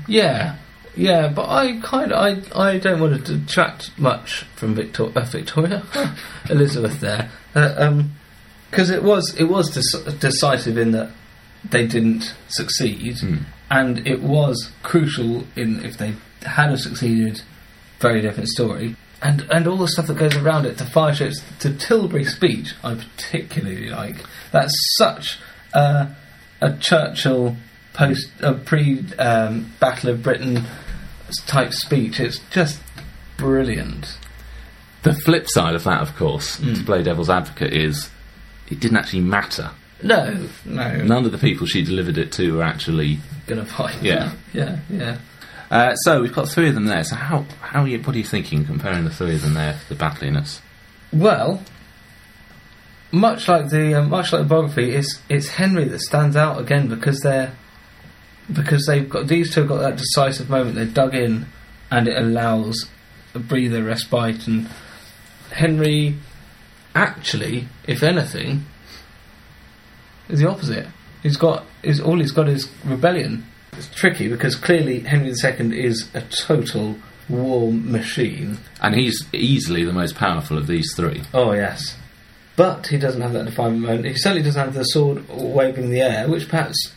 Yeah, 0.07 0.57
yeah, 0.95 1.27
but 1.29 1.47
I 1.49 1.79
kind 1.81 2.11
of 2.11 2.53
I 2.53 2.69
I 2.69 2.77
don't 2.79 2.99
want 2.99 3.25
to 3.25 3.37
detract 3.37 3.97
much 3.97 4.43
from 4.55 4.75
Victor- 4.75 5.11
uh, 5.15 5.21
Victoria, 5.25 5.83
Elizabeth 6.49 6.99
there, 6.99 7.29
uh, 7.55 7.73
um, 7.77 8.11
because 8.69 8.89
it 8.89 9.03
was 9.03 9.33
it 9.39 9.45
was 9.45 9.75
dec- 9.77 10.19
decisive 10.19 10.77
in 10.77 10.91
that 10.91 11.11
they 11.69 11.85
didn't 11.85 12.33
succeed, 12.47 13.15
Mm. 13.17 13.43
And 13.71 14.05
it 14.05 14.21
was 14.21 14.69
crucial 14.83 15.45
in 15.55 15.83
if 15.83 15.97
they 15.97 16.13
had 16.43 16.69
have 16.69 16.79
succeeded, 16.81 17.41
very 17.99 18.21
different 18.21 18.49
story. 18.49 18.95
And 19.23 19.47
and 19.49 19.65
all 19.67 19.77
the 19.77 19.87
stuff 19.87 20.07
that 20.07 20.17
goes 20.17 20.35
around 20.35 20.65
it, 20.65 20.77
the 20.77 20.85
fire 20.85 21.13
ships, 21.15 21.41
the 21.59 21.73
Tilbury 21.73 22.25
speech, 22.25 22.73
I 22.83 22.95
particularly 22.95 23.89
like. 23.89 24.17
That's 24.51 24.75
such 24.97 25.39
uh, 25.73 26.07
a 26.59 26.73
Churchill 26.77 27.55
post, 27.93 28.27
a 28.41 28.53
pre 28.53 29.05
um, 29.17 29.71
Battle 29.79 30.09
of 30.09 30.21
Britain 30.21 30.63
type 31.45 31.71
speech. 31.73 32.19
It's 32.19 32.39
just 32.49 32.81
brilliant. 33.37 34.17
The 35.03 35.13
flip 35.13 35.47
side 35.47 35.75
of 35.75 35.83
that, 35.85 36.01
of 36.01 36.15
course, 36.15 36.57
Mm. 36.59 36.77
to 36.77 36.83
play 36.83 37.03
devil's 37.03 37.29
advocate, 37.29 37.73
is 37.73 38.09
it 38.69 38.79
didn't 38.79 38.97
actually 38.97 39.21
matter. 39.21 39.71
No, 40.03 40.47
no, 40.65 41.03
None 41.03 41.25
of 41.25 41.31
the 41.31 41.37
people 41.37 41.67
she 41.67 41.83
delivered 41.83 42.17
it 42.17 42.31
to 42.33 42.57
were 42.57 42.63
actually. 42.63 43.19
gonna 43.47 43.65
fight. 43.65 44.01
Yeah. 44.01 44.33
yeah, 44.53 44.79
yeah. 44.89 45.17
Uh, 45.69 45.95
so 45.95 46.21
we've 46.21 46.33
got 46.33 46.49
three 46.49 46.67
of 46.67 46.73
them 46.75 46.85
there. 46.85 47.03
So 47.03 47.15
how 47.15 47.45
how 47.61 47.83
are 47.83 47.87
you, 47.87 47.99
what 47.99 48.15
are 48.15 48.17
you 48.17 48.23
thinking 48.25 48.65
comparing 48.65 49.03
the 49.05 49.09
three 49.11 49.35
of 49.35 49.41
them 49.41 49.53
there, 49.53 49.77
the 49.89 49.95
battliness? 49.95 50.59
Well, 51.13 51.61
much 53.11 53.47
like 53.47 53.69
the 53.69 53.95
um, 53.95 54.09
much 54.09 54.33
like 54.33 54.41
the 54.43 54.47
biography, 54.47 54.91
it's 54.91 55.21
it's 55.29 55.47
Henry 55.49 55.85
that 55.85 55.99
stands 56.01 56.35
out 56.35 56.59
again 56.59 56.87
because 56.87 57.19
they're 57.21 57.53
because 58.51 58.85
they've 58.85 59.07
got 59.09 59.27
these 59.27 59.53
two 59.53 59.61
have 59.61 59.69
got 59.69 59.79
that 59.79 59.97
decisive 59.97 60.49
moment. 60.49 60.75
They're 60.75 60.85
dug 60.85 61.15
in, 61.15 61.45
and 61.89 62.07
it 62.07 62.17
allows 62.17 62.89
a 63.33 63.39
breather, 63.39 63.83
respite, 63.83 64.47
and 64.47 64.67
Henry 65.51 66.17
actually, 66.95 67.67
if 67.87 68.03
anything, 68.03 68.65
is 70.29 70.39
the 70.39 70.49
opposite. 70.49 70.87
He's 71.23 71.37
got 71.37 71.65
is 71.83 71.99
all 71.99 72.19
he's 72.19 72.31
got 72.31 72.47
is 72.47 72.69
rebellion. 72.85 73.45
It's 73.73 73.87
tricky 73.87 74.27
because 74.27 74.55
clearly 74.55 74.99
Henry 74.99 75.29
II 75.43 75.79
is 75.79 76.09
a 76.13 76.21
total 76.21 76.97
war 77.29 77.71
machine. 77.71 78.57
And 78.81 78.95
he's 78.95 79.25
easily 79.33 79.83
the 79.83 79.93
most 79.93 80.15
powerful 80.15 80.57
of 80.57 80.67
these 80.67 80.93
three. 80.95 81.23
Oh 81.33 81.53
yes, 81.53 81.97
but 82.55 82.87
he 82.87 82.97
doesn't 82.97 83.21
have 83.21 83.33
that 83.33 83.45
defining 83.45 83.79
moment. 83.79 84.05
He 84.05 84.15
certainly 84.15 84.43
doesn't 84.43 84.63
have 84.63 84.73
the 84.73 84.83
sword 84.83 85.27
waving 85.29 85.85
in 85.85 85.89
the 85.91 86.01
air, 86.01 86.27
which 86.27 86.49
perhaps 86.49 86.93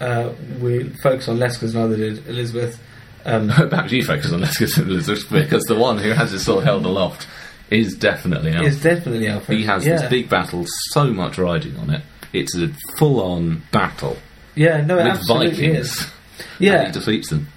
uh, 0.00 0.32
we 0.60 0.84
focus 1.02 1.28
on 1.28 1.38
less 1.38 1.56
because 1.56 1.74
neither 1.74 1.96
did 1.96 2.26
Elizabeth. 2.26 2.80
Um, 3.24 3.48
Perhaps 3.50 3.92
you 3.92 4.02
focus 4.02 4.32
on 4.32 4.40
Lescus 4.40 4.78
and 4.78 4.90
Elizabeth 4.90 5.30
because 5.30 5.64
the 5.64 5.74
one 5.74 5.98
who 5.98 6.12
has 6.12 6.30
his 6.30 6.42
sword 6.42 6.64
held 6.64 6.86
aloft 6.86 7.28
is 7.70 7.94
definitely 7.94 8.52
Alfred. 8.52 8.72
is 8.72 8.82
definitely 8.82 9.28
Alfred. 9.28 9.58
He 9.58 9.64
has 9.66 9.86
yeah. 9.86 9.98
this 9.98 10.08
big 10.08 10.30
battle, 10.30 10.64
so 10.92 11.12
much 11.12 11.36
riding 11.36 11.76
on 11.76 11.90
it. 11.90 12.02
It's 12.32 12.56
a 12.56 12.68
full-on 12.98 13.62
battle 13.72 14.16
yeah, 14.54 14.80
no, 14.82 14.98
it 14.98 15.04
with 15.04 15.12
absolutely 15.14 15.50
Vikings. 15.68 15.90
is. 15.90 16.00
And 16.00 16.46
Yeah, 16.58 16.86
he 16.86 16.92
defeats 16.92 17.30
them. 17.30 17.48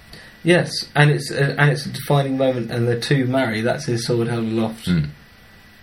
yes, 0.44 0.72
and 0.96 1.10
it's 1.12 1.32
a, 1.32 1.60
and 1.60 1.72
it's 1.72 1.86
a 1.86 1.90
defining 1.90 2.38
moment, 2.38 2.72
and 2.72 2.88
the 2.88 3.00
two 3.00 3.26
marry. 3.26 3.62
That's 3.62 3.86
his 3.86 4.06
sword 4.06 4.28
held 4.28 4.46
aloft. 4.46 4.86
Mm. 4.88 5.10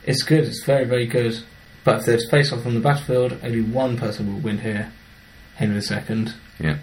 It's 0.05 0.23
good. 0.23 0.45
It's 0.45 0.65
very, 0.65 0.85
very 0.85 1.07
good. 1.07 1.39
But 1.85 2.01
if 2.01 2.07
they're 2.07 2.17
to 2.19 2.29
face 2.31 2.53
off 2.53 2.65
on 2.67 2.75
the 2.75 2.81
battlefield, 2.81 3.39
only 3.43 3.61
one 3.63 3.97
person 3.99 4.33
will 4.33 4.41
win 4.41 4.59
here, 4.59 4.93
Henry 5.57 5.81
II. 5.81 6.29
Yeah. 6.59 6.79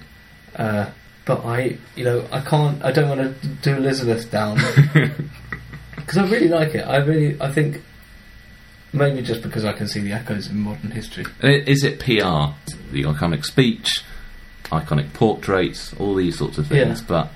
Uh, 0.55 0.89
but 1.25 1.45
I, 1.45 1.77
you 1.95 2.03
know, 2.03 2.25
I 2.31 2.41
can't. 2.41 2.83
I 2.83 2.91
don't 2.91 3.09
want 3.09 3.41
to 3.41 3.47
do 3.47 3.75
Elizabeth 3.75 4.29
down 4.31 4.57
because 5.95 6.17
I 6.17 6.27
really 6.29 6.47
like 6.47 6.75
it. 6.75 6.81
I 6.81 6.97
really, 6.97 7.41
I 7.41 7.51
think 7.51 7.81
maybe 8.93 9.21
just 9.21 9.41
because 9.41 9.65
I 9.65 9.73
can 9.73 9.87
see 9.87 9.99
the 9.99 10.13
echoes 10.13 10.47
in 10.47 10.57
modern 10.59 10.91
history. 10.91 11.25
Is 11.41 11.83
it 11.83 11.99
PR? 11.99 12.53
The 12.91 13.03
iconic 13.03 13.45
speech, 13.45 14.03
iconic 14.65 15.13
portraits, 15.13 15.93
all 15.99 16.15
these 16.15 16.37
sorts 16.37 16.57
of 16.57 16.67
things. 16.67 17.01
Yeah. 17.01 17.05
But 17.07 17.31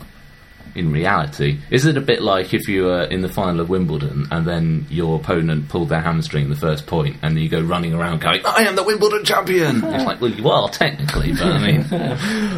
in 0.76 0.92
reality, 0.92 1.60
is 1.70 1.86
it 1.86 1.98
a 1.98 2.02
bit 2.02 2.22
like 2.22 2.54
if 2.54 2.68
you 2.68 2.84
were 2.84 3.04
in 3.04 3.22
the 3.22 3.30
final 3.30 3.60
of 3.60 3.70
Wimbledon 3.70 4.28
and 4.32 4.46
then 4.46 4.86
your 4.90 5.20
opponent 5.20 5.70
pulled 5.70 5.90
their 5.90 6.02
hamstring 6.02 6.46
in 6.46 6.50
the 6.50 6.56
first 6.56 6.88
point 6.88 7.18
and 7.22 7.38
you 7.38 7.50
go 7.50 7.62
running 7.62 7.94
around 7.94 8.22
going, 8.22 8.42
I 8.46 8.64
am 8.64 8.76
the 8.76 8.84
Wimbledon 8.84 9.26
champion? 9.26 9.84
it's 9.84 10.06
like, 10.06 10.22
well, 10.22 10.32
you 10.32 10.50
are 10.50 10.70
technically, 10.70 11.34
but 11.34 11.44
I 11.44 11.60
mean. 11.60 11.82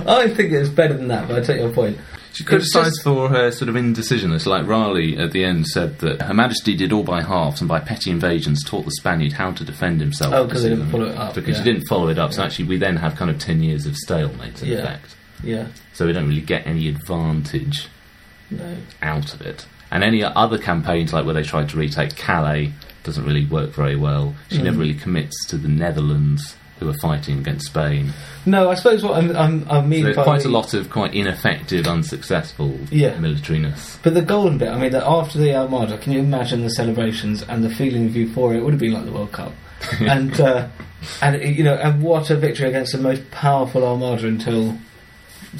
I 0.07 0.27
think 0.27 0.51
it's 0.51 0.69
better 0.69 0.93
than 0.93 1.07
that. 1.07 1.27
But 1.27 1.37
I 1.37 1.41
take 1.41 1.59
your 1.59 1.73
point. 1.73 1.97
She 2.34 2.43
criticised 2.43 3.01
for 3.03 3.29
her 3.29 3.51
sort 3.51 3.69
of 3.69 3.75
indecisiveness. 3.77 4.45
Like 4.47 4.65
Raleigh 4.67 5.17
at 5.17 5.31
the 5.31 5.45
end 5.45 5.67
said 5.67 5.99
that 5.99 6.23
Her 6.23 6.34
Majesty 6.34 6.75
did 6.75 6.91
all 6.91 7.03
by 7.03 7.21
halves 7.21 7.61
and 7.61 7.67
by 7.67 7.79
petty 7.79 8.09
invasions 8.09 8.63
taught 8.63 8.86
the 8.86 8.91
Spaniard 8.91 9.34
how 9.34 9.51
to 9.51 9.63
defend 9.63 10.01
himself. 10.01 10.34
Oh, 10.34 10.47
'cause 10.47 10.63
they 10.63 10.69
didn't 10.69 10.89
follow 10.89 11.05
it 11.05 11.15
up, 11.17 11.36
Because 11.36 11.57
yeah. 11.57 11.63
she 11.63 11.71
didn't 11.71 11.88
follow 11.88 12.07
it 12.09 12.17
up. 12.17 12.34
So 12.34 12.43
actually, 12.43 12.65
we 12.65 12.77
then 12.77 12.97
have 12.97 13.15
kind 13.15 13.29
of 13.29 13.38
ten 13.38 13.61
years 13.61 13.86
of 13.86 13.95
stalemate 13.95 14.61
in 14.63 14.69
Yeah. 14.69 14.77
effect. 14.79 15.15
Yeah. 15.43 15.65
So 15.93 16.07
we 16.07 16.13
don't 16.13 16.27
really 16.27 16.41
get 16.41 16.65
any 16.65 16.88
advantage 16.88 17.88
No. 18.49 18.77
out 19.03 19.34
of 19.34 19.41
it. 19.41 19.65
And 19.91 20.03
any 20.03 20.23
other 20.23 20.57
campaigns, 20.57 21.13
like 21.13 21.25
where 21.25 21.36
they 21.36 21.43
tried 21.43 21.69
to 21.69 21.77
retake 21.77 22.15
Calais, 22.15 22.73
doesn't 23.03 23.25
really 23.25 23.45
work 23.45 23.75
very 23.75 23.95
well. 23.95 24.34
She 24.49 24.57
Mm. 24.57 24.63
never 24.63 24.77
really 24.79 24.93
commits 24.95 25.36
to 25.49 25.57
the 25.57 25.67
Netherlands, 25.67 26.55
who 26.80 26.89
are 26.89 26.93
fighting 27.01 27.39
against 27.39 27.67
Spain. 27.67 28.11
No, 28.45 28.69
I 28.69 28.76
suppose 28.76 29.03
what 29.03 29.15
I'm, 29.17 29.36
I'm, 29.36 29.69
I 29.69 29.82
mean 29.82 30.13
So 30.13 30.24
quite 30.24 30.43
a 30.45 30.49
lot 30.49 30.74
of 30.74 30.89
quite 30.89 31.13
ineffective, 31.13 31.88
unsuccessful 31.88 32.78
Yeah. 32.91 33.15
militariness. 33.17 33.97
But 34.03 34.15
the 34.15 34.21
golden 34.21 34.57
bit, 34.57 34.69
I 34.69 34.78
mean, 34.80 34.91
that 34.91 35.03
after 35.07 35.38
the 35.38 35.55
Armada, 35.55 35.97
can 35.97 36.11
you 36.13 36.19
imagine 36.19 36.61
the 36.61 36.69
celebrations 36.69 37.43
and 37.43 37.63
the 37.63 37.69
feeling 37.69 38.07
of 38.07 38.15
euphoria? 38.15 38.59
It 38.59 38.63
would 38.63 38.74
have 38.74 38.80
been 38.80 38.93
like 38.93 39.05
the 39.05 39.11
World 39.11 39.32
Cup, 39.32 39.53
and 39.99 40.39
uh, 40.41 40.67
and 41.21 41.41
you 41.41 41.63
know, 41.63 41.76
and 41.76 42.01
what 42.01 42.30
a 42.30 42.36
victory 42.36 42.67
against 42.69 42.93
the 42.93 42.97
most 42.97 43.30
powerful 43.32 43.86
Armada 43.86 44.28
until 44.28 44.78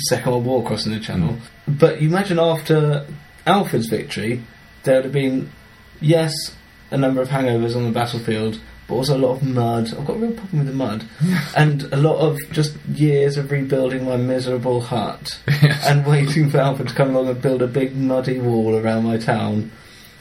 Second 0.10 0.32
World 0.32 0.46
War 0.46 0.64
crossing 0.66 0.94
the 0.94 1.00
Channel. 1.00 1.38
But 1.68 2.02
you 2.02 2.10
imagine 2.10 2.40
after 2.40 3.06
Alfred's 3.46 3.88
victory, 3.88 4.42
there 4.84 4.96
would 4.96 5.06
have 5.06 5.14
been 5.14 5.50
yes, 6.02 6.34
a 6.92 6.98
number 6.98 7.22
of 7.22 7.30
hangovers 7.30 7.76
on 7.76 7.84
the 7.86 7.92
battlefield. 7.92 8.60
But 8.94 8.98
also 8.98 9.18
a 9.18 9.26
lot 9.26 9.38
of 9.38 9.44
mud. 9.44 9.92
I've 9.98 10.06
got 10.06 10.18
a 10.18 10.20
real 10.20 10.34
problem 10.34 10.60
with 10.60 10.68
the 10.68 10.74
mud, 10.74 11.04
and 11.58 11.82
a 11.92 11.98
lot 11.98 12.18
of 12.20 12.38
just 12.52 12.76
years 12.94 13.38
of 13.38 13.50
rebuilding 13.50 14.06
my 14.06 14.18
miserable 14.18 14.82
hut 14.82 15.40
and 15.48 16.06
waiting 16.06 16.52
for 16.52 16.60
Alfred 16.60 16.90
to 16.90 16.94
come 16.94 17.10
along 17.16 17.28
and 17.28 17.42
build 17.42 17.64
a 17.64 17.68
big 17.68 17.96
muddy 17.96 18.40
wall 18.40 18.76
around 18.76 19.04
my 19.04 19.18
town. 19.18 19.72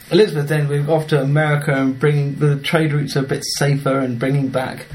Elizabeth 0.09 0.47
then 0.47 0.67
moved 0.67 0.89
off 0.89 1.05
to 1.09 1.21
America 1.21 1.71
and 1.71 1.99
bringing 1.99 2.33
the 2.39 2.59
trade 2.61 2.93
routes 2.93 3.15
are 3.15 3.19
a 3.19 3.27
bit 3.27 3.43
safer 3.57 3.99
and 3.99 4.17
bringing 4.17 4.47
back 4.47 4.87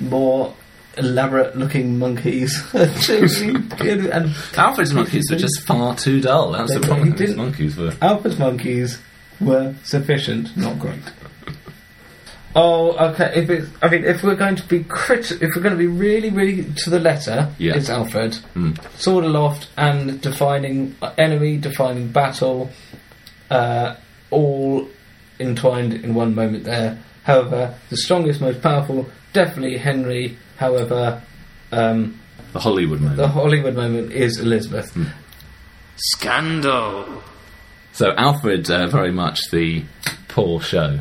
more 0.00 0.54
elaborate 0.96 1.54
looking 1.54 1.98
monkeys. 1.98 2.62
and 2.74 4.34
Alfred's 4.56 4.94
monkeys 4.94 5.30
were 5.30 5.36
just 5.36 5.66
far 5.66 5.94
too 5.94 6.22
dull. 6.22 6.52
That's 6.52 6.72
the 6.72 6.80
problem. 6.80 7.10
His 7.10 7.20
didn't- 7.20 7.36
monkeys 7.36 7.76
were. 7.76 7.92
Alfred's 8.00 8.38
monkeys 8.38 8.98
were 9.38 9.74
sufficient, 9.84 10.56
not 10.56 10.78
great. 10.78 11.02
Oh, 12.56 12.92
okay. 13.10 13.32
If 13.36 13.50
it's, 13.50 13.68
I 13.82 13.88
mean, 13.88 14.04
if 14.04 14.22
we're 14.22 14.34
going 14.34 14.56
to 14.56 14.66
be 14.66 14.82
crit, 14.84 15.30
if 15.32 15.50
we're 15.54 15.62
going 15.62 15.74
to 15.74 15.78
be 15.78 15.86
really, 15.86 16.30
really 16.30 16.64
to 16.84 16.90
the 16.90 16.98
letter, 16.98 17.50
Yeah. 17.58 17.74
it's 17.76 17.90
Alfred. 17.90 18.38
Mm. 18.54 18.78
Sword 18.98 19.24
aloft 19.24 19.68
and 19.76 20.20
defining 20.20 20.96
enemy, 21.18 21.58
defining 21.58 22.08
battle, 22.08 22.70
uh, 23.50 23.94
all 24.30 24.88
entwined 25.38 25.92
in 25.94 26.14
one 26.14 26.34
moment 26.34 26.64
there. 26.64 26.98
However, 27.24 27.74
the 27.90 27.96
strongest, 27.98 28.40
most 28.40 28.62
powerful, 28.62 29.06
definitely 29.34 29.76
Henry. 29.76 30.36
However, 30.56 31.22
um, 31.70 32.18
The 32.54 32.60
Hollywood 32.60 33.00
moment. 33.00 33.18
the 33.18 33.28
Hollywood 33.28 33.76
moment 33.76 34.10
is 34.12 34.38
Elizabeth. 34.40 34.96
Scandal. 35.96 37.22
So 37.92 38.12
Alfred, 38.16 38.70
uh, 38.70 38.86
very 38.86 39.12
much 39.12 39.50
the 39.50 39.84
poor 40.28 40.60
show 40.60 41.00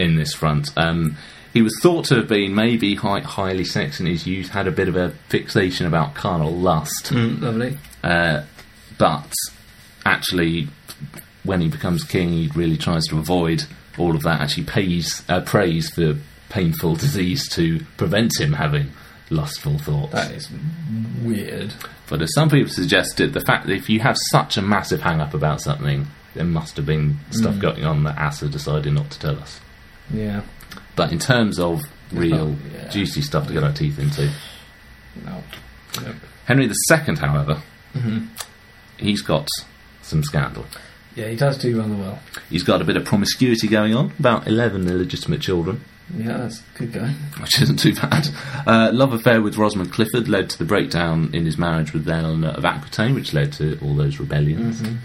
in 0.00 0.16
this 0.16 0.34
front. 0.34 0.70
Um, 0.76 1.16
he 1.52 1.62
was 1.62 1.76
thought 1.82 2.04
to 2.06 2.16
have 2.16 2.28
been 2.28 2.54
maybe 2.54 2.94
hi- 2.94 3.20
highly 3.20 3.64
sex 3.64 4.00
in 4.00 4.06
his 4.06 4.26
youth, 4.26 4.48
had 4.50 4.66
a 4.66 4.70
bit 4.70 4.88
of 4.88 4.96
a 4.96 5.10
fixation 5.28 5.86
about 5.86 6.14
carnal 6.14 6.52
lust, 6.52 7.06
Mm, 7.12 7.40
lovely. 7.40 7.78
uh, 8.04 8.42
but 8.98 9.32
actually, 10.06 10.68
when 11.44 11.60
he 11.60 11.68
becomes 11.68 12.04
king, 12.04 12.30
he 12.30 12.50
really 12.54 12.76
tries 12.76 13.04
to 13.06 13.18
avoid 13.18 13.64
all 13.98 14.14
of 14.14 14.22
that. 14.22 14.40
Actually, 14.40 14.64
pays 14.64 15.22
uh, 15.28 15.40
prays 15.40 15.90
for 15.90 16.16
painful 16.48 16.96
disease 16.96 17.48
to 17.50 17.80
prevent 17.96 18.38
him 18.40 18.52
having 18.54 18.90
lustful 19.30 19.78
thoughts. 19.78 20.12
That 20.12 20.32
is 20.32 20.48
weird. 21.22 21.72
But 22.08 22.22
as 22.22 22.32
some 22.34 22.48
people 22.50 22.70
suggested, 22.72 23.32
the 23.32 23.40
fact 23.40 23.66
that 23.66 23.74
if 23.74 23.88
you 23.88 24.00
have 24.00 24.16
such 24.30 24.56
a 24.56 24.62
massive 24.62 25.02
hang 25.02 25.20
up 25.20 25.32
about 25.34 25.60
something, 25.60 26.06
there 26.34 26.44
must 26.44 26.76
have 26.76 26.86
been 26.86 27.18
stuff 27.30 27.54
Mm. 27.56 27.60
going 27.60 27.84
on 27.84 28.02
that 28.04 28.18
Asser 28.18 28.48
decided 28.48 28.92
not 28.92 29.10
to 29.10 29.18
tell 29.18 29.38
us. 29.38 29.60
Yeah. 30.12 30.42
But 30.96 31.12
in 31.12 31.18
terms 31.18 31.58
of 31.58 31.82
real 32.12 32.48
not- 32.48 32.58
yeah. 32.74 32.88
juicy 32.88 33.22
stuff 33.22 33.46
to 33.48 33.52
get 33.52 33.62
our 33.64 33.72
teeth 33.72 33.98
into, 33.98 34.30
No. 35.24 35.42
Henry 36.46 36.66
II, 36.66 37.16
however, 37.16 37.62
Mhm. 37.96 38.26
he's 38.98 39.22
got 39.22 39.48
some 40.02 40.22
scandal. 40.22 40.66
Yeah, 41.16 41.28
he 41.28 41.36
does 41.36 41.58
do 41.58 41.78
rather 41.78 41.94
well. 41.94 42.18
He's 42.48 42.62
got 42.62 42.80
a 42.80 42.84
bit 42.84 42.96
of 42.96 43.04
promiscuity 43.04 43.68
going 43.68 43.94
on, 43.94 44.12
about 44.18 44.46
11 44.46 44.88
illegitimate 44.88 45.40
children, 45.40 45.80
Yeah, 46.16 46.38
that's 46.38 46.60
good 46.78 46.92
going. 46.92 47.14
which 47.40 47.60
isn't 47.62 47.78
too 47.78 47.94
bad. 47.94 48.28
Uh, 48.66 48.90
love 48.92 49.12
affair 49.12 49.42
with 49.42 49.56
Rosamond 49.56 49.92
Clifford 49.92 50.28
led 50.28 50.48
to 50.50 50.58
the 50.58 50.64
breakdown 50.64 51.30
in 51.32 51.44
his 51.46 51.58
marriage 51.58 51.92
with 51.92 52.08
Eleanor 52.08 52.48
of 52.50 52.64
Aquitaine, 52.64 53.14
which 53.14 53.32
led 53.32 53.52
to 53.54 53.78
all 53.82 53.94
those 53.96 54.18
rebellions. 54.20 54.80
Mm-hmm. 54.80 54.96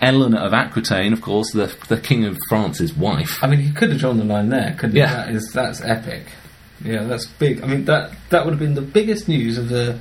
Eleanor 0.00 0.38
of 0.40 0.52
Aquitaine, 0.52 1.12
of 1.12 1.22
course, 1.22 1.52
the, 1.52 1.74
the 1.88 1.96
King 1.98 2.24
of 2.24 2.36
France's 2.48 2.92
wife. 2.94 3.42
I 3.42 3.46
mean, 3.46 3.60
he 3.60 3.72
could 3.72 3.90
have 3.90 3.98
drawn 3.98 4.18
the 4.18 4.24
line 4.24 4.48
there, 4.50 4.74
couldn't 4.78 4.92
he? 4.96 4.98
Yeah. 5.00 5.12
That 5.26 5.30
is, 5.34 5.50
that's 5.52 5.80
epic. 5.80 6.26
Yeah, 6.84 7.04
that's 7.04 7.26
big. 7.26 7.62
I 7.62 7.66
mean, 7.66 7.86
that 7.86 8.12
that 8.30 8.44
would 8.44 8.50
have 8.52 8.60
been 8.60 8.74
the 8.74 8.82
biggest 8.82 9.28
news 9.28 9.56
of 9.56 9.68
the 9.70 9.98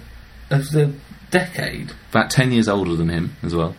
of 0.50 0.70
the 0.72 0.94
decade. 1.32 1.92
About 2.12 2.30
10 2.30 2.52
years 2.52 2.68
older 2.68 2.96
than 2.96 3.10
him 3.10 3.36
as 3.44 3.56
well. 3.56 3.76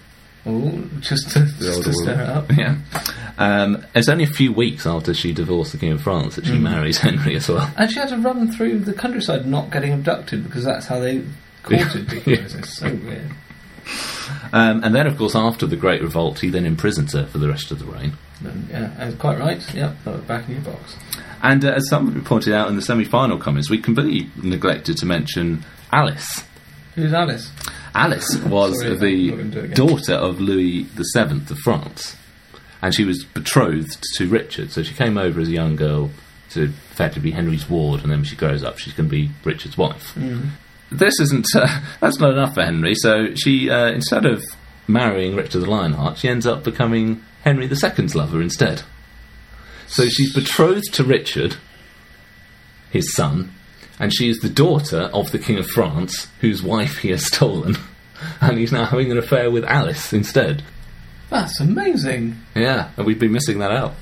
Oh, 0.48 0.82
just 1.00 1.30
to, 1.32 1.44
just 1.58 1.82
to 1.82 1.92
stir 1.92 2.20
it 2.22 2.28
up. 2.28 2.52
Yeah. 2.52 2.76
Um, 3.36 3.84
it's 3.94 4.08
only 4.08 4.24
a 4.24 4.28
few 4.28 4.52
weeks 4.52 4.86
after 4.86 5.12
she 5.12 5.32
divorced 5.32 5.72
the 5.72 5.78
King 5.78 5.92
of 5.92 6.00
France 6.02 6.36
that 6.36 6.46
she 6.46 6.52
Mm. 6.52 6.60
marries 6.62 6.98
Henry 7.06 7.34
as 7.36 7.48
well. 7.48 7.68
And 7.76 7.90
she 7.90 7.98
had 7.98 8.08
to 8.10 8.16
run 8.18 8.50
through 8.52 8.78
the 8.80 8.92
countryside 8.94 9.44
not 9.46 9.70
getting 9.72 9.92
abducted 9.92 10.44
because 10.44 10.64
that's 10.64 10.86
how 10.86 11.00
they 11.00 11.24
courted 11.64 12.04
Yeah. 12.06 12.14
people. 12.20 12.32
It's 12.58 12.78
so 12.78 12.88
weird. 12.94 13.30
Um, 14.52 14.82
and 14.84 14.94
then, 14.94 15.06
of 15.06 15.16
course, 15.16 15.34
after 15.34 15.66
the 15.66 15.76
Great 15.76 16.02
Revolt, 16.02 16.40
he 16.40 16.48
then 16.50 16.66
imprisoned 16.66 17.12
her 17.12 17.26
for 17.26 17.38
the 17.38 17.48
rest 17.48 17.70
of 17.70 17.78
the 17.78 17.84
reign. 17.86 18.12
Yeah, 18.70 18.90
that's 18.98 19.14
quite 19.16 19.38
right. 19.38 19.74
Yeah, 19.74 19.94
back 20.26 20.48
in 20.48 20.54
your 20.56 20.64
box. 20.64 20.96
And 21.42 21.64
uh, 21.64 21.72
as 21.72 21.88
somebody 21.88 22.20
pointed 22.20 22.52
out 22.52 22.68
in 22.68 22.76
the 22.76 22.82
semi-final 22.82 23.38
comments, 23.38 23.70
we 23.70 23.78
completely 23.78 24.30
neglected 24.42 24.96
to 24.98 25.06
mention 25.06 25.64
Alice. 25.92 26.42
Who's 26.94 27.12
Alice? 27.12 27.50
Alice 27.94 28.36
was 28.46 28.78
Sorry, 28.80 28.96
the 28.96 29.30
gonna 29.30 29.44
do 29.44 29.58
it 29.60 29.64
again. 29.64 29.76
daughter 29.86 30.14
of 30.14 30.40
Louis 30.40 30.82
VII 30.82 31.20
of 31.50 31.58
France, 31.62 32.16
and 32.82 32.94
she 32.94 33.04
was 33.04 33.24
betrothed 33.24 34.02
to 34.16 34.28
Richard. 34.28 34.70
So 34.72 34.82
she 34.82 34.94
came 34.94 35.16
over 35.18 35.40
as 35.40 35.48
a 35.48 35.52
young 35.52 35.76
girl 35.76 36.10
to 36.50 36.64
effectively 36.64 37.30
be 37.30 37.34
Henry's 37.34 37.68
ward, 37.68 38.00
and 38.02 38.10
then 38.10 38.18
when 38.20 38.24
she 38.24 38.36
grows 38.36 38.62
up, 38.62 38.78
she's 38.78 38.92
going 38.94 39.08
to 39.08 39.10
be 39.10 39.30
Richard's 39.44 39.76
wife. 39.78 40.14
Mm. 40.14 40.50
This 40.90 41.18
isn't 41.20 41.46
uh, 41.54 41.80
that's 42.00 42.18
not 42.18 42.32
enough 42.32 42.54
for 42.54 42.62
Henry. 42.62 42.94
So 42.94 43.34
she 43.34 43.70
uh, 43.70 43.88
instead 43.88 44.24
of 44.26 44.44
marrying 44.88 45.34
Richard 45.34 45.60
the 45.60 45.70
Lionheart, 45.70 46.18
she 46.18 46.28
ends 46.28 46.46
up 46.46 46.64
becoming 46.64 47.22
Henry 47.42 47.66
II's 47.66 48.14
lover 48.14 48.40
instead. 48.40 48.82
So 49.86 50.08
she's 50.08 50.34
betrothed 50.34 50.92
to 50.94 51.04
Richard, 51.04 51.56
his 52.90 53.14
son, 53.14 53.52
and 53.98 54.12
she 54.12 54.28
is 54.28 54.38
the 54.40 54.48
daughter 54.48 55.10
of 55.12 55.30
the 55.30 55.38
King 55.38 55.58
of 55.58 55.68
France, 55.68 56.28
whose 56.40 56.62
wife 56.62 56.98
he 56.98 57.10
has 57.10 57.24
stolen, 57.34 57.76
and 58.40 58.58
he's 58.58 58.72
now 58.72 58.84
having 58.84 59.10
an 59.10 59.18
affair 59.18 59.50
with 59.50 59.64
Alice 59.64 60.12
instead. 60.12 60.62
That's 61.30 61.60
amazing. 61.60 62.36
Yeah, 62.54 62.90
and 62.96 63.06
we've 63.06 63.18
been 63.18 63.32
missing 63.32 63.58
that 63.58 63.72
out. 63.72 63.94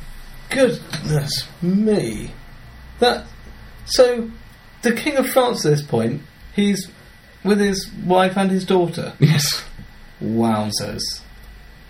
Goodness 0.50 1.48
me. 1.62 2.30
That 3.00 3.26
so 3.86 4.30
the 4.82 4.92
King 4.92 5.16
of 5.16 5.28
France 5.28 5.64
at 5.64 5.70
this 5.70 5.82
point, 5.82 6.22
he's 6.54 6.90
with 7.44 7.60
his 7.60 7.90
wife 8.04 8.36
and 8.36 8.50
his 8.50 8.64
daughter. 8.64 9.12
Yes. 9.18 9.64
Wowzers. 10.22 11.02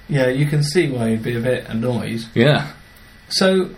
Yeah, 0.08 0.28
you 0.28 0.46
can 0.46 0.62
see 0.62 0.90
why 0.90 1.10
he'd 1.10 1.22
be 1.22 1.36
a 1.36 1.40
bit 1.40 1.66
annoyed. 1.68 2.24
Yeah. 2.34 2.72
So, 3.28 3.70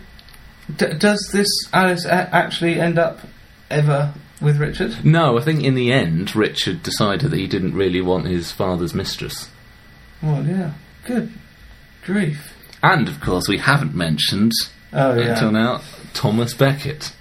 d- 0.74 0.94
does 0.98 1.28
this 1.32 1.46
Alice 1.72 2.04
a- 2.04 2.34
actually 2.34 2.80
end 2.80 2.98
up 2.98 3.20
ever 3.70 4.12
with 4.40 4.56
Richard? 4.58 5.04
No, 5.04 5.38
I 5.38 5.42
think 5.42 5.62
in 5.62 5.74
the 5.74 5.92
end, 5.92 6.34
Richard 6.34 6.82
decided 6.82 7.30
that 7.30 7.36
he 7.38 7.46
didn't 7.46 7.74
really 7.74 8.00
want 8.00 8.26
his 8.26 8.50
father's 8.50 8.94
mistress. 8.94 9.48
Well, 10.22 10.44
yeah. 10.44 10.72
Good 11.04 11.32
grief. 12.04 12.54
And 12.82 13.08
of 13.08 13.20
course, 13.20 13.48
we 13.48 13.58
haven't 13.58 13.94
mentioned 13.94 14.52
Oh 14.92 15.14
yeah. 15.14 15.32
until 15.34 15.52
now 15.52 15.82
Thomas 16.14 16.54
Becket. 16.54 17.12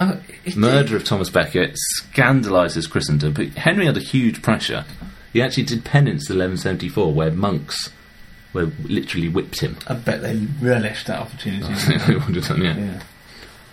Oh, 0.00 0.20
Murder 0.56 0.96
of 0.96 1.04
Thomas 1.04 1.28
Becket 1.28 1.76
scandalises 1.76 2.86
Christendom, 2.86 3.32
but 3.32 3.48
Henry 3.48 3.88
under 3.88 4.00
huge 4.00 4.42
pressure. 4.42 4.84
He 5.32 5.42
actually 5.42 5.64
did 5.64 5.84
penance 5.84 6.30
in 6.30 6.36
1174, 6.36 7.12
where 7.12 7.30
monks 7.32 7.90
were 8.52 8.70
literally 8.84 9.28
whipped 9.28 9.60
him. 9.60 9.76
I 9.86 9.94
bet 9.94 10.22
they 10.22 10.36
relished 10.60 11.08
that 11.08 11.20
opportunity. 11.20 11.98
They 12.06 12.14
would 12.14 12.36
have 12.36 12.48
done, 12.48 12.62
yeah. 12.62 12.76
yeah. 12.76 13.02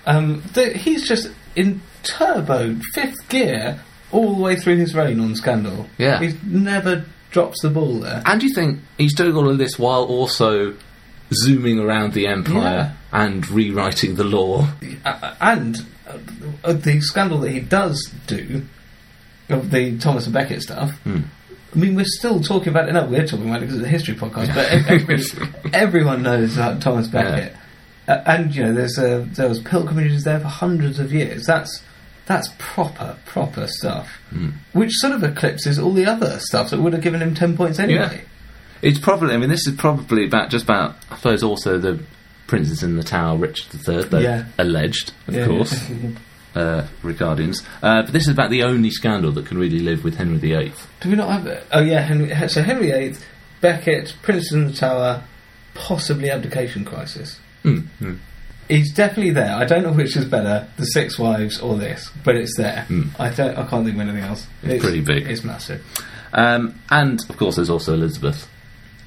Um, 0.06 0.44
he's 0.76 1.08
just 1.08 1.32
in 1.56 1.82
turbo 2.04 2.76
fifth 2.94 3.28
gear 3.30 3.80
all 4.12 4.36
the 4.36 4.42
way 4.42 4.56
through 4.56 4.78
his 4.78 4.94
reign 4.94 5.20
on 5.20 5.36
Scandal. 5.36 5.88
Yeah. 5.98 6.20
He 6.20 6.38
never 6.44 7.06
drops 7.32 7.62
the 7.62 7.70
ball 7.70 8.00
there. 8.00 8.22
And 8.26 8.42
you 8.44 8.54
think 8.54 8.80
he's 8.98 9.16
doing 9.16 9.36
all 9.36 9.50
of 9.50 9.58
this 9.58 9.80
while 9.80 10.04
also 10.04 10.76
zooming 11.34 11.80
around 11.80 12.14
the 12.14 12.28
empire 12.28 12.96
and 13.12 13.50
rewriting 13.50 14.16
the 14.16 14.24
law? 14.24 14.68
Uh, 15.04 15.36
and 15.42 15.86
uh, 16.64 16.74
the 16.74 17.00
scandal 17.02 17.40
that 17.40 17.52
he 17.52 17.60
does 17.60 18.12
do 18.28 18.64
of 19.50 19.72
the 19.72 19.98
Thomas 20.00 20.26
and 20.26 20.34
Becket 20.34 20.62
stuff. 20.62 20.92
Hmm. 21.04 21.22
I 21.74 21.78
mean, 21.78 21.96
we're 21.96 22.06
still 22.06 22.40
talking 22.42 22.70
about 22.70 22.88
it. 22.88 22.94
No, 22.94 23.06
we're 23.06 23.28
talking 23.28 23.50
about 23.50 23.58
it 23.62 23.68
because 23.68 23.80
it's 23.80 23.86
a 23.86 23.90
history 23.90 24.16
podcast. 24.16 24.54
But 24.56 24.72
every, 24.90 25.72
everyone 25.74 26.24
knows 26.24 26.56
about 26.56 26.82
Thomas 26.82 27.08
Becket, 27.08 27.54
uh, 28.08 28.22
and 28.26 28.56
you 28.56 28.64
know, 28.64 28.74
there's 28.74 28.98
uh, 28.98 29.26
there 29.32 29.50
was 29.50 29.60
pilgrimages 29.60 30.24
there 30.24 30.40
for 30.40 30.48
hundreds 30.48 31.00
of 31.00 31.12
years. 31.12 31.46
That's 31.46 31.84
that's 32.28 32.50
proper 32.58 33.18
proper 33.26 33.68
stuff, 33.68 34.08
Hmm. 34.30 34.50
which 34.74 34.92
sort 34.94 35.14
of 35.14 35.24
eclipses 35.24 35.78
all 35.78 35.92
the 35.94 36.06
other 36.06 36.40
stuff 36.40 36.70
that 36.70 36.80
would 36.80 36.94
have 36.94 37.02
given 37.02 37.22
him 37.22 37.36
ten 37.36 37.58
points 37.58 37.78
anyway. 37.78 38.24
It's 38.82 39.00
probably, 39.00 39.34
I 39.34 39.38
mean, 39.38 39.50
this 39.50 39.66
is 39.68 39.76
probably 39.76 40.26
about 40.26 40.50
just 40.52 40.66
about, 40.66 40.96
I 41.10 41.16
suppose, 41.16 41.42
also 41.44 41.78
the 41.80 42.00
Princess 42.48 42.84
in 42.84 42.96
the 42.98 43.04
Tower, 43.04 43.38
Richard 43.38 43.68
III, 43.88 44.04
though 44.04 44.20
Yeah. 44.20 44.46
alleged, 44.60 45.12
of 45.28 45.34
Yeah. 45.34 45.46
course, 45.48 45.74
uh, 46.56 46.84
Ricardians. 47.04 47.64
Uh, 47.82 48.04
but 48.04 48.14
this 48.14 48.24
is 48.24 48.30
about 48.30 48.50
the 48.50 48.64
only 48.64 48.90
scandal 48.92 49.32
that 49.34 49.46
can 49.46 49.58
really 49.58 49.80
live 49.80 50.04
with 50.04 50.16
Henry 50.18 50.38
VIII. 50.38 50.72
Do 51.02 51.10
we 51.10 51.16
not 51.16 51.30
have 51.32 51.48
it? 51.48 51.66
Oh 51.72 51.82
yeah, 51.82 52.02
Henry, 52.02 52.34
so 52.50 52.62
Henry 52.62 52.92
VIII, 52.92 53.16
Becket, 53.62 54.14
princes 54.22 54.52
in 54.52 54.68
the 54.68 54.74
Tower, 54.74 55.24
possibly 55.74 56.30
abdication 56.30 56.86
crisis. 56.86 57.40
Hmm, 57.64 57.80
hmm. 58.00 58.14
He's 58.68 58.92
definitely 58.94 59.32
there. 59.32 59.56
I 59.56 59.66
don't 59.66 59.84
know 59.84 59.92
which 59.92 60.16
is 60.18 60.26
better, 60.26 60.68
the 60.78 60.86
Six 60.86 61.20
Wives 61.20 61.60
or 61.60 61.78
this, 61.78 62.10
but 62.24 62.36
it's 62.36 62.56
there. 62.58 62.86
Mm. 62.90 63.10
I 63.20 63.30
don't. 63.30 63.56
I 63.58 63.64
can't 63.68 63.86
think 63.86 63.96
of 63.96 64.02
anything 64.02 64.24
else. 64.24 64.48
It's 64.64 64.84
pretty 64.84 65.02
big. 65.02 65.28
It's 65.28 65.44
massive. 65.44 65.84
Um, 66.34 66.74
and, 66.90 67.22
of 67.30 67.38
course, 67.38 67.58
there's 67.58 67.70
also 67.70 67.94
Elizabeth. 67.94 68.48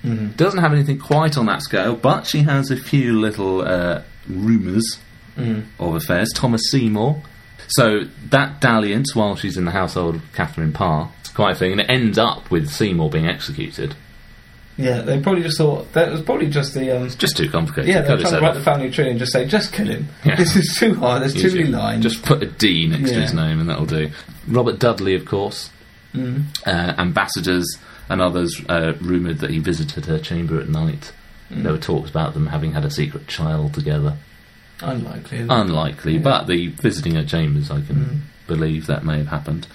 Mhm. 0.05 0.37
Doesn't 0.37 0.61
have 0.61 0.73
anything 0.73 0.99
quite 0.99 1.37
on 1.37 1.47
that 1.47 1.63
scale, 1.63 1.97
but 1.97 2.27
she 2.27 2.43
has 2.43 2.71
a 2.71 2.77
few 2.77 3.19
little 3.21 3.63
uh, 3.63 4.03
rumours 4.29 4.99
Mm. 5.37 5.65
of 5.79 5.95
affairs. 5.95 6.31
Thomas 6.35 6.63
Seymour. 6.71 7.23
So 7.69 8.01
that 8.31 8.61
dalliance 8.61 9.15
while 9.15 9.37
she's 9.37 9.57
in 9.57 9.65
the 9.67 9.71
household 9.71 10.17
of 10.17 10.33
Catherine 10.33 10.73
Parr, 10.73 11.11
it's 11.21 11.29
quite 11.31 11.53
a 11.53 11.55
thing, 11.55 11.73
and 11.73 11.81
it 11.81 11.89
ends 11.89 12.19
up 12.19 12.51
with 12.51 12.69
Seymour 12.71 13.11
being 13.11 13.27
executed. 13.29 13.95
Yeah, 14.77 15.01
they 15.03 15.21
probably 15.21 15.43
just 15.43 15.59
thought 15.59 15.93
that 15.93 16.11
was 16.11 16.23
probably 16.23 16.49
just 16.49 16.73
the. 16.75 16.91
Um, 16.97 17.09
Just 17.19 17.37
too 17.37 17.49
complicated. 17.51 17.89
yeah, 17.91 18.01
they're 18.03 18.17
trying 18.17 18.35
to 18.35 18.41
write 18.41 18.55
the 18.55 18.63
family 18.63 18.91
tree 18.91 19.11
and 19.11 19.19
just 19.19 19.33
say, 19.33 19.45
just 19.47 19.73
kill 19.73 19.89
him. 19.89 20.09
Yeah. 20.25 20.37
This 20.37 20.55
is 20.57 20.77
too 20.79 20.95
hard. 20.95 21.23
There's 21.23 21.35
too 21.35 21.51
many 21.51 21.65
lines. 21.67 22.03
Just 22.05 22.23
put 22.25 22.43
a 22.43 22.47
D 22.47 22.87
next 22.87 23.11
to 23.11 23.21
his 23.21 23.35
name 23.35 23.59
and 23.61 23.69
that'll 23.69 23.87
do. 23.87 24.11
Robert 24.47 24.79
Dudley, 24.79 25.15
of 25.17 25.25
course, 25.25 25.71
Mm. 26.15 26.45
uh, 26.67 26.95
ambassadors 26.97 27.67
and 28.09 28.21
others 28.21 28.61
uh, 28.69 28.95
rumoured 29.01 29.39
that 29.39 29.51
he 29.51 29.59
visited 29.59 30.07
her 30.07 30.19
chamber 30.19 30.61
at 30.61 30.69
night. 30.69 31.13
Mm. 31.53 31.63
There 31.63 31.73
were 31.73 31.79
talks 31.79 32.11
about 32.11 32.35
them 32.35 32.47
having 32.49 32.73
had 32.73 32.85
a 32.85 32.91
secret 32.91 33.27
child 33.27 33.75
together. 33.75 34.17
Unlikely. 34.81 35.47
Unlikely, 35.49 36.15
Yeah. 36.15 36.21
but 36.21 36.47
the 36.47 36.69
visiting 36.69 37.15
her 37.17 37.25
chambers, 37.25 37.71
I 37.71 37.81
can 37.81 37.97
Mm. 37.97 38.19
believe 38.47 38.87
that 38.87 39.05
may 39.05 39.19
have 39.19 39.27
happened. 39.29 39.67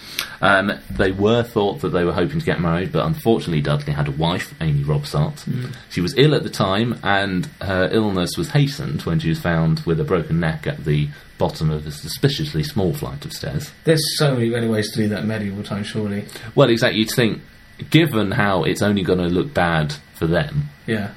Um, 0.41 0.73
they 0.89 1.11
were 1.11 1.43
thought 1.43 1.81
that 1.81 1.89
they 1.89 2.03
were 2.05 2.13
hoping 2.13 2.39
to 2.39 2.45
get 2.45 2.59
married, 2.61 2.91
but 2.91 3.05
unfortunately, 3.05 3.61
Dudley 3.61 3.93
had 3.93 4.07
a 4.07 4.11
wife, 4.11 4.53
Amy 4.61 4.83
Robsart. 4.83 5.43
Mm. 5.45 5.73
She 5.89 5.99
was 6.01 6.13
ill 6.17 6.33
at 6.33 6.43
the 6.43 6.49
time, 6.49 6.97
and 7.03 7.47
her 7.61 7.89
illness 7.91 8.31
was 8.37 8.49
hastened 8.51 9.01
when 9.01 9.19
she 9.19 9.29
was 9.29 9.39
found 9.39 9.81
with 9.81 9.99
a 9.99 10.03
broken 10.03 10.39
neck 10.39 10.65
at 10.67 10.85
the 10.85 11.09
bottom 11.37 11.69
of 11.69 11.85
a 11.85 11.91
suspiciously 11.91 12.63
small 12.63 12.93
flight 12.93 13.25
of 13.25 13.33
stairs. 13.33 13.71
There's 13.83 14.17
so 14.17 14.33
many 14.35 14.49
better 14.49 14.69
ways 14.69 14.89
to 14.91 14.97
do 14.97 15.07
that 15.09 15.25
medieval 15.25 15.63
time, 15.63 15.83
surely. 15.83 16.25
Well, 16.55 16.69
exactly. 16.69 16.99
You'd 16.99 17.11
think, 17.11 17.41
given 17.89 18.31
how 18.31 18.63
it's 18.63 18.81
only 18.81 19.03
going 19.03 19.19
to 19.19 19.25
look 19.27 19.53
bad 19.53 19.93
for 20.15 20.27
them, 20.27 20.69
Yeah. 20.87 21.11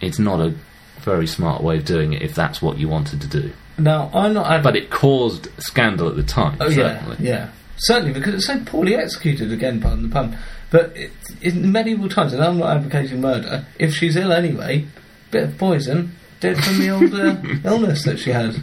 it's 0.00 0.18
not 0.18 0.40
a 0.40 0.54
very 1.00 1.26
smart 1.26 1.62
way 1.62 1.76
of 1.76 1.84
doing 1.84 2.12
it 2.14 2.22
if 2.22 2.34
that's 2.34 2.62
what 2.62 2.78
you 2.78 2.88
wanted 2.88 3.20
to 3.20 3.26
do. 3.26 3.52
Now, 3.76 4.10
I'm 4.14 4.32
not. 4.34 4.62
But 4.62 4.76
it 4.76 4.90
caused 4.90 5.48
scandal 5.58 6.08
at 6.08 6.16
the 6.16 6.22
time, 6.22 6.56
Oh 6.60 6.70
certainly. 6.70 7.16
yeah, 7.18 7.30
yeah, 7.32 7.48
certainly 7.76 8.12
because 8.12 8.34
it's 8.34 8.46
so 8.46 8.60
poorly 8.64 8.94
executed. 8.94 9.50
Again, 9.52 9.80
pardon 9.80 10.04
the 10.04 10.08
pun. 10.08 10.38
But 10.70 10.96
it, 10.96 11.10
in 11.40 11.70
medieval 11.72 12.08
times, 12.08 12.32
and 12.32 12.42
I'm 12.42 12.58
not 12.58 12.76
advocating 12.76 13.20
murder. 13.20 13.66
If 13.78 13.94
she's 13.94 14.16
ill 14.16 14.32
anyway, 14.32 14.86
bit 15.30 15.42
of 15.44 15.58
poison, 15.58 16.14
dead 16.40 16.62
from 16.62 16.78
the 16.78 16.90
old 16.90 17.14
uh, 17.14 17.36
illness 17.68 18.04
that 18.04 18.18
she 18.18 18.30
had, 18.30 18.56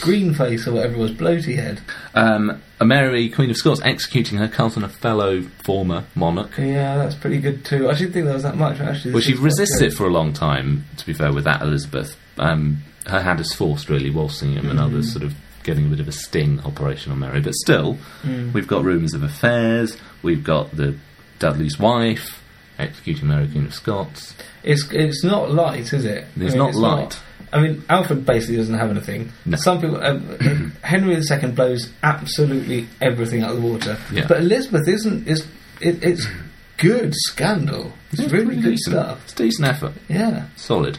green 0.00 0.34
face 0.34 0.66
or 0.66 0.72
whatever 0.72 0.94
it 0.94 0.98
was, 0.98 1.12
bloaty 1.12 1.56
head. 1.56 1.80
Um, 2.14 2.60
Mary, 2.80 3.28
Queen 3.28 3.50
of 3.50 3.56
Scots, 3.56 3.80
executing 3.82 4.38
her 4.38 4.48
cousin, 4.48 4.84
a 4.84 4.88
fellow 4.88 5.42
former 5.64 6.04
monarch. 6.14 6.50
Yeah, 6.58 6.96
that's 6.96 7.14
pretty 7.14 7.38
good 7.38 7.64
too. 7.64 7.88
I 7.88 7.94
didn't 7.94 8.12
think 8.12 8.24
there 8.26 8.34
was 8.34 8.42
that 8.42 8.56
much 8.56 8.80
actually. 8.80 9.12
Well, 9.14 9.22
she 9.22 9.34
resisted 9.34 9.86
it 9.86 9.94
for 9.94 10.06
a 10.06 10.10
long 10.10 10.32
time, 10.32 10.84
to 10.98 11.06
be 11.06 11.12
fair, 11.12 11.32
with 11.32 11.44
that 11.44 11.62
Elizabeth. 11.62 12.16
Um, 12.38 12.78
her 13.06 13.20
hand 13.22 13.40
is 13.40 13.52
forced, 13.54 13.88
really, 13.88 14.10
Walsingham 14.10 14.68
and 14.68 14.78
Mm. 14.78 14.82
others 14.84 15.12
sort 15.12 15.24
of 15.24 15.34
getting 15.62 15.86
a 15.86 15.88
bit 15.88 16.00
of 16.00 16.08
a 16.08 16.12
sting 16.12 16.60
operation 16.64 17.12
on 17.12 17.18
Mary. 17.20 17.40
But 17.40 17.54
still, 17.54 17.98
Mm. 18.24 18.52
we've 18.52 18.66
got 18.68 18.84
rumours 18.84 19.14
of 19.14 19.22
affairs, 19.22 19.96
we've 20.22 20.44
got 20.44 20.76
the 20.76 20.96
Dudley's 21.38 21.78
wife 21.78 22.42
executing 22.78 23.28
Mary, 23.28 23.48
Queen 23.48 23.66
of 23.66 23.74
Scots. 23.74 24.34
It's 24.62 24.88
it's 24.92 25.22
not 25.24 25.50
light, 25.50 25.92
is 25.92 26.04
it? 26.04 26.26
It's 26.36 26.54
not 26.54 26.74
light. 26.74 27.18
I 27.52 27.60
mean, 27.60 27.84
Alfred 27.88 28.26
basically 28.26 28.56
doesn't 28.56 28.74
have 28.76 28.90
anything. 28.90 29.32
No. 29.46 29.56
Some 29.56 29.80
people, 29.80 30.02
um, 30.04 30.72
Henry 30.82 31.14
II 31.16 31.50
blows 31.52 31.90
absolutely 32.02 32.88
everything 33.00 33.42
out 33.42 33.50
of 33.50 33.62
the 33.62 33.68
water. 33.68 33.96
Yeah. 34.12 34.26
But 34.26 34.38
Elizabeth 34.38 34.88
isn't. 34.88 35.28
Is 35.28 35.46
it, 35.80 36.02
it's 36.02 36.26
good 36.78 37.14
scandal. 37.14 37.92
It's 38.12 38.20
Yeah, 38.22 38.30
really 38.30 38.56
good 38.56 38.72
decent. 38.76 38.96
stuff. 38.96 39.20
It's 39.24 39.32
a 39.32 39.36
decent 39.36 39.68
effort, 39.68 39.92
Yeah. 40.08 40.46
solid. 40.56 40.98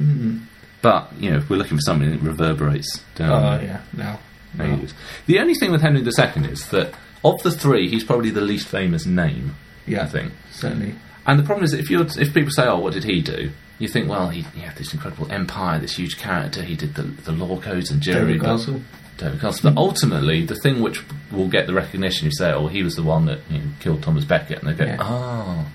Mm. 0.00 0.42
But, 0.80 1.12
you 1.18 1.30
know, 1.30 1.38
if 1.38 1.50
we're 1.50 1.56
looking 1.56 1.76
for 1.78 1.82
something 1.82 2.08
that 2.10 2.20
reverberates 2.22 3.02
down 3.16 3.30
Oh 3.30 3.60
yeah. 3.64 3.80
Now. 3.92 4.20
ages. 4.60 4.94
The 5.26 5.40
only 5.40 5.54
thing 5.54 5.72
with 5.72 5.80
Henry 5.82 6.00
II 6.00 6.50
is 6.50 6.68
that 6.68 6.94
of 7.24 7.42
the 7.42 7.50
three, 7.50 7.88
he's 7.88 8.04
probably 8.04 8.30
the 8.30 8.40
least 8.40 8.68
famous 8.68 9.04
name, 9.04 9.56
Yeah, 9.86 10.04
I 10.04 10.06
think. 10.06 10.32
Certainly. 10.52 10.94
And 11.28 11.38
the 11.38 11.44
problem 11.44 11.62
is, 11.64 11.70
that 11.70 11.78
if 11.80 11.90
you 11.90 12.00
if 12.00 12.34
people 12.34 12.50
say, 12.50 12.66
"Oh, 12.66 12.78
what 12.80 12.94
did 12.94 13.04
he 13.04 13.20
do?" 13.20 13.50
You 13.78 13.86
think, 13.86 14.08
well, 14.08 14.28
he, 14.30 14.40
he 14.40 14.60
had 14.62 14.74
this 14.76 14.92
incredible 14.92 15.30
empire, 15.30 15.78
this 15.78 15.94
huge 15.96 16.16
character. 16.18 16.62
He 16.62 16.74
did 16.74 16.94
the, 16.96 17.02
the 17.02 17.30
law 17.30 17.60
codes 17.60 17.92
and 17.92 18.00
jury. 18.00 18.32
David 18.32 18.40
Castle. 18.42 18.80
David 19.18 19.40
Castle. 19.40 19.70
But 19.70 19.78
ultimately, 19.78 20.44
the 20.44 20.56
thing 20.56 20.80
which 20.80 21.04
will 21.30 21.46
get 21.48 21.68
the 21.68 21.74
recognition, 21.74 22.24
you 22.24 22.32
say, 22.32 22.50
"Oh, 22.50 22.66
he 22.66 22.82
was 22.82 22.96
the 22.96 23.04
one 23.04 23.26
that 23.26 23.40
you 23.50 23.58
know, 23.58 23.64
killed 23.78 24.02
Thomas 24.02 24.24
Becket," 24.24 24.60
and 24.62 24.68
they 24.68 24.74
go, 24.74 24.84
Yeah. 24.90 24.96
"Oh." 25.00 25.66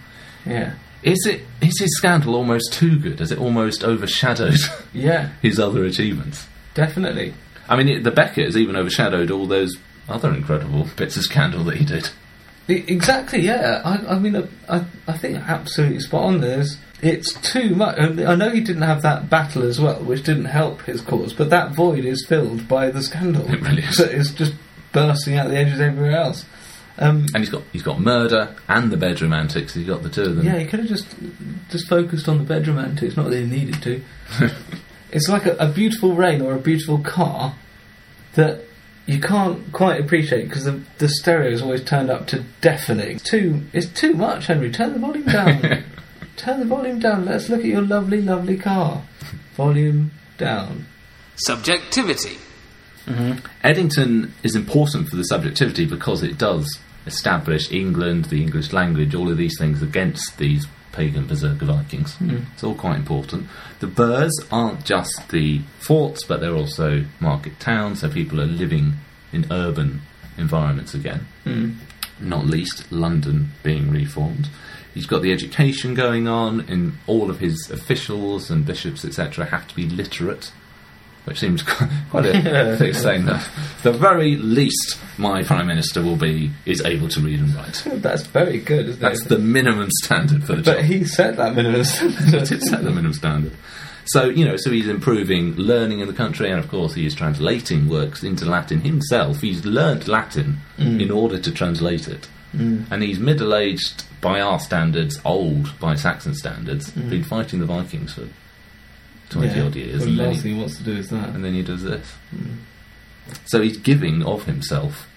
Yeah. 0.46 0.74
Is 1.04 1.26
it 1.28 1.42
is 1.62 1.80
his 1.80 1.96
scandal 1.98 2.36
almost 2.36 2.74
too 2.74 2.98
good? 2.98 3.20
Has 3.20 3.32
it 3.32 3.38
almost 3.38 3.84
overshadowed 3.84 4.58
Yeah, 4.94 5.30
his 5.42 5.60
other 5.60 5.86
achievements? 5.86 6.48
definitely. 6.74 7.34
I 7.70 7.78
mean, 7.78 7.88
it, 7.88 8.04
the 8.04 8.12
Becket 8.12 8.46
has 8.46 8.58
even 8.58 8.76
overshadowed 8.76 9.30
all 9.32 9.46
those 9.46 9.72
other 10.10 10.34
incredible 10.34 10.88
bits 10.98 11.16
of 11.16 11.24
scandal 11.24 11.64
that 11.66 11.78
he 11.78 11.86
did. 11.86 12.10
Exactly, 12.68 13.42
yeah. 13.42 13.82
I, 13.84 14.16
I 14.16 14.20
mean, 14.20 14.48
I, 14.70 14.86
I 15.08 15.18
think 15.18 15.38
absolutely 15.38 16.00
spot 16.00 16.24
on. 16.24 16.42
There's, 16.42 16.78
it's 17.02 17.34
too 17.52 17.76
much. 17.76 18.00
I 18.00 18.36
know 18.36 18.50
he 18.50 18.62
didn't 18.62 18.84
have 18.84 19.02
that 19.02 19.30
battle 19.30 19.64
as 19.64 19.82
well, 19.82 20.02
which 20.04 20.24
didn't 20.24 20.46
help 20.46 20.82
his 20.84 21.02
cause, 21.02 21.34
but 21.34 21.50
that 21.50 21.74
void 21.76 22.06
is 22.06 22.26
filled 22.28 22.68
by 22.68 22.90
the 22.90 23.02
scandal. 23.02 23.52
It 23.52 23.62
really 23.62 23.84
is. 23.84 23.98
So 23.98 24.06
it's 24.06 24.32
just 24.32 24.54
bursting 24.94 25.36
out 25.36 25.50
the 25.50 25.58
edges 25.58 25.82
everywhere 25.82 26.16
else. 26.16 26.46
Um, 26.98 27.26
And 27.34 27.44
he's 27.44 27.50
got 27.50 27.64
he's 27.72 27.82
got 27.82 28.00
murder 28.00 28.56
and 28.70 28.92
the 28.92 28.98
bedroom 28.98 29.34
antics. 29.34 29.74
He's 29.74 29.88
got 29.88 30.04
the 30.04 30.10
two 30.10 30.22
of 30.22 30.36
them. 30.36 30.46
yeah, 30.46 30.60
he 30.60 30.66
could 30.66 30.80
have 30.80 30.88
just 30.88 31.08
just 31.70 31.90
focused 31.90 32.30
on 32.30 32.38
the 32.38 32.44
bedroom 32.44 32.78
antics, 32.78 33.18
not 33.18 33.30
that 33.32 33.40
he 33.40 33.48
needed 33.48 33.82
to. 33.82 34.02
it's 35.12 35.28
like 35.28 35.48
a, 35.48 35.56
a 35.56 35.68
beautiful 35.70 36.14
rain 36.16 36.40
or 36.42 36.54
a 36.54 36.60
beautiful 36.60 37.00
car 37.00 37.56
that 38.36 38.62
you 39.06 39.20
can't 39.20 39.72
quite 39.74 40.00
appreciate 40.00 40.48
because 40.48 40.64
the, 40.64 40.82
the 40.98 41.10
stereo 41.10 41.52
is 41.52 41.62
always 41.62 41.84
turned 41.84 42.10
up 42.10 42.28
to 42.28 42.44
deafening. 42.62 43.20
Too, 43.20 43.64
it's 43.74 43.88
too 43.88 44.14
much, 44.14 44.48
Henry. 44.48 44.72
Turn 44.72 44.94
the 44.94 45.00
volume 45.00 45.26
down. 45.26 45.84
Turn 46.38 46.60
the 46.60 46.66
volume 46.66 47.00
down. 47.00 47.26
Let's 47.26 47.50
look 47.50 47.60
at 47.60 47.66
your 47.66 47.82
lovely, 47.82 48.22
lovely 48.22 48.58
car. 48.58 49.04
Volume 49.56 50.12
down. 50.38 50.86
Subjectivity. 51.36 52.38
Mm-hmm. 53.06 53.46
Edington 53.68 54.32
is 54.44 54.56
important 54.56 55.10
for 55.10 55.18
the 55.18 55.24
subjectivity 55.24 55.86
because 55.86 56.24
it 56.24 56.38
does 56.38 56.80
establish 57.06 57.72
England, 57.72 58.26
the 58.26 58.42
English 58.42 58.72
language, 58.72 59.14
all 59.14 59.30
of 59.30 59.38
these 59.38 59.58
things 59.60 59.82
against 59.82 60.38
these 60.38 60.66
pagan 60.94 61.28
berserker 61.28 61.66
Vikings. 61.66 62.16
Hmm. 62.16 62.38
It's 62.54 62.64
all 62.64 62.76
quite 62.76 62.98
important. 62.98 63.48
The 63.80 63.88
burhs 63.88 64.32
aren't 64.52 64.86
just 64.86 65.30
the 65.30 65.62
forts, 65.80 66.24
but 66.24 66.40
they're 66.40 66.56
also 66.56 67.04
market 67.20 67.60
towns, 67.60 68.02
so 68.02 68.10
people 68.10 68.40
are 68.40 68.46
living 68.46 68.94
in 69.34 69.46
urban 69.52 70.02
environments 70.38 70.94
again. 70.94 71.28
Hmm. 71.44 71.72
Not 72.20 72.46
least 72.46 72.92
London 72.92 73.52
being 73.64 73.92
reformed. 73.92 74.48
He's 74.94 75.08
got 75.08 75.24
the 75.24 75.34
education 75.34 75.96
going 75.96 76.28
on, 76.28 76.62
and 76.62 76.94
all 77.08 77.30
of 77.30 77.40
his 77.40 77.70
officials 77.72 78.50
and 78.50 78.66
bishops, 78.66 79.04
etc., 79.04 79.46
have 79.46 79.68
to 79.68 79.76
be 79.76 79.88
literate 79.88 80.52
which 81.26 81.40
seems 81.40 81.64
quite 82.10 82.26
a 82.26 82.78
thing 82.78 82.94
saying 82.94 83.26
that 83.26 83.48
the 83.84 83.92
very 83.92 84.36
least 84.36 85.00
my 85.18 85.44
prime 85.44 85.68
minister 85.68 86.02
will 86.02 86.18
be 86.18 86.52
is 86.66 86.84
able 86.84 87.08
to 87.10 87.20
read 87.22 87.40
and 87.40 87.54
write. 87.56 87.84
That's 87.86 88.24
very 88.24 88.60
good, 88.60 88.90
isn't 88.90 89.02
That's 89.02 89.26
it? 89.26 89.30
the 89.30 89.40
minimum 89.40 89.90
standard 90.04 90.44
for 90.44 90.56
the 90.56 90.62
job. 90.62 90.76
but 90.78 90.86
he 90.86 91.06
set 91.06 91.38
that 91.38 91.56
minimum 91.56 91.78
He 91.84 91.84
standard. 91.86 92.48
did 92.48 92.62
set 92.64 92.84
the 92.84 92.90
minimum 92.90 93.14
standard. 93.14 93.54
So 94.06 94.26
you 94.26 94.44
know, 94.44 94.58
so 94.58 94.70
he's 94.70 94.88
improving 94.88 95.56
learning 95.56 96.00
in 96.02 96.08
the 96.08 96.14
country, 96.14 96.50
and 96.50 96.60
of 96.60 96.68
course 96.68 96.94
he 96.94 97.06
is 97.06 97.16
translating 97.16 97.88
works 97.88 98.24
into 98.24 98.46
Latin 98.46 98.82
himself. 98.82 99.42
He's 99.42 99.66
learned 99.66 100.08
Latin 100.08 100.58
mm. 100.78 101.02
in 101.02 101.10
order 101.10 101.40
to 101.40 101.52
translate 101.52 102.08
it, 102.10 102.28
mm. 102.54 102.86
and 102.92 103.02
he's 103.02 103.20
middle-aged 103.20 104.04
by 104.20 104.42
our 104.42 104.60
standards, 104.60 105.20
old 105.24 105.78
by 105.80 105.96
Saxon 105.96 106.36
standards. 106.36 106.92
Mm. 106.92 107.10
Been 107.10 107.24
fighting 107.24 107.60
the 107.60 107.66
Vikings 107.66 108.14
for 108.14 108.28
twenty 109.34 109.60
odd 109.60 109.76
years, 109.76 110.04
and 110.04 110.18
then 110.18 110.28
last 110.28 110.36
he- 110.38 110.42
thing 110.42 110.54
he 110.54 110.60
wants 110.60 110.78
to 110.78 110.84
do 110.84 110.94
is 110.98 111.10
that. 111.10 111.30
and 111.30 111.44
then 111.44 111.54
he 111.54 111.64
does 111.64 111.84
this. 111.84 112.08
Hmm. 112.30 112.56
So 113.46 113.62
he's 113.62 113.78
giving 113.78 114.24
of 114.24 114.46
himself 114.46 115.08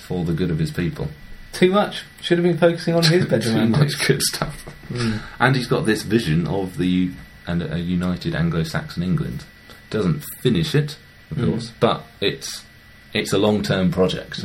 for 0.00 0.24
the 0.24 0.32
good 0.32 0.50
of 0.50 0.58
his 0.58 0.70
people. 0.70 1.08
Too 1.52 1.70
much. 1.70 2.04
Should 2.20 2.38
have 2.38 2.44
been 2.44 2.58
focusing 2.58 2.94
on 2.94 3.04
his 3.04 3.26
bedroom 3.28 3.54
Too 3.54 3.60
antics. 3.60 3.98
much 3.98 4.08
good 4.08 4.22
stuff. 4.22 4.62
Hmm. 4.88 5.18
And 5.38 5.56
he's 5.56 5.66
got 5.66 5.86
this 5.86 6.02
vision 6.02 6.46
of 6.46 6.78
the 6.78 7.10
and 7.46 7.62
a 7.62 7.78
united 7.78 8.34
Anglo-Saxon 8.34 9.02
England. 9.02 9.44
Doesn't 9.90 10.24
finish 10.42 10.74
it, 10.74 10.96
of 11.30 11.36
hmm. 11.36 11.50
course, 11.50 11.72
but 11.80 12.04
it's 12.20 12.64
it's 13.12 13.32
a 13.32 13.38
long-term 13.38 13.92
project. 13.92 14.44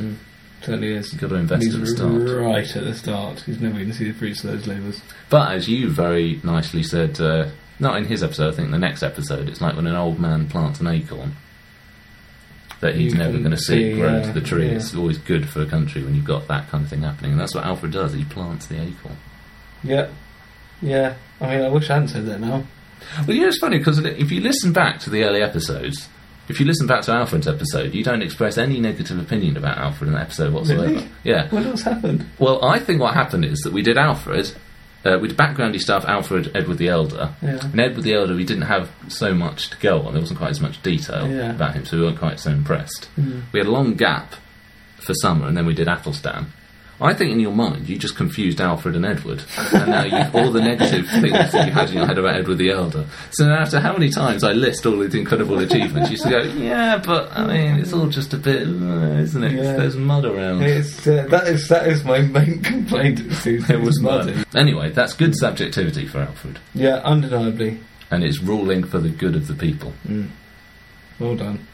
Certainly 0.62 0.94
is. 0.94 1.12
You've 1.14 1.22
got 1.22 1.30
to 1.30 1.36
invest 1.36 1.74
at 1.74 1.80
the 1.80 1.88
start. 1.88 2.30
right 2.30 2.76
at 2.76 2.84
the 2.84 2.94
start. 2.94 3.40
He's 3.42 3.62
never 3.62 3.76
going 3.76 3.88
to 3.88 3.94
see 3.94 4.12
the 4.12 4.18
fruits 4.18 4.44
of 4.44 4.52
those 4.52 4.68
labours. 4.68 5.02
But 5.30 5.54
as 5.54 5.70
you 5.70 5.90
very 5.90 6.42
nicely 6.44 6.84
said, 6.84 7.20
uh, 7.22 7.50
not 7.80 7.98
in 7.98 8.06
his 8.06 8.24
episode, 8.24 8.54
I 8.54 8.56
think 8.56 8.72
the 8.72 8.78
next 8.78 9.04
episode, 9.04 9.48
it's 9.50 9.62
like 9.62 9.76
when 9.76 9.88
an 9.88 9.96
old 9.96 10.20
man 10.20 10.48
plants 10.48 10.80
an 10.80 10.88
acorn 10.88 11.36
that 12.82 12.96
he's 12.96 13.14
You 13.14 13.20
never 13.20 13.38
going 13.38 13.52
to 13.52 13.58
see 13.58 13.92
see, 13.94 14.00
grow 14.00 14.10
uh, 14.14 14.18
into 14.18 14.32
the 14.34 14.42
tree. 14.42 14.68
yeah. 14.68 14.76
It's 14.76 14.96
always 14.96 15.18
good 15.18 15.50
for 15.50 15.62
a 15.62 15.66
country 15.66 16.04
when 16.04 16.16
you've 16.16 16.26
got 16.26 16.48
that 16.48 16.70
kind 16.70 16.84
of 16.84 16.90
thing 16.90 17.02
happening, 17.02 17.32
and 17.32 17.40
that's 17.40 17.54
what 17.54 17.66
Alfred 17.66 17.92
does. 17.92 18.14
He 18.14 18.24
plants 18.26 18.68
the 18.68 18.82
acorn. 18.82 19.18
Yeah. 19.84 20.08
Yeah. 20.82 21.16
I 21.42 21.56
mean, 21.56 21.66
I 21.66 21.70
wish 21.70 21.90
I 21.90 21.94
hadn't 21.96 22.10
said 22.10 22.26
that 22.28 22.40
now. 22.40 22.64
Well, 23.28 23.36
you 23.36 23.42
know, 23.42 23.48
it's 23.48 23.60
funny 23.60 23.78
because 23.80 24.00
if 24.00 24.32
you 24.32 24.42
listen 24.42 24.72
back 24.74 25.00
to 25.02 25.10
the 25.10 25.24
early 25.24 25.42
episodes, 25.42 26.08
if 26.48 26.60
you 26.60 26.66
listen 26.66 26.88
back 26.88 27.02
to 27.04 27.12
Alfred's 27.12 27.48
episode, 27.48 27.94
you 27.94 28.04
don't 28.04 28.22
express 28.22 28.58
any 28.58 28.80
negative 28.80 29.20
opinion 29.20 29.56
about 29.58 29.78
Alfred 29.78 30.08
in 30.08 30.14
that 30.14 30.24
episode 30.24 30.54
whatsoever. 30.54 30.88
Really? 30.88 31.08
Yeah. 31.24 31.48
What 31.50 31.66
else 31.66 31.82
happened? 31.82 32.26
Well, 32.40 32.64
I 32.64 32.80
think 32.80 33.00
what 33.02 33.14
happened 33.14 33.46
is 33.46 33.60
that 33.60 33.74
we 33.74 33.82
did 33.82 33.98
Alfred. 33.98 34.52
Uh, 35.06 35.18
we 35.22 35.28
did 35.30 35.38
backgroundy 35.38 35.80
stuff, 35.80 36.04
Alfred, 36.06 36.52
Edward 36.56 36.78
the 36.78 36.90
Elder. 36.90 37.34
Yeah. 37.42 37.60
And 37.64 37.80
Edward 37.80 38.04
the 38.04 38.14
Elder, 38.14 38.36
we 38.36 38.44
didn't 38.44 38.64
have 38.64 38.90
so 39.08 39.34
much 39.34 39.70
to 39.70 39.78
go 39.78 40.02
on. 40.02 40.12
There 40.14 40.22
wasn't 40.22 40.40
quite 40.40 40.52
as 40.52 40.60
much 40.60 40.82
detail 40.84 41.28
Yeah. 41.30 41.52
about 41.52 41.74
him, 41.74 41.86
so 41.86 41.98
we 41.98 42.04
weren't 42.04 42.20
quite 42.20 42.40
so 42.40 42.52
impressed. 42.52 43.08
We 43.54 43.60
had 43.60 43.68
a 43.68 43.72
long 43.72 43.94
gap 43.96 44.36
for 44.98 45.14
summer, 45.16 45.48
and 45.48 45.56
then 45.56 45.66
we 45.66 45.74
did 45.74 45.88
Athelstan. 45.88 46.48
I 47.02 47.14
think 47.14 47.32
in 47.32 47.40
your 47.40 47.54
mind 47.54 47.88
you 47.88 47.98
just 47.98 48.18
confused 48.18 48.60
Alfred 48.60 48.96
and 48.96 49.06
Edward, 49.06 49.42
and 49.74 49.88
now 49.90 50.04
you 50.04 50.18
all 50.34 50.52
the 50.52 50.62
negative 50.62 51.08
things 51.10 51.32
that 51.52 51.66
you 51.68 51.72
had 51.74 51.90
in 51.90 51.96
your 51.96 52.06
head 52.06 52.18
about 52.18 52.36
Edward 52.36 52.56
the 52.58 52.72
Elder. 52.72 53.06
So 53.32 53.46
no 53.46 53.52
matter 53.58 53.80
how 53.80 53.94
many 53.94 54.10
times 54.10 54.44
I 54.44 54.52
list 54.52 54.86
all 54.86 55.02
of 55.02 55.10
the 55.12 55.18
incredible 55.20 55.60
achievements, 55.60 56.10
you 56.10 56.14
used 56.14 56.24
to 56.24 56.30
go, 56.30 56.42
"Yeah, 56.42 56.98
but 56.98 57.32
I 57.32 57.48
mean, 57.48 57.80
it's 57.80 57.94
all 57.94 58.08
just 58.08 58.34
a 58.34 58.38
bit, 58.38 58.64
isn't 58.64 59.44
it? 59.44 59.52
Yeah. 59.54 59.74
There's 59.78 59.96
mud 59.96 60.26
around." 60.26 60.62
It's 60.64 61.08
uh, 61.08 61.26
that 61.30 61.48
is 61.48 61.68
that 61.70 61.88
is 61.88 62.04
my 62.04 62.20
main 62.20 62.62
complaint. 62.64 63.20
There 63.44 63.80
was 63.80 63.96
it's 63.98 64.02
mud. 64.02 64.46
Anyway, 64.54 64.90
that's 64.92 65.14
good 65.14 65.36
subjectivity 65.38 66.06
for 66.06 66.20
Alfred, 66.20 66.60
Yeah, 66.74 66.96
undeniably. 67.06 67.80
and 68.12 68.24
it's 68.26 68.42
ruling 68.42 68.84
for 68.84 69.00
the 69.00 69.10
good 69.10 69.36
of 69.36 69.48
the 69.48 69.54
people. 69.54 69.94
Well 71.18 71.36
done. 71.36 71.66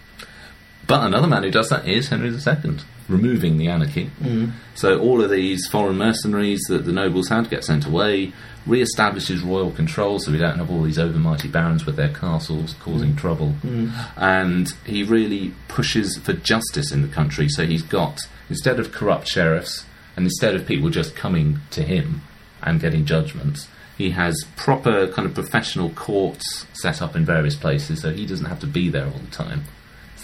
But 0.88 1.04
another 1.08 1.26
man 1.28 1.42
who 1.44 1.50
does 1.52 1.70
that 1.70 1.88
is 1.88 2.10
Henry 2.10 2.30
II, 2.30 2.76
removing 3.08 3.58
the 3.58 3.68
anarchy. 3.68 4.06
Mm-hmm. 4.22 4.52
So 4.76 5.00
all 5.00 5.24
of 5.24 5.30
these 5.30 5.68
foreign 5.68 5.98
mercenaries 5.98 6.62
that 6.70 6.86
the 6.86 6.92
nobles 6.92 7.30
had 7.30 7.50
get 7.50 7.64
sent 7.64 7.86
away, 7.86 8.34
re-establishes 8.66 9.42
royal 9.42 9.72
control, 9.72 10.20
so 10.20 10.32
we 10.32 10.38
don't 10.38 10.58
have 10.58 10.72
all 10.72 10.84
these 10.84 10.98
overmighty 10.98 11.52
barons 11.52 11.86
with 11.86 11.96
their 11.96 12.14
castles 12.14 12.76
causing 12.80 13.10
mm-hmm. 13.10 13.18
trouble. 13.18 13.54
Mm-hmm. 13.64 14.20
And 14.20 14.74
he 14.86 15.04
really 15.04 15.54
pushes 15.68 16.18
for 16.18 16.34
justice 16.34 16.92
in 16.92 17.02
the 17.02 17.08
country. 17.08 17.48
So 17.50 17.66
he's 17.66 17.84
got 17.84 18.22
instead 18.50 18.80
of 18.80 18.92
corrupt 18.92 19.28
sheriffs, 19.28 19.86
and 20.16 20.26
instead 20.26 20.56
of 20.56 20.66
people 20.66 20.90
just 20.90 21.16
coming 21.16 21.60
to 21.72 21.84
him 21.84 22.22
and 22.62 22.80
getting 22.80 23.06
judgments. 23.06 23.68
He 23.98 24.12
has 24.12 24.46
proper 24.56 25.08
kind 25.08 25.26
of 25.26 25.34
professional 25.34 25.90
courts 25.92 26.66
set 26.74 27.02
up 27.02 27.16
in 27.16 27.24
various 27.24 27.56
places, 27.56 28.02
so 28.02 28.12
he 28.12 28.26
doesn't 28.26 28.48
have 28.48 28.60
to 28.60 28.68
be 28.68 28.90
there 28.90 29.06
all 29.06 29.20
the 29.20 29.32
time. 29.32 29.64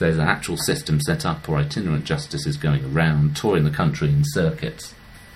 There's 0.02 0.18
an 0.18 0.28
actual 0.28 0.58
system 0.58 1.00
set 1.00 1.26
up 1.26 1.46
for 1.46 1.56
itinerant 1.56 2.06
justices 2.06 2.58
going 2.58 2.84
around, 2.94 3.38
touring 3.38 3.64
the 3.64 3.72
country 3.72 4.10
in 4.10 4.24
circuits. 4.26 4.94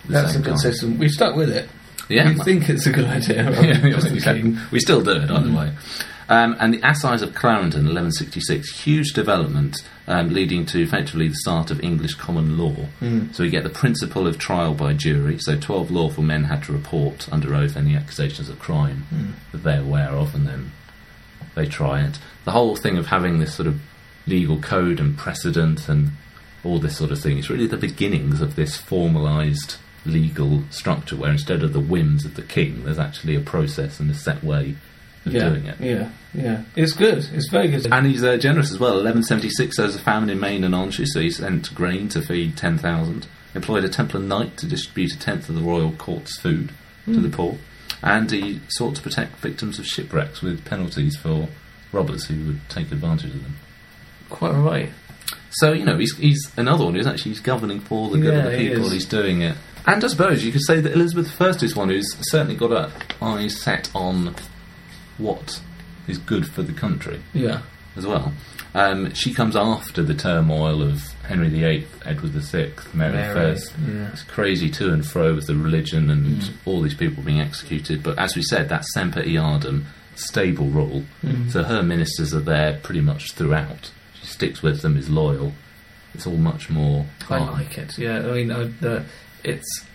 That's 0.09 0.35
a 0.35 0.39
good 0.39 0.49
time. 0.49 0.57
system. 0.57 0.97
We've 0.97 1.11
stuck 1.11 1.35
with 1.35 1.49
it. 1.49 1.69
Yeah, 2.09 2.29
we 2.29 2.35
think 2.35 2.69
it's 2.69 2.85
a 2.85 2.91
good 2.91 3.05
idea. 3.05 3.49
yeah, 3.61 4.33
we, 4.33 4.57
we 4.71 4.79
still 4.79 5.01
do 5.01 5.11
it 5.11 5.31
either 5.31 5.51
way. 5.55 5.73
Um, 6.27 6.55
and 6.59 6.73
the 6.73 6.79
Assize 6.79 7.21
of 7.21 7.35
Clarendon, 7.35 7.83
1166, 7.83 8.83
huge 8.83 9.13
development 9.13 9.77
um, 10.07 10.29
leading 10.29 10.65
to 10.67 10.81
effectively 10.81 11.27
the 11.27 11.35
start 11.35 11.69
of 11.69 11.83
English 11.83 12.15
common 12.15 12.57
law. 12.57 12.75
So 13.33 13.43
we 13.43 13.49
get 13.49 13.63
the 13.63 13.69
principle 13.69 14.25
of 14.25 14.39
trial 14.39 14.73
by 14.73 14.93
jury. 14.93 15.37
So 15.39 15.57
12 15.57 15.91
lawful 15.91 16.23
men 16.23 16.45
had 16.45 16.63
to 16.63 16.73
report 16.73 17.31
under 17.31 17.53
oath 17.53 17.77
any 17.77 17.95
accusations 17.95 18.49
of 18.49 18.59
crime 18.59 19.05
that 19.51 19.63
they're 19.63 19.81
aware 19.81 20.09
of, 20.09 20.33
and 20.33 20.47
then 20.47 20.71
they 21.53 21.67
try 21.67 22.01
it. 22.03 22.17
The 22.43 22.51
whole 22.51 22.75
thing 22.75 22.97
of 22.97 23.07
having 23.07 23.39
this 23.39 23.53
sort 23.53 23.67
of 23.67 23.79
legal 24.27 24.59
code 24.59 24.99
and 24.99 25.17
precedent 25.17 25.87
and 25.87 26.11
all 26.63 26.79
this 26.79 26.97
sort 26.97 27.11
of 27.11 27.19
thing. 27.19 27.37
It's 27.37 27.49
really 27.49 27.67
the 27.67 27.77
beginnings 27.77 28.41
of 28.41 28.55
this 28.55 28.77
formalised 28.79 29.77
legal 30.05 30.63
structure 30.69 31.15
where 31.15 31.31
instead 31.31 31.63
of 31.63 31.73
the 31.73 31.79
whims 31.79 32.25
of 32.25 32.35
the 32.35 32.41
king, 32.41 32.83
there's 32.83 32.99
actually 32.99 33.35
a 33.35 33.41
process 33.41 33.99
and 33.99 34.09
a 34.09 34.13
set 34.13 34.43
way 34.43 34.75
of 35.25 35.33
yeah, 35.33 35.49
doing 35.49 35.65
it. 35.65 35.79
yeah, 35.79 36.09
yeah. 36.33 36.63
It's 36.75 36.93
good. 36.93 37.27
It's 37.33 37.49
very 37.49 37.69
good. 37.69 37.91
And 37.91 38.05
he's 38.05 38.23
uh, 38.23 38.37
generous 38.37 38.71
as 38.71 38.79
well. 38.79 38.93
1176, 38.93 39.77
there 39.77 39.85
was 39.85 39.95
a 39.95 39.99
famine 39.99 40.29
in 40.29 40.39
Maine 40.39 40.63
and 40.63 40.75
Anjou, 40.75 41.05
so 41.07 41.19
he 41.19 41.31
sent 41.31 41.73
grain 41.73 42.09
to 42.09 42.21
feed 42.21 42.55
10,000. 42.57 43.27
Employed 43.55 43.85
a 43.85 43.89
Templar 43.89 44.19
knight 44.19 44.57
to 44.57 44.67
distribute 44.67 45.13
a 45.13 45.19
tenth 45.19 45.49
of 45.49 45.55
the 45.55 45.61
royal 45.61 45.93
court's 45.93 46.37
food 46.39 46.71
to 47.05 47.19
the 47.19 47.29
poor. 47.29 47.57
and 48.01 48.29
he 48.31 48.59
sought 48.67 48.95
to 48.95 49.01
protect 49.01 49.37
victims 49.37 49.79
of 49.79 49.85
shipwrecks 49.85 50.41
with 50.41 50.65
penalties 50.65 51.15
for 51.15 51.47
robbers 51.91 52.25
who 52.25 52.45
would 52.45 52.69
take 52.69 52.91
advantage 52.91 53.33
of 53.33 53.43
them. 53.43 53.55
Quite 54.35 54.53
right. 54.53 54.89
So 55.51 55.71
you 55.71 55.85
know, 55.85 55.97
he's, 55.97 56.15
he's 56.17 56.51
another 56.57 56.83
one 56.85 56.95
who's 56.95 57.07
actually 57.07 57.31
he's 57.31 57.39
governing 57.41 57.79
for 57.79 58.09
the 58.09 58.17
good 58.17 58.33
of 58.33 58.43
Yeah, 58.45 58.49
the 58.51 58.57
he 58.57 58.69
people. 58.69 58.85
is. 58.87 58.91
He's 58.91 59.05
doing 59.05 59.41
it, 59.41 59.55
and 59.85 60.03
I 60.03 60.07
suppose 60.07 60.43
you 60.43 60.51
could 60.51 60.63
say 60.65 60.81
that 60.81 60.91
Elizabeth 60.93 61.41
I 61.41 61.47
is 61.49 61.75
one 61.75 61.89
who's 61.89 62.13
certainly 62.29 62.55
got 62.55 62.71
her 62.71 62.91
eyes 63.21 63.61
set 63.61 63.89
on 63.95 64.35
what 65.17 65.61
is 66.07 66.17
good 66.17 66.47
for 66.47 66.61
the 66.61 66.73
country 66.73 67.21
Yeah. 67.33 67.61
as 67.95 68.05
well. 68.05 68.33
Um, 68.73 69.13
she 69.13 69.33
comes 69.33 69.55
after 69.55 70.03
the 70.03 70.13
turmoil 70.13 70.81
of 70.83 71.01
Henry 71.23 71.47
VIII, 71.47 71.87
Edward 72.05 72.31
VI, 72.33 72.71
Mary, 72.93 73.13
Mary, 73.13 73.39
I. 73.39 73.55
yeah. 73.87 74.09
It's 74.11 74.23
crazy 74.23 74.69
to 74.71 74.91
and 74.91 75.05
fro 75.07 75.33
with 75.33 75.47
the 75.47 75.55
religion 75.55 76.09
and 76.09 76.51
all 76.65 76.81
these 76.81 76.93
people 76.93 77.23
being 77.23 77.39
executed. 77.39 78.03
But 78.03 78.19
as 78.19 78.35
we 78.35 78.41
said, 78.43 78.67
that 78.67 78.83
semper 78.87 79.21
eadem, 79.23 79.85
stable 80.15 80.67
rule. 80.67 81.05
So 81.49 81.63
her 81.63 81.81
ministers 81.81 82.33
are 82.35 82.41
there 82.41 82.77
pretty 82.83 82.99
much 83.01 83.31
throughout. 83.31 83.91
Sticks 84.35 84.61
with 84.61 84.81
them, 84.81 84.97
is 84.97 85.09
loyal. 85.09 85.53
It's 86.13 86.27
all 86.27 86.37
much 86.37 86.69
more. 86.69 87.05
I 87.29 87.37
like 87.39 87.77
it. 87.77 87.97
Yeah, 87.97 88.19
I 88.19 88.31
mean, 88.33 88.51
I, 88.51 88.63
the, 88.81 89.05
it's 89.43 89.85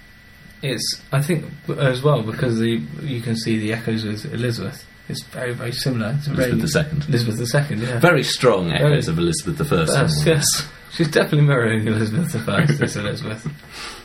it's. 0.62 1.00
I 1.12 1.20
think 1.22 1.44
as 1.78 2.02
well 2.02 2.22
because 2.22 2.58
the 2.58 2.80
you 3.02 3.20
can 3.20 3.36
see 3.36 3.58
the 3.58 3.72
echoes 3.74 4.04
with 4.04 4.24
Elizabeth. 4.32 4.86
It's 5.08 5.22
very 5.24 5.52
very 5.54 5.72
similar. 5.72 6.14
It's 6.18 6.26
Elizabeth 6.28 6.74
II. 6.92 7.08
Elizabeth 7.08 7.38
the 7.38 7.46
second. 7.46 7.80
Yeah. 7.82 7.98
Very 8.00 8.22
strong 8.22 8.70
echoes 8.72 9.06
Very- 9.06 9.12
of 9.14 9.18
Elizabeth 9.18 9.72
I. 9.72 9.76
Yes, 9.76 9.92
somewhere. 10.14 10.34
yes. 10.36 10.46
She's 10.92 11.08
definitely 11.10 11.46
mirroring 11.46 11.86
Elizabeth 11.86 12.32
the 12.32 12.38
first. 12.40 12.78
This 12.78 12.96
Elizabeth. 12.96 13.46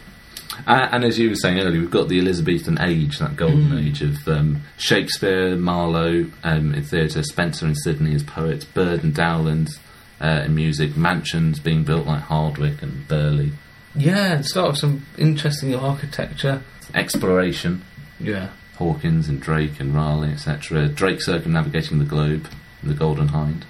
Uh, 0.67 0.87
and 0.91 1.03
as 1.03 1.19
you 1.19 1.29
were 1.29 1.35
saying 1.35 1.59
earlier, 1.59 1.81
we've 1.81 1.91
got 1.91 2.07
the 2.07 2.17
Elizabethan 2.17 2.79
age, 2.81 3.19
that 3.19 3.35
golden 3.35 3.69
Mm. 3.71 3.85
age 3.87 4.01
of 4.01 4.27
um, 4.27 4.61
Shakespeare, 4.77 5.55
Marlowe 5.55 6.25
um, 6.43 6.73
in 6.73 6.81
theatre, 6.81 7.21
Spenser 7.21 7.65
and 7.65 7.77
Sidney 7.77 8.15
as 8.15 8.23
poets, 8.23 8.63
Byrd 8.65 9.03
and 9.03 9.13
Dowland 9.13 9.77
uh, 10.21 10.43
in 10.45 10.55
music, 10.55 10.95
mansions 10.97 11.59
being 11.59 11.83
built 11.83 12.05
like 12.07 12.21
Hardwick 12.21 12.81
and 12.81 13.07
Burghley, 13.07 13.51
Yeah, 13.95 14.33
and 14.33 14.45
start 14.45 14.69
with 14.71 14.77
some 14.79 15.05
interesting 15.17 15.75
architecture. 15.75 16.61
exploration, 16.93 17.83
Yeah. 18.19 18.49
Hawkins 18.77 19.29
and 19.29 19.41
Drake 19.41 19.79
and 19.79 19.93
Raleigh, 19.95 20.31
etc. 20.31 20.87
Drake 20.89 21.21
circumnavigating 21.21 21.99
the 21.99 22.05
globe, 22.05 22.47
the 22.83 22.93
Golden 22.93 23.29
Hind. 23.29 23.65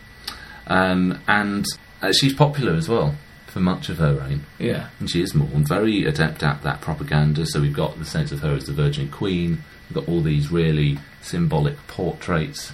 Um, 0.68 1.20
and 1.28 1.66
uh, 2.02 2.12
she's 2.12 2.34
popular 2.34 2.74
as 2.74 2.90
well 2.90 3.16
for 3.46 3.60
much 3.60 3.90
of 3.90 3.98
her 4.00 4.14
reign. 4.16 4.46
Yeah. 4.58 4.88
And 5.00 5.10
she 5.10 5.22
is 5.22 5.34
mourned, 5.36 5.68
very 5.68 6.06
adept 6.06 6.42
at 6.44 6.64
that 6.64 6.82
propaganda. 6.82 7.46
So 7.46 7.62
we've 7.62 7.72
got 7.74 7.98
the 8.00 8.06
sense 8.06 8.32
of 8.32 8.40
her 8.42 8.54
as 8.56 8.66
the 8.66 8.74
Virgin 8.74 9.10
Queen. 9.10 9.64
We've 9.90 9.96
got 9.96 10.10
all 10.10 10.22
these 10.22 10.52
really 10.52 10.98
symbolic 11.22 11.78
portraits. 11.88 12.74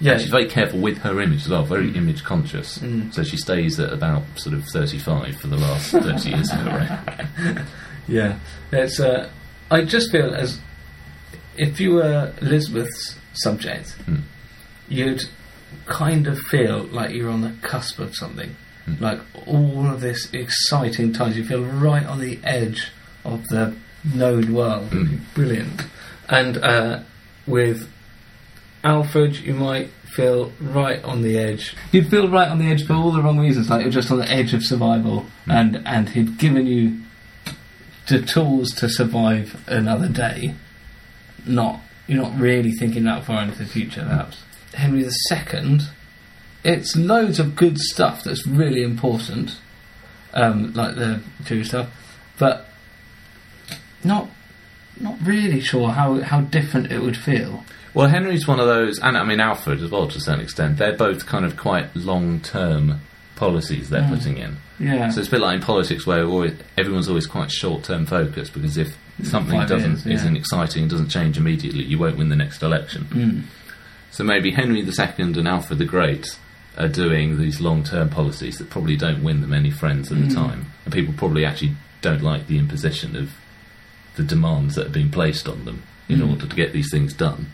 Yeah. 0.00 0.12
And 0.12 0.20
she's 0.20 0.30
very 0.30 0.46
careful 0.46 0.78
with 0.80 0.98
her 0.98 1.20
image 1.20 1.42
as 1.42 1.48
well, 1.48 1.64
very 1.64 1.94
image 1.96 2.22
conscious. 2.22 2.78
Mm. 2.78 3.12
So 3.12 3.24
she 3.24 3.36
stays 3.36 3.80
at 3.80 3.92
about 3.92 4.22
sort 4.36 4.54
of 4.54 4.64
35 4.66 5.36
for 5.40 5.48
the 5.48 5.56
last 5.56 5.90
30 5.90 6.30
years 6.30 6.50
of 6.52 6.58
her. 6.58 7.66
Yeah, 8.08 8.38
it's. 8.72 9.00
Uh, 9.00 9.28
I 9.70 9.82
just 9.84 10.10
feel 10.10 10.34
as 10.34 10.58
if 11.58 11.78
you 11.78 11.92
were 11.96 12.32
Elizabeth's 12.40 13.16
subject, 13.34 13.90
Hmm. 14.06 14.20
you'd 14.88 15.24
kind 15.84 16.26
of 16.26 16.38
feel 16.38 16.84
like 16.84 17.10
you're 17.14 17.28
on 17.28 17.42
the 17.42 17.52
cusp 17.60 17.98
of 17.98 18.14
something. 18.16 18.56
Hmm. 18.86 18.94
Like 18.98 19.20
all 19.46 19.86
of 19.90 20.00
this 20.00 20.32
exciting 20.32 21.12
times, 21.12 21.36
you 21.36 21.44
feel 21.44 21.62
right 21.64 22.06
on 22.06 22.18
the 22.20 22.38
edge 22.44 22.92
of 23.26 23.46
the 23.48 23.74
known 24.14 24.54
world. 24.54 24.88
Hmm. 24.88 25.16
Brilliant. 25.34 25.82
And 26.30 26.56
uh, 26.56 27.00
with 27.46 27.90
Alfred, 28.84 29.36
you 29.38 29.54
might 29.54 29.88
feel 30.04 30.52
right 30.60 31.02
on 31.04 31.22
the 31.22 31.38
edge. 31.38 31.74
You'd 31.92 32.08
feel 32.10 32.28
right 32.28 32.48
on 32.48 32.58
the 32.58 32.66
edge 32.70 32.86
for 32.86 32.94
all 32.94 33.10
the 33.12 33.22
wrong 33.22 33.38
reasons, 33.38 33.68
like 33.70 33.82
you're 33.82 33.90
just 33.90 34.10
on 34.10 34.18
the 34.18 34.30
edge 34.30 34.54
of 34.54 34.64
survival, 34.64 35.26
Hmm. 35.44 35.50
and 35.50 35.82
and 35.86 36.08
he'd 36.10 36.38
given 36.38 36.66
you 36.66 37.00
the 38.08 38.22
tools 38.22 38.70
to 38.76 38.88
survive 38.88 39.62
another 39.66 40.08
day. 40.08 40.54
Not 41.46 41.80
you're 42.06 42.22
not 42.22 42.38
really 42.38 42.72
thinking 42.72 43.04
that 43.04 43.24
far 43.24 43.42
into 43.42 43.58
the 43.58 43.66
future. 43.66 44.02
Perhaps 44.08 44.42
Henry 44.74 45.04
II. 45.04 45.80
It's 46.64 46.96
loads 46.96 47.38
of 47.38 47.54
good 47.54 47.78
stuff 47.78 48.24
that's 48.24 48.46
really 48.46 48.82
important, 48.82 49.56
um, 50.34 50.72
like 50.72 50.96
the 50.96 51.20
Jewish 51.44 51.68
stuff, 51.68 51.88
but 52.38 52.68
not 54.02 54.28
not 55.00 55.16
really 55.24 55.60
sure 55.60 55.90
how 55.90 56.20
how 56.20 56.40
different 56.42 56.90
it 56.92 57.00
would 57.00 57.16
feel. 57.16 57.64
Well, 57.94 58.08
Henry's 58.08 58.46
one 58.46 58.60
of 58.60 58.66
those, 58.66 58.98
and 59.00 59.16
I 59.16 59.24
mean 59.24 59.40
Alfred 59.40 59.82
as 59.82 59.90
well 59.90 60.06
to 60.08 60.18
a 60.18 60.20
certain 60.20 60.40
extent. 60.40 60.76
They're 60.78 60.96
both 60.96 61.26
kind 61.26 61.44
of 61.44 61.56
quite 61.56 61.94
long 61.96 62.40
term 62.40 63.00
policies 63.36 63.88
they're 63.90 64.08
putting 64.08 64.36
in. 64.36 64.56
Yeah. 64.80 65.10
So 65.10 65.20
it's 65.20 65.28
a 65.28 65.30
bit 65.32 65.40
like 65.40 65.54
in 65.56 65.60
politics 65.62 66.06
where 66.06 66.24
always, 66.24 66.54
everyone's 66.76 67.08
always 67.08 67.26
quite 67.26 67.50
short 67.50 67.84
term 67.84 68.04
focused 68.06 68.52
because 68.52 68.76
if 68.76 68.96
something 69.24 69.58
Five 69.58 69.68
doesn't 69.68 69.90
years, 69.90 70.06
yeah. 70.06 70.14
isn't 70.14 70.36
exciting 70.36 70.82
and 70.82 70.90
doesn't 70.90 71.08
change 71.08 71.36
immediately, 71.38 71.84
you 71.84 71.98
won't 71.98 72.16
win 72.18 72.28
the 72.28 72.36
next 72.36 72.62
election. 72.62 73.04
Mm. 73.10 73.42
So 74.10 74.22
maybe 74.24 74.50
Henry 74.52 74.80
II 74.80 74.90
and 75.18 75.48
Alfred 75.48 75.78
the 75.78 75.84
Great 75.84 76.38
are 76.76 76.88
doing 76.88 77.38
these 77.38 77.60
long 77.60 77.82
term 77.82 78.08
policies 78.10 78.58
that 78.58 78.70
probably 78.70 78.96
don't 78.96 79.22
win 79.24 79.40
them 79.40 79.52
any 79.52 79.70
friends 79.70 80.12
at 80.12 80.18
the 80.18 80.24
Mm. 80.26 80.34
time. 80.34 80.66
And 80.84 80.94
people 80.94 81.14
probably 81.16 81.44
actually 81.44 81.72
don't 82.00 82.22
like 82.22 82.46
the 82.46 82.58
imposition 82.58 83.16
of 83.16 83.30
the 84.18 84.22
demands 84.22 84.74
that 84.74 84.86
are 84.88 84.90
being 84.90 85.10
placed 85.10 85.48
on 85.48 85.64
them 85.64 85.82
in 86.10 86.18
Mm. 86.20 86.30
order 86.30 86.46
to 86.46 86.54
get 86.56 86.72
these 86.74 86.90
things 86.90 87.14
done. 87.14 87.46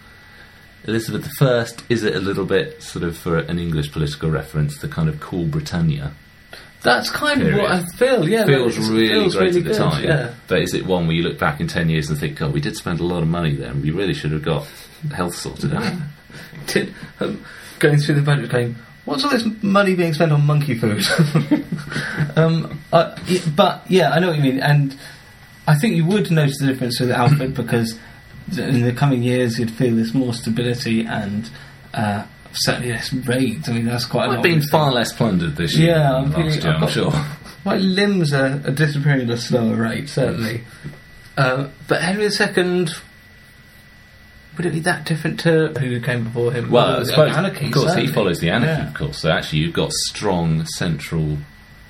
Elizabeth 0.87 1.31
I, 1.41 1.67
is 1.89 2.03
it 2.03 2.15
a 2.15 2.21
little 2.21 2.45
bit 2.45 2.83
sort 2.83 3.05
of 3.05 3.17
for 3.17 3.39
an 3.39 3.59
English 3.59 3.91
political 3.93 4.31
reference, 4.31 4.79
the 4.79 4.89
kind 4.89 5.09
of 5.09 5.19
cool 5.21 5.45
Britannia? 5.47 6.13
That's 6.83 7.09
kind 7.11 7.41
of 7.43 7.55
what 7.55 7.71
I 7.71 7.83
feel. 7.97 8.29
Yeah, 8.29 8.45
feels 8.45 8.77
really 8.79 9.09
feels 9.09 9.35
great 9.35 9.47
really 9.55 9.59
at 9.61 9.65
the 9.65 9.71
good, 9.71 9.79
time. 9.79 10.05
Yeah. 10.05 10.35
But 10.49 10.61
is 10.61 10.75
it 10.75 10.85
one 10.85 11.07
where 11.07 11.17
you 11.17 11.23
look 11.23 11.39
back 11.39 11.59
in 11.61 11.67
10 11.69 11.89
years 11.89 12.11
and 12.11 12.19
think, 12.19 12.37
God, 12.39 12.53
we 12.53 12.61
did 12.61 12.77
spend 12.77 13.01
a 13.01 13.05
lot 13.05 13.23
of 13.23 13.29
money 13.29 13.55
there 13.55 13.71
and 13.71 13.83
we 13.83 13.91
really 13.91 14.13
should 14.13 14.33
have 14.33 14.43
got 14.43 14.67
health 15.15 15.35
sorted 15.35 15.73
out? 15.75 15.91
Did, 16.67 16.95
um, 17.21 17.43
going 17.79 17.99
through 17.99 18.17
the 18.17 18.23
budget 18.23 18.51
going, 18.51 18.77
what's 19.07 19.25
all 19.25 19.31
this 19.31 19.47
money 19.63 19.95
being 19.95 20.13
spent 20.15 20.33
on 20.33 20.45
monkey 20.45 20.77
food? 20.77 21.03
um, 22.37 22.81
y- 22.93 23.41
but 23.57 23.85
yeah, 23.91 24.11
I 24.11 24.19
know 24.19 24.29
what 24.29 24.37
you 24.37 24.43
mean, 24.43 24.61
and 24.61 24.97
I 25.67 25.75
think 25.77 25.97
you 25.97 26.05
would 26.07 26.31
notice 26.31 26.59
the 26.59 26.67
difference 26.67 27.01
with 27.01 27.11
Alfred 27.11 27.55
because 27.63 27.99
in 28.59 28.83
the 28.83 28.93
coming 28.93 29.23
years 29.23 29.59
you'd 29.59 29.71
feel 29.71 29.95
there's 29.97 30.15
more 30.15 30.35
stability 30.35 31.05
and 31.07 31.49
uh, 31.95 32.25
certainly 32.53 32.91
less 32.91 33.13
raids. 33.13 33.69
I 33.69 33.73
mean, 33.73 33.87
that's 33.87 34.05
quite 34.05 34.29
I've 34.31 34.43
been 34.43 34.61
far 34.63 34.93
less 34.93 35.13
plundered 35.13 35.57
this 35.57 35.77
year 35.77 35.91
Yeah, 35.97 36.17
I'm 36.17 36.33
feeling- 36.33 36.53
year, 36.61 36.73
I'm 36.75 36.89
sure. 36.89 37.13
My 37.65 37.77
limbs 37.79 38.35
are, 38.35 38.61
are 38.67 38.71
disappearing 38.73 39.23
at 39.23 39.31
a 39.31 39.39
slower 39.39 39.75
rate, 39.75 40.11
certainly. 40.11 40.63
Uh, 41.37 41.69
but 41.89 42.03
Henry 42.03 42.25
II, 42.27 42.87
would 44.57 44.67
it 44.67 44.73
be 44.73 44.81
that 44.81 45.07
different 45.07 45.41
to 45.41 45.69
who 45.81 45.99
came 46.01 46.25
before 46.25 46.53
him? 46.53 46.71
Well, 46.71 46.85
I 46.87 46.93
Uh, 46.99 47.05
suppose, 47.07 47.35
anarchy, 47.35 47.67
of 47.67 47.73
course, 47.73 47.87
certainly. 47.87 48.07
he 48.09 48.13
follows 48.13 48.39
the 48.41 48.51
anarchy, 48.51 48.83
Yeah. 48.83 48.89
of 48.89 48.95
course. 48.95 49.19
So 49.19 49.31
actually, 49.31 49.61
you've 49.61 49.73
got 49.73 49.93
strong 49.93 50.67
central 50.67 51.39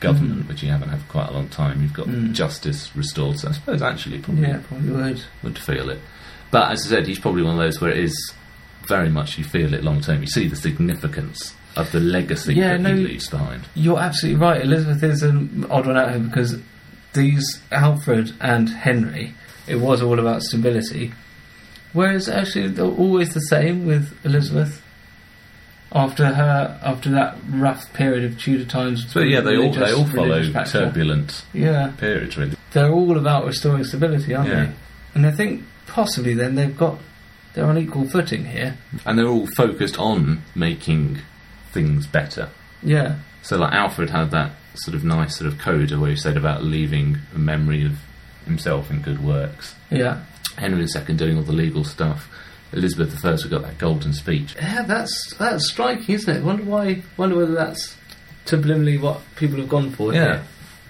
government, 0.05 0.45
Mm. 0.45 0.49
which 0.49 0.63
you 0.63 0.71
haven't 0.71 0.89
had 0.91 1.01
for 1.01 1.07
quite 1.11 1.29
a 1.29 1.33
long 1.33 1.49
time. 1.49 1.83
You've 1.83 1.93
got 1.93 2.07
Mm. 2.07 2.33
justice 2.33 2.91
restored. 2.95 3.39
So 3.41 3.49
I 3.49 3.53
suppose 3.53 3.83
actually 3.83 4.19
probably 4.19 4.49
Yeah, 4.49 4.59
probably 4.69 4.91
would. 4.91 5.21
would 5.43 5.59
feel 5.59 5.91
it. 5.91 6.01
But 6.51 6.71
as 6.73 6.87
I 6.87 6.89
said, 6.91 7.07
he's 7.07 7.19
probably 7.19 7.43
one 7.43 7.55
of 7.55 7.59
those 7.61 7.81
where 7.81 7.91
it 7.91 7.99
is 7.99 8.15
very 8.89 9.09
much 9.09 9.39
you 9.39 9.45
feel 9.45 9.73
it 9.75 9.83
long 9.83 10.01
term. 10.01 10.21
You 10.21 10.27
see 10.29 10.47
the 10.49 10.57
significance 10.57 11.55
of 11.77 11.91
the 11.91 12.01
legacy 12.01 12.55
Yeah, 12.55 12.73
that 12.73 12.81
no- 12.83 12.95
he 12.95 13.03
leaves 13.05 13.29
behind. 13.29 13.63
You're 13.75 13.99
absolutely 13.99 14.41
right. 14.41 14.63
Elizabeth 14.63 15.03
is 15.03 15.23
an 15.23 15.67
odd 15.71 15.87
one 15.87 15.97
out 15.97 16.11
here 16.11 16.21
because 16.21 16.57
these 17.15 17.61
Alfred 17.73 18.33
and 18.41 18.69
Henry, 18.69 19.35
it 19.67 19.77
was 19.81 20.01
all 20.03 20.19
about 20.21 20.43
stability. 20.43 21.13
Whereas 21.93 22.29
actually 22.29 22.69
they're 22.69 22.85
always 22.85 23.35
the 23.35 23.41
same 23.41 23.87
with 23.87 24.13
Elizabeth. 24.25 24.83
After 25.95 26.27
her, 26.35 26.81
after 26.83 27.09
that 27.11 27.37
rough 27.51 27.93
period 27.93 28.25
of 28.25 28.37
Tudor 28.39 28.65
times, 28.65 29.09
So 29.13 29.21
yeah, 29.21 29.41
they 29.41 29.57
all 29.57 29.73
they 29.73 29.93
all 29.93 30.05
follow 30.07 30.43
turbulent 30.65 31.45
Yeah, 31.53 31.93
periods, 31.99 32.37
really. 32.37 32.57
they're 32.73 32.91
all 32.91 33.17
about 33.17 33.47
restoring 33.47 33.85
stability, 33.85 34.35
aren't 34.35 34.49
Yeah. 34.49 34.65
they? 34.65 34.73
And 35.15 35.25
I 35.27 35.31
think 35.31 35.63
possibly 35.87 36.35
then 36.35 36.57
they've 36.57 36.77
got 36.77 36.99
they're 37.53 37.67
on 37.67 37.79
equal 37.79 38.09
footing 38.09 38.47
here. 38.47 38.77
And 39.07 39.17
they're 39.17 39.29
all 39.29 39.47
focused 39.57 39.97
on 39.97 40.43
making 40.57 41.19
things 41.73 42.09
better. 42.09 42.49
Yeah, 42.83 43.17
So 43.43 43.57
like 43.57 43.73
Alfred 43.73 44.11
had 44.11 44.33
that 44.33 44.51
sort 44.75 44.97
of 44.97 45.05
nice 45.05 45.37
sort 45.39 45.47
of 45.47 45.59
coda 45.61 46.01
where 46.01 46.11
he 46.11 46.17
said 46.17 46.37
about 46.37 46.65
leaving 46.65 47.19
a 47.33 47.39
memory 47.39 47.85
of 47.87 47.93
himself 48.47 48.91
in 48.91 49.01
good 49.01 49.23
works. 49.23 49.77
yeah, 49.91 50.23
Henry 50.57 50.85
II 51.09 51.15
doing 51.15 51.37
all 51.37 51.45
the 51.45 51.53
legal 51.53 51.85
stuff. 51.85 52.29
Elizabeth 52.77 53.25
I 53.25 53.33
we 53.33 53.51
got 53.51 53.62
that 53.62 53.79
golden 53.79 54.12
speech. 54.12 54.55
yeah. 54.57 54.83
That's 54.83 55.35
that's 55.39 55.68
striking, 55.70 56.14
isn't 56.14 56.37
it? 56.37 56.43
Wonder 56.45 56.64
why? 56.64 57.03
Wonder 57.16 57.37
whether 57.37 57.55
that's 57.55 57.97
subliminally 58.47 59.01
what 59.01 59.20
people 59.37 59.59
have 59.59 59.68
gone 59.68 59.91
for. 59.91 60.12
here. 60.12 60.43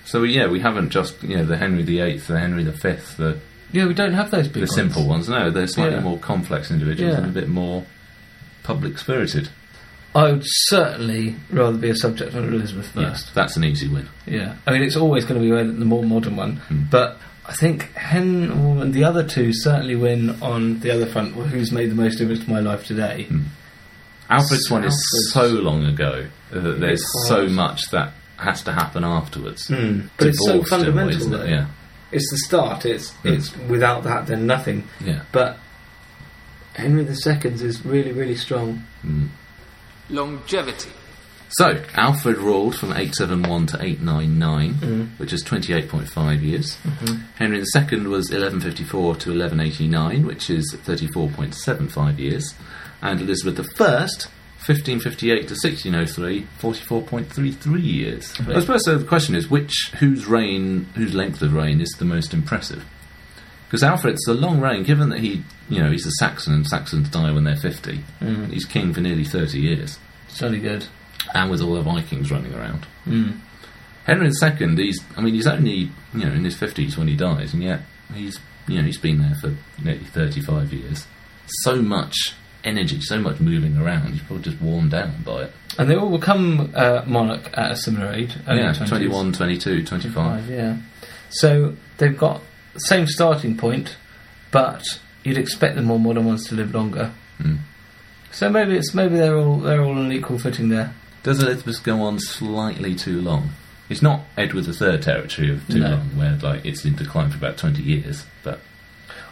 So 0.04 0.22
yeah, 0.22 0.48
we 0.48 0.60
haven't 0.60 0.90
just 0.90 1.22
you 1.22 1.36
know 1.36 1.44
the 1.44 1.56
Henry 1.56 1.82
VIII, 1.82 2.18
the 2.18 2.38
Henry 2.38 2.64
V, 2.64 2.70
the 3.16 3.38
Yeah, 3.72 3.86
we 3.86 3.94
don't 3.94 4.12
have 4.14 4.30
those 4.30 4.46
big 4.48 4.54
the 4.54 4.60
ones. 4.60 4.74
simple 4.74 5.06
ones. 5.06 5.28
No, 5.28 5.50
they're 5.50 5.66
slightly 5.66 5.94
Yeah. 5.96 6.00
more 6.02 6.18
complex 6.18 6.70
individuals 6.70 7.12
Yeah. 7.14 7.18
and 7.18 7.26
a 7.26 7.40
bit 7.40 7.48
more 7.48 7.84
public 8.62 8.98
spirited. 8.98 9.48
I 10.14 10.30
would 10.30 10.44
certainly 10.44 11.34
rather 11.50 11.76
be 11.76 11.88
a 11.90 11.96
subject 11.96 12.36
on 12.36 12.44
Elizabeth 12.44 12.86
first. 12.88 13.34
that's 13.34 13.56
an 13.56 13.64
easy 13.64 13.88
win. 13.88 14.08
Yeah, 14.26 14.54
I 14.66 14.72
mean 14.72 14.82
it's 14.82 14.96
always 14.96 15.24
going 15.24 15.40
to 15.40 15.44
be 15.44 15.50
the 15.78 15.84
more 15.84 16.04
modern 16.04 16.36
one, 16.36 16.56
Hmm. 16.68 16.82
but 16.90 17.18
I 17.46 17.52
think 17.52 17.92
Hen 17.94 18.50
and 18.50 18.94
the 18.94 19.04
other 19.04 19.22
two 19.22 19.52
certainly 19.52 19.96
win 19.96 20.30
on 20.42 20.80
the 20.80 20.90
other 20.90 21.06
front. 21.06 21.34
Who's 21.34 21.72
made 21.72 21.90
the 21.90 21.94
most 21.94 22.16
difference 22.16 22.44
to 22.44 22.50
my 22.50 22.60
life 22.60 22.86
today? 22.86 23.24
Hmm. 23.24 23.42
Alfred's 24.30 24.70
one 24.70 24.84
is 24.84 25.30
so 25.32 25.46
long 25.46 25.84
ago 25.84 26.26
that 26.50 26.80
there's 26.80 27.04
so 27.28 27.46
much 27.46 27.90
that 27.90 28.12
has 28.38 28.62
to 28.62 28.72
happen 28.72 29.04
afterwards. 29.04 29.68
Mm. 29.68 30.08
But 30.16 30.28
it's 30.28 30.38
so 30.46 30.52
Divorced 30.62 30.72
in 30.72 30.78
a 30.78 30.82
way, 30.82 30.86
fundamental, 30.94 31.16
isn't 31.20 31.34
it? 31.34 31.50
Yeah, 31.50 31.66
It's 32.10 32.30
the 32.30 32.38
start. 32.38 32.86
It's 32.86 33.12
it's 33.22 33.54
without 33.68 34.04
that 34.04 34.26
then 34.26 34.46
nothing. 34.46 34.88
yeah. 35.00 35.22
But 35.30 35.58
Henry 36.74 37.04
II's 37.04 37.62
is 37.62 37.84
really 37.84 38.12
really 38.12 38.36
strong. 38.36 38.84
Mm. 39.04 39.28
Longevity. 40.08 40.90
So, 41.58 41.82
Alfred 41.94 42.38
ruled 42.38 42.74
from 42.74 42.90
871 42.90 43.66
to 43.66 43.82
899, 43.82 44.74
Mm. 44.74 45.08
which 45.18 45.32
is 45.32 45.44
28.5 45.44 46.42
years. 46.42 46.76
Mm-hmm. 46.84 47.14
Henry 47.36 47.58
II 47.58 48.06
was 48.08 48.30
1154 48.30 49.02
to 49.16 49.30
1189, 49.30 50.26
which 50.26 50.50
is 50.50 50.74
34.75 50.84 52.18
years. 52.18 52.54
And 53.02 53.20
Elizabeth 53.20 53.58
I, 53.80 54.08
1558 54.66 55.48
to 55.48 55.54
1603, 55.54 56.46
44.33 56.60 57.82
years. 57.84 58.32
I 58.48 58.60
suppose 58.60 58.84
so 58.84 58.96
the 58.98 59.04
question 59.04 59.34
is, 59.34 59.48
which, 59.50 59.92
whose 59.98 60.26
reign, 60.26 60.86
whose 60.94 61.14
length 61.14 61.42
of 61.42 61.52
reign 61.52 61.80
is 61.80 61.90
the 61.98 62.04
most 62.04 62.32
impressive? 62.32 62.84
Because 63.66 63.82
Alfred's 63.82 64.26
a 64.26 64.34
long 64.34 64.60
reign, 64.60 64.82
given 64.82 65.10
that 65.10 65.20
he, 65.20 65.44
you 65.68 65.82
know, 65.82 65.90
he's 65.90 66.06
a 66.06 66.10
Saxon 66.12 66.54
and 66.54 66.66
Saxons 66.66 67.10
die 67.10 67.30
when 67.32 67.44
they're 67.44 67.56
50. 67.56 68.00
Mm. 68.20 68.50
He's 68.52 68.64
king 68.64 68.94
for 68.94 69.00
nearly 69.00 69.24
30 69.24 69.60
years 69.60 69.98
It's 70.28 70.40
really 70.40 70.60
good. 70.60 70.86
And 71.32 71.50
with 71.50 71.60
all 71.62 71.74
the 71.74 71.82
Vikings 71.82 72.30
running 72.30 72.54
around. 72.54 72.86
Mm. 73.06 73.38
Henry 74.04 74.26
II, 74.26 74.76
he's 74.76 75.00
I 75.16 75.22
mean 75.22 75.34
he's 75.34 75.46
only 75.46 75.90
you 76.12 76.24
know 76.24 76.32
in 76.32 76.44
his 76.44 76.56
fifties 76.56 76.98
when 76.98 77.08
he 77.08 77.16
dies, 77.16 77.54
and 77.54 77.62
yet 77.62 77.80
he's 78.12 78.38
you 78.66 78.78
know 78.78 78.84
he's 78.84 78.98
been 78.98 79.20
there 79.20 79.36
for 79.40 79.54
nearly 79.82 80.04
thirty 80.04 80.40
five 80.40 80.72
years. 80.72 81.06
So 81.46 81.80
much 81.80 82.34
energy, 82.64 83.00
so 83.00 83.18
much 83.18 83.40
moving 83.40 83.76
around. 83.76 84.12
He's 84.12 84.22
probably 84.22 84.44
just 84.44 84.60
worn 84.60 84.88
down 84.88 85.22
by 85.24 85.44
it. 85.44 85.52
And 85.78 85.90
they 85.90 85.96
all 85.96 86.16
become 86.16 86.72
uh, 86.74 87.02
monarch 87.06 87.50
at 87.54 87.72
a 87.72 87.76
similar 87.76 88.12
age. 88.12 88.36
yeah, 88.46 88.72
20s. 88.72 88.88
21, 88.88 89.32
22, 89.32 89.84
25. 89.84 90.14
Five, 90.14 90.50
yeah. 90.50 90.76
So 91.30 91.74
they've 91.98 92.16
got 92.16 92.40
the 92.74 92.80
same 92.80 93.06
starting 93.06 93.56
point, 93.56 93.96
but 94.50 95.00
you'd 95.24 95.38
expect 95.38 95.76
the 95.76 95.82
more 95.82 95.98
modern 95.98 96.24
ones 96.24 96.48
to 96.48 96.54
live 96.54 96.74
longer. 96.74 97.12
Mm. 97.40 97.58
So 98.30 98.48
maybe 98.48 98.76
it's 98.76 98.94
maybe 98.94 99.16
they're 99.16 99.36
all 99.36 99.58
they're 99.58 99.82
all 99.82 99.96
on 99.96 100.12
equal 100.12 100.38
footing 100.38 100.68
there. 100.68 100.94
Does 101.24 101.42
Elizabeth 101.42 101.82
go 101.82 102.00
on 102.02 102.20
slightly 102.20 102.94
too 102.94 103.20
long? 103.20 103.50
It's 103.88 104.02
not 104.02 104.20
Edward 104.38 104.66
III 104.68 104.98
territory 104.98 105.50
of 105.50 105.66
too 105.68 105.80
No. 105.80 105.90
long, 105.90 106.16
where 106.16 106.38
like 106.42 106.64
it's 106.64 106.84
in 106.84 106.94
decline 106.94 107.30
for 107.30 107.36
about 107.38 107.56
twenty 107.58 107.82
years. 107.82 108.24
But 108.44 108.60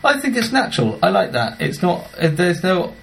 I 0.04 0.18
think 0.20 0.36
it's 0.36 0.50
natural. 0.52 0.98
I 1.02 1.08
like 1.10 1.32
that. 1.32 1.60
It's 1.60 1.80
not. 1.80 2.10
uh, 2.18 2.28
There's 2.28 2.62
no. 2.64 2.94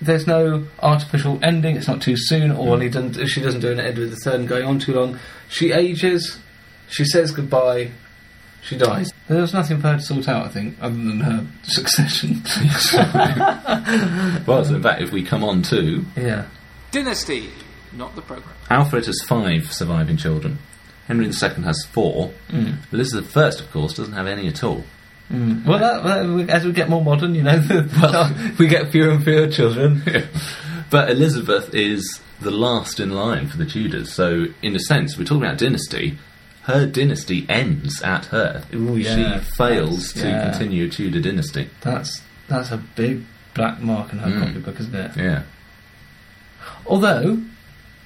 There's 0.00 0.26
no 0.26 0.64
artificial 0.80 1.38
ending. 1.42 1.76
It's 1.76 1.88
not 1.88 2.02
too 2.02 2.16
soon, 2.16 2.50
or 2.52 2.80
he 2.80 2.88
doesn't. 2.88 3.26
She 3.26 3.40
doesn't 3.40 3.60
do 3.60 3.72
an 3.72 3.80
Edward 3.80 4.10
III 4.26 4.34
and 4.34 4.48
going 4.48 4.64
on 4.64 4.78
too 4.78 4.92
long. 4.94 5.18
She 5.48 5.72
ages. 5.72 6.38
She 6.88 7.04
says 7.04 7.30
goodbye. 7.32 7.90
She 8.62 8.76
dies. 8.78 9.10
There 9.28 9.40
was 9.42 9.52
nothing 9.54 9.78
for 9.80 9.88
her 9.88 9.96
to 9.96 10.02
sort 10.02 10.28
out. 10.28 10.46
I 10.46 10.48
think, 10.48 10.76
other 10.80 10.94
than 10.94 11.20
her 11.20 11.46
succession. 11.62 12.42
well, 14.46 14.64
so 14.64 14.74
in 14.76 14.82
fact, 14.82 15.02
if 15.02 15.12
we 15.12 15.22
come 15.22 15.44
on 15.44 15.62
to 15.62 16.04
yeah. 16.16 16.46
Dynasty. 16.90 17.50
Not 17.96 18.14
the 18.16 18.22
programme. 18.22 18.54
Alfred 18.70 19.06
has 19.06 19.20
five 19.22 19.72
surviving 19.72 20.16
children. 20.16 20.58
Henry 21.06 21.26
II 21.26 21.62
has 21.64 21.84
four. 21.92 22.32
Mm. 22.48 22.76
Elizabeth 22.92 23.36
I, 23.36 23.48
of 23.48 23.70
course, 23.70 23.94
doesn't 23.94 24.14
have 24.14 24.26
any 24.26 24.48
at 24.48 24.64
all. 24.64 24.84
Mm. 25.30 25.64
Well, 25.66 25.78
that, 25.78 26.02
that, 26.04 26.50
as 26.50 26.64
we 26.64 26.72
get 26.72 26.88
more 26.88 27.02
modern, 27.02 27.34
you 27.34 27.42
know, 27.42 27.62
well, 28.00 28.34
we 28.58 28.66
get 28.66 28.90
fewer 28.90 29.10
and 29.10 29.22
fewer 29.24 29.48
children. 29.48 30.02
But 30.90 31.10
Elizabeth 31.10 31.74
is 31.74 32.20
the 32.40 32.52
last 32.52 33.00
in 33.00 33.10
line 33.10 33.48
for 33.48 33.56
the 33.56 33.64
Tudors. 33.66 34.12
So, 34.12 34.46
in 34.62 34.76
a 34.76 34.78
sense, 34.78 35.18
we're 35.18 35.24
talking 35.24 35.42
about 35.42 35.58
dynasty. 35.58 36.18
Her 36.64 36.86
dynasty 36.86 37.44
ends 37.48 38.00
at 38.02 38.26
her. 38.26 38.62
Ooh, 38.72 38.96
yeah. 38.96 39.40
She 39.40 39.44
fails 39.56 40.12
to 40.12 40.28
yeah. 40.28 40.50
continue 40.50 40.86
a 40.86 40.88
Tudor 40.88 41.20
dynasty. 41.20 41.68
That's 41.80 42.22
that's 42.46 42.70
a 42.70 42.76
big 42.76 43.24
black 43.54 43.80
mark 43.80 44.12
in 44.12 44.18
her 44.20 44.30
Mm. 44.30 44.40
copybook, 44.46 44.78
isn't 44.80 44.94
it? 44.94 45.16
Yeah. 45.16 45.42
Although 46.86 47.42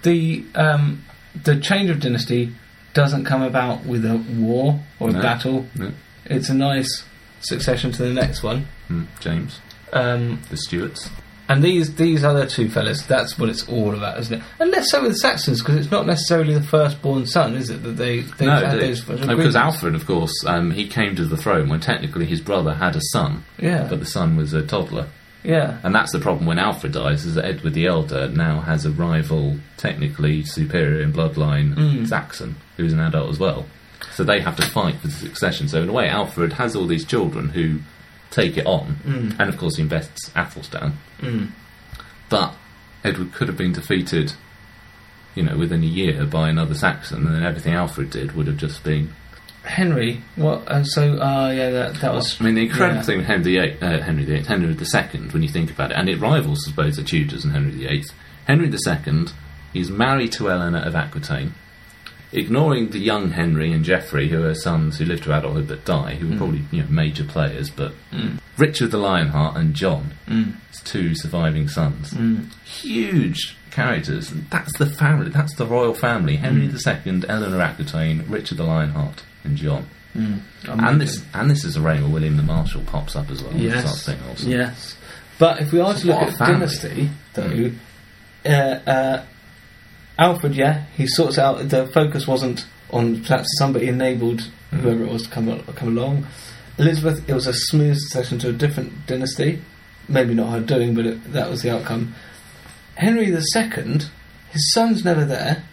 the 0.02 0.44
um, 0.54 1.04
the 1.44 1.56
change 1.60 1.90
of 1.90 2.00
dynasty 2.00 2.52
doesn't 2.94 3.24
come 3.24 3.42
about 3.42 3.84
with 3.84 4.04
a 4.04 4.16
war 4.36 4.80
or 4.98 5.10
a 5.10 5.12
No. 5.12 5.22
battle. 5.22 5.66
No. 5.74 5.92
It's 6.26 6.48
a 6.48 6.54
nice 6.54 7.04
succession 7.40 7.92
to 7.92 8.02
the 8.02 8.12
next 8.12 8.42
one. 8.42 8.66
Hmm, 8.88 9.04
James, 9.20 9.60
Um, 9.92 10.40
the 10.50 10.56
Stuarts. 10.56 11.08
and 11.48 11.62
these 11.62 11.94
these 11.94 12.24
other 12.24 12.44
two 12.46 12.68
fellas, 12.68 13.02
that's 13.02 13.38
what 13.38 13.48
it's 13.48 13.66
all 13.68 13.94
about, 13.94 14.18
isn't 14.20 14.38
it? 14.40 14.42
And 14.58 14.70
less 14.70 14.90
so 14.90 15.02
with 15.02 15.12
the 15.12 15.18
Saxons, 15.18 15.60
because 15.60 15.76
it's 15.76 15.90
not 15.90 16.06
necessarily 16.06 16.54
the 16.54 16.62
firstborn 16.62 17.26
son, 17.26 17.54
is 17.54 17.70
it? 17.70 17.82
That 17.82 17.96
they 17.96 18.20
they've 18.20 18.48
No, 18.48 18.56
had 18.66 18.78
those 18.80 19.06
no, 19.08 19.36
because. 19.36 19.56
Alfred, 19.56 19.94
of 19.94 20.06
course, 20.06 20.32
um, 20.46 20.72
he 20.72 20.86
came 20.88 21.14
to 21.16 21.24
the 21.24 21.36
throne 21.36 21.68
when 21.68 21.80
technically 21.80 22.26
his 22.26 22.40
brother 22.40 22.74
had 22.74 22.96
a 22.96 23.00
son, 23.12 23.44
Yeah, 23.58 23.86
but 23.88 24.00
the 24.00 24.06
son 24.06 24.36
was 24.36 24.52
a 24.52 24.62
toddler. 24.62 25.06
Yeah, 25.44 25.78
And 25.82 25.94
that's 25.94 26.12
the 26.12 26.18
problem 26.18 26.46
when 26.46 26.58
Alfred 26.58 26.92
dies, 26.92 27.24
is 27.24 27.34
that 27.36 27.44
Edward 27.44 27.74
the 27.74 27.86
Elder 27.86 28.28
now 28.28 28.60
has 28.60 28.84
a 28.84 28.90
rival, 28.90 29.56
technically 29.76 30.42
superior 30.44 31.00
in 31.00 31.12
bloodline, 31.12 31.74
Mm. 31.74 32.06
Saxon, 32.08 32.56
who's 32.76 32.92
an 32.92 33.00
adult 33.00 33.30
as 33.30 33.38
well. 33.38 33.66
So 34.12 34.24
they 34.24 34.40
have 34.40 34.56
to 34.56 34.62
fight 34.66 34.96
for 34.96 35.06
the 35.08 35.12
succession. 35.12 35.68
So 35.68 35.82
in 35.82 35.88
a 35.88 35.92
way, 35.92 36.08
Alfred 36.08 36.54
has 36.54 36.74
all 36.76 36.86
these 36.86 37.04
children 37.04 37.50
who 37.50 37.78
take 38.30 38.56
it 38.58 38.66
on, 38.66 38.96
Mm. 39.06 39.36
and 39.38 39.48
of 39.48 39.56
course 39.56 39.76
he 39.76 39.82
invests 39.82 40.30
Athelstan. 40.36 40.94
mm. 41.20 41.48
But 42.28 42.54
Edward 43.04 43.32
could 43.32 43.48
have 43.48 43.56
been 43.56 43.72
defeated, 43.72 44.32
you 45.34 45.42
know, 45.44 45.56
within 45.56 45.82
a 45.82 45.86
year 45.86 46.24
by 46.26 46.48
another 46.48 46.74
Saxon, 46.74 47.26
and 47.26 47.34
then 47.34 47.42
everything 47.44 47.72
Alfred 47.74 48.10
did 48.10 48.32
would 48.36 48.46
have 48.48 48.56
just 48.58 48.82
been. 48.84 49.14
Henry. 49.68 50.20
What? 50.36 50.66
Uh, 50.66 50.82
so, 50.84 51.18
uh, 51.20 51.50
yeah, 51.54 51.70
that 51.70 51.94
that 52.00 52.12
was. 52.14 52.40
I 52.40 52.44
mean, 52.44 52.54
the 52.54 52.62
incredible 52.62 52.96
yeah. 52.96 53.02
thing 53.02 53.18
with 53.18 53.26
Henry 53.26 53.52
VIII, 53.58 53.78
uh, 53.82 54.00
Henry 54.02 54.24
VIII, 54.24 54.42
Henry 54.44 54.68
II, 54.74 55.20
when 55.30 55.42
you 55.42 55.48
think 55.48 55.70
about 55.70 55.90
it, 55.92 55.96
and 55.96 56.08
it 56.08 56.18
rivals, 56.18 56.66
I 56.66 56.70
suppose, 56.70 56.96
the 56.96 57.02
Tudors 57.04 57.44
and 57.44 57.52
Henry 57.52 57.70
VIII. 57.72 58.04
Henry 58.46 58.68
II, 58.68 59.26
he's 59.72 59.90
married 59.90 60.32
to 60.32 60.50
Eleanor 60.50 60.78
of 60.80 60.96
Aquitaine, 60.96 61.54
ignoring 62.32 62.90
the 62.90 62.98
young 62.98 63.30
Henry 63.32 63.72
and 63.72 63.84
Geoffrey, 63.84 64.28
who 64.28 64.42
are 64.44 64.54
sons 64.54 64.98
who 64.98 65.04
live 65.04 65.22
to 65.24 65.36
adulthood 65.38 65.68
but 65.68 65.84
die, 65.84 66.14
who 66.14 66.28
were 66.30 66.36
probably 66.36 66.62
you 66.70 66.82
know 66.82 66.88
major 66.90 67.24
players, 67.24 67.70
but 67.70 67.92
Mm. 68.12 68.38
Richard 68.56 68.90
the 68.90 68.98
Lionheart 68.98 69.56
and 69.56 69.74
John, 69.74 70.12
Mm. 70.28 70.54
his 70.70 70.80
two 70.80 71.14
surviving 71.14 71.68
sons, 71.68 72.12
Mm. 72.14 72.46
huge 72.64 73.54
characters. 73.70 74.32
That's 74.50 74.76
the 74.78 74.86
family. 74.86 75.30
That's 75.30 75.54
the 75.54 75.66
royal 75.66 75.94
family. 75.94 76.36
Henry 76.36 76.66
II, 76.66 77.22
Eleanor 77.28 77.60
Aquitaine, 77.60 78.24
Richard 78.28 78.56
the 78.58 78.64
Lionheart, 78.64 79.22
and 79.48 79.56
John. 79.56 79.86
Mm. 80.14 80.40
And 80.64 81.00
this 81.00 81.24
and 81.34 81.50
this 81.50 81.64
is 81.64 81.76
a 81.76 81.80
reign 81.80 82.02
where 82.02 82.12
William 82.12 82.36
the 82.36 82.42
Marshal 82.42 82.82
pops 82.82 83.14
up 83.16 83.30
as 83.30 83.42
well. 83.42 83.54
Yes. 83.54 84.04
saying 84.04 84.18
also. 84.28 84.48
Yes. 84.48 84.96
But 85.38 85.60
if 85.60 85.72
we 85.72 85.80
are 85.80 85.94
to 85.94 86.06
look 86.06 86.22
at 86.22 86.36
family. 86.36 86.54
dynasty, 86.54 87.10
though, 87.34 87.70
uh, 88.44 88.90
uh, 88.90 89.24
Alfred, 90.18 90.54
yeah, 90.54 90.84
he 90.96 91.06
sorts 91.06 91.38
out. 91.38 91.68
The 91.68 91.86
focus 91.86 92.26
wasn't 92.26 92.66
on 92.90 93.22
perhaps 93.22 93.48
somebody 93.58 93.88
enabled 93.88 94.42
whoever 94.70 95.04
it 95.04 95.12
was 95.12 95.24
to 95.24 95.30
come 95.30 95.62
come 95.76 95.96
along. 95.96 96.26
Elizabeth, 96.78 97.28
it 97.28 97.34
was 97.34 97.46
a 97.46 97.54
smooth 97.54 97.98
succession 97.98 98.38
to 98.40 98.48
a 98.48 98.52
different 98.52 99.06
dynasty. 99.06 99.62
Maybe 100.08 100.34
not 100.34 100.50
her 100.50 100.60
doing, 100.60 100.94
but 100.94 101.06
it, 101.06 101.32
that 101.32 101.50
was 101.50 101.62
the 101.62 101.70
outcome. 101.70 102.14
Henry 102.94 103.26
II, 103.26 104.00
his 104.50 104.72
son's 104.72 105.04
never 105.04 105.24
there. 105.24 105.64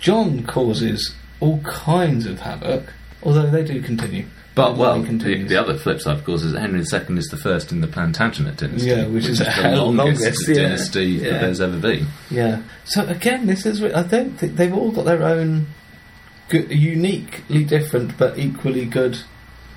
John 0.00 0.44
causes 0.44 1.14
all 1.40 1.58
kinds 1.60 2.26
of 2.26 2.40
havoc, 2.40 2.92
although 3.22 3.50
they 3.50 3.64
do 3.64 3.82
continue. 3.82 4.26
But 4.54 4.76
well, 4.76 5.00
the, 5.00 5.44
the 5.44 5.56
other 5.56 5.76
flip 5.78 6.00
side, 6.00 6.16
of 6.18 6.24
course, 6.24 6.42
is 6.42 6.54
Henry 6.56 6.80
II 6.80 7.16
is 7.18 7.26
the 7.28 7.36
first 7.36 7.70
in 7.72 7.80
the 7.80 7.86
Plantagenet 7.86 8.56
dynasty, 8.56 8.88
Yeah, 8.90 9.06
which 9.06 9.26
is 9.26 9.38
the 9.38 9.44
the 9.44 9.76
longest, 9.76 10.22
longest, 10.24 10.48
yeah. 10.48 10.54
dynasty 10.54 11.04
Yeah. 11.06 11.30
that 11.32 11.40
there's 11.40 11.60
ever 11.60 11.78
been. 11.78 12.06
Yeah. 12.30 12.62
So 12.84 13.06
again, 13.06 13.46
this 13.46 13.64
is. 13.64 13.82
I 13.82 14.02
don't 14.02 14.36
think 14.36 14.56
they've 14.56 14.74
all 14.74 14.90
got 14.90 15.04
their 15.04 15.22
own 15.22 15.68
good, 16.48 16.70
uniquely 16.70 17.64
different 17.64 18.18
but 18.18 18.38
equally 18.38 18.84
good 18.86 19.18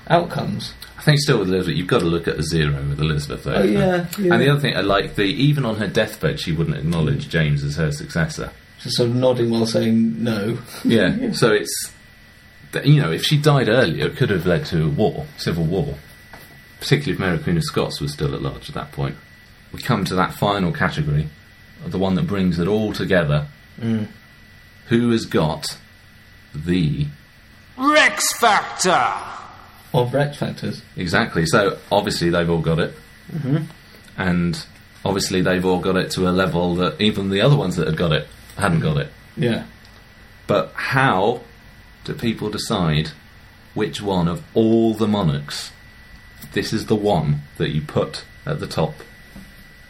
outcomes. 0.08 0.74
I 0.98 1.02
think 1.02 1.20
still 1.20 1.38
with 1.38 1.48
Elizabeth, 1.48 1.76
you've 1.76 1.86
got 1.86 2.00
to 2.00 2.06
look 2.06 2.26
at 2.28 2.38
a 2.38 2.42
zero 2.42 2.74
with 2.88 3.00
Elizabeth. 3.00 3.44
Though, 3.44 3.54
Oh, 3.54 3.62
yeah, 3.62 4.06
yeah. 4.18 4.32
And 4.32 4.42
the 4.42 4.48
other 4.50 4.60
thing, 4.60 4.76
I 4.76 4.80
like 4.80 5.14
the 5.14 5.22
even 5.22 5.64
on 5.64 5.76
her 5.76 5.86
deathbed, 5.86 6.40
she 6.40 6.52
wouldn't 6.52 6.76
acknowledge 6.76 7.28
James 7.28 7.62
as 7.62 7.76
her 7.76 7.92
successor. 7.92 8.50
Just 8.84 8.98
sort 8.98 9.08
of 9.08 9.16
nodding 9.16 9.48
while 9.50 9.64
saying 9.66 10.22
no. 10.22 10.58
Yeah. 10.84 11.32
So 11.32 11.52
it's 11.52 11.90
you 12.84 13.00
know, 13.00 13.10
if 13.10 13.24
she 13.24 13.38
died 13.38 13.68
earlier, 13.68 14.06
it 14.06 14.16
could 14.16 14.28
have 14.30 14.46
led 14.46 14.66
to 14.66 14.84
a 14.84 14.88
war, 14.88 15.26
civil 15.38 15.64
war. 15.64 15.94
particularly 16.80 17.12
if 17.14 17.18
Mary 17.18 17.38
Queen 17.38 17.56
of 17.56 17.64
Scots 17.64 18.00
was 18.00 18.12
still 18.12 18.34
at 18.34 18.42
large 18.42 18.68
at 18.68 18.74
that 18.74 18.92
point. 18.92 19.16
We 19.72 19.80
come 19.80 20.04
to 20.04 20.14
that 20.16 20.34
final 20.34 20.70
category, 20.70 21.28
the 21.86 21.98
one 21.98 22.14
that 22.16 22.26
brings 22.26 22.58
it 22.58 22.68
all 22.68 22.92
together. 22.92 23.46
Mm. 23.80 24.08
Who 24.88 25.10
has 25.12 25.24
got 25.24 25.78
the 26.54 27.06
Rex 27.78 28.36
Factor! 28.38 29.12
Of 29.94 30.12
Rex 30.12 30.36
Factors. 30.36 30.82
exactly? 30.96 31.46
So 31.46 31.78
obviously 31.90 32.28
they've 32.28 32.50
all 32.50 32.60
got 32.60 32.80
it, 32.80 32.94
and 34.18 34.66
obviously 35.04 35.40
they've 35.40 35.64
all 35.64 35.78
got 35.80 35.96
it 35.96 36.10
to 36.12 36.28
a 36.28 36.32
level 36.32 36.74
that 36.76 37.00
even 37.00 37.30
the 37.30 37.40
other 37.40 37.56
ones 37.56 37.76
that 37.76 37.86
had 37.86 37.96
got 37.96 38.12
it 38.12 38.26
hadn't 38.56 38.80
got 38.80 38.96
it. 38.98 39.08
Yeah. 39.36 39.64
But 40.46 40.72
how 40.74 41.40
do 42.04 42.14
people 42.14 42.50
decide 42.50 43.10
which 43.74 44.00
one 44.02 44.28
of 44.28 44.42
all 44.54 44.94
the 44.94 45.08
monarchs 45.08 45.70
this 46.52 46.72
is 46.72 46.86
the 46.86 46.94
one 46.96 47.40
that 47.56 47.70
you 47.70 47.80
put 47.82 48.24
at 48.46 48.60
the 48.60 48.66
top, 48.66 48.94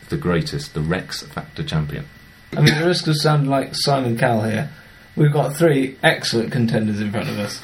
the 0.08 0.16
greatest, 0.16 0.72
the 0.74 0.80
Rex 0.80 1.22
Factor 1.22 1.62
champion? 1.64 2.06
I 2.56 2.60
mean, 2.62 2.78
the 2.78 2.86
risk 2.86 3.06
of 3.08 3.16
sounding 3.16 3.50
like 3.50 3.74
Simon 3.74 4.16
Cowell 4.16 4.44
here. 4.44 4.70
We've 5.16 5.32
got 5.32 5.56
three 5.56 5.96
excellent 6.02 6.52
contenders 6.52 7.00
in 7.00 7.10
front 7.10 7.28
of 7.28 7.38
us. 7.38 7.60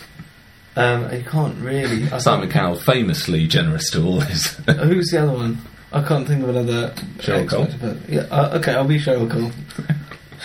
Um, 0.77 1.13
you 1.13 1.23
can't 1.25 1.57
really. 1.61 2.11
I 2.11 2.19
Simon 2.19 2.49
can't- 2.51 2.53
Cowell, 2.53 2.75
famously 2.77 3.47
generous 3.47 3.89
to 3.91 4.03
all 4.05 4.21
his. 4.21 4.47
Who's 4.67 5.07
the 5.11 5.23
other 5.23 5.33
one? 5.33 5.59
I 5.93 6.03
can't 6.03 6.27
think 6.27 6.43
of 6.43 6.49
another. 6.51 6.91
Cheryl 7.19 7.49
Cole? 7.49 7.63
expert, 7.65 7.81
but- 7.81 8.09
Yeah, 8.09 8.21
uh, 8.31 8.59
okay, 8.59 8.75
I'll 8.75 8.85
be 8.87 8.99
Cheryl 8.99 9.31
Cole. 9.31 9.51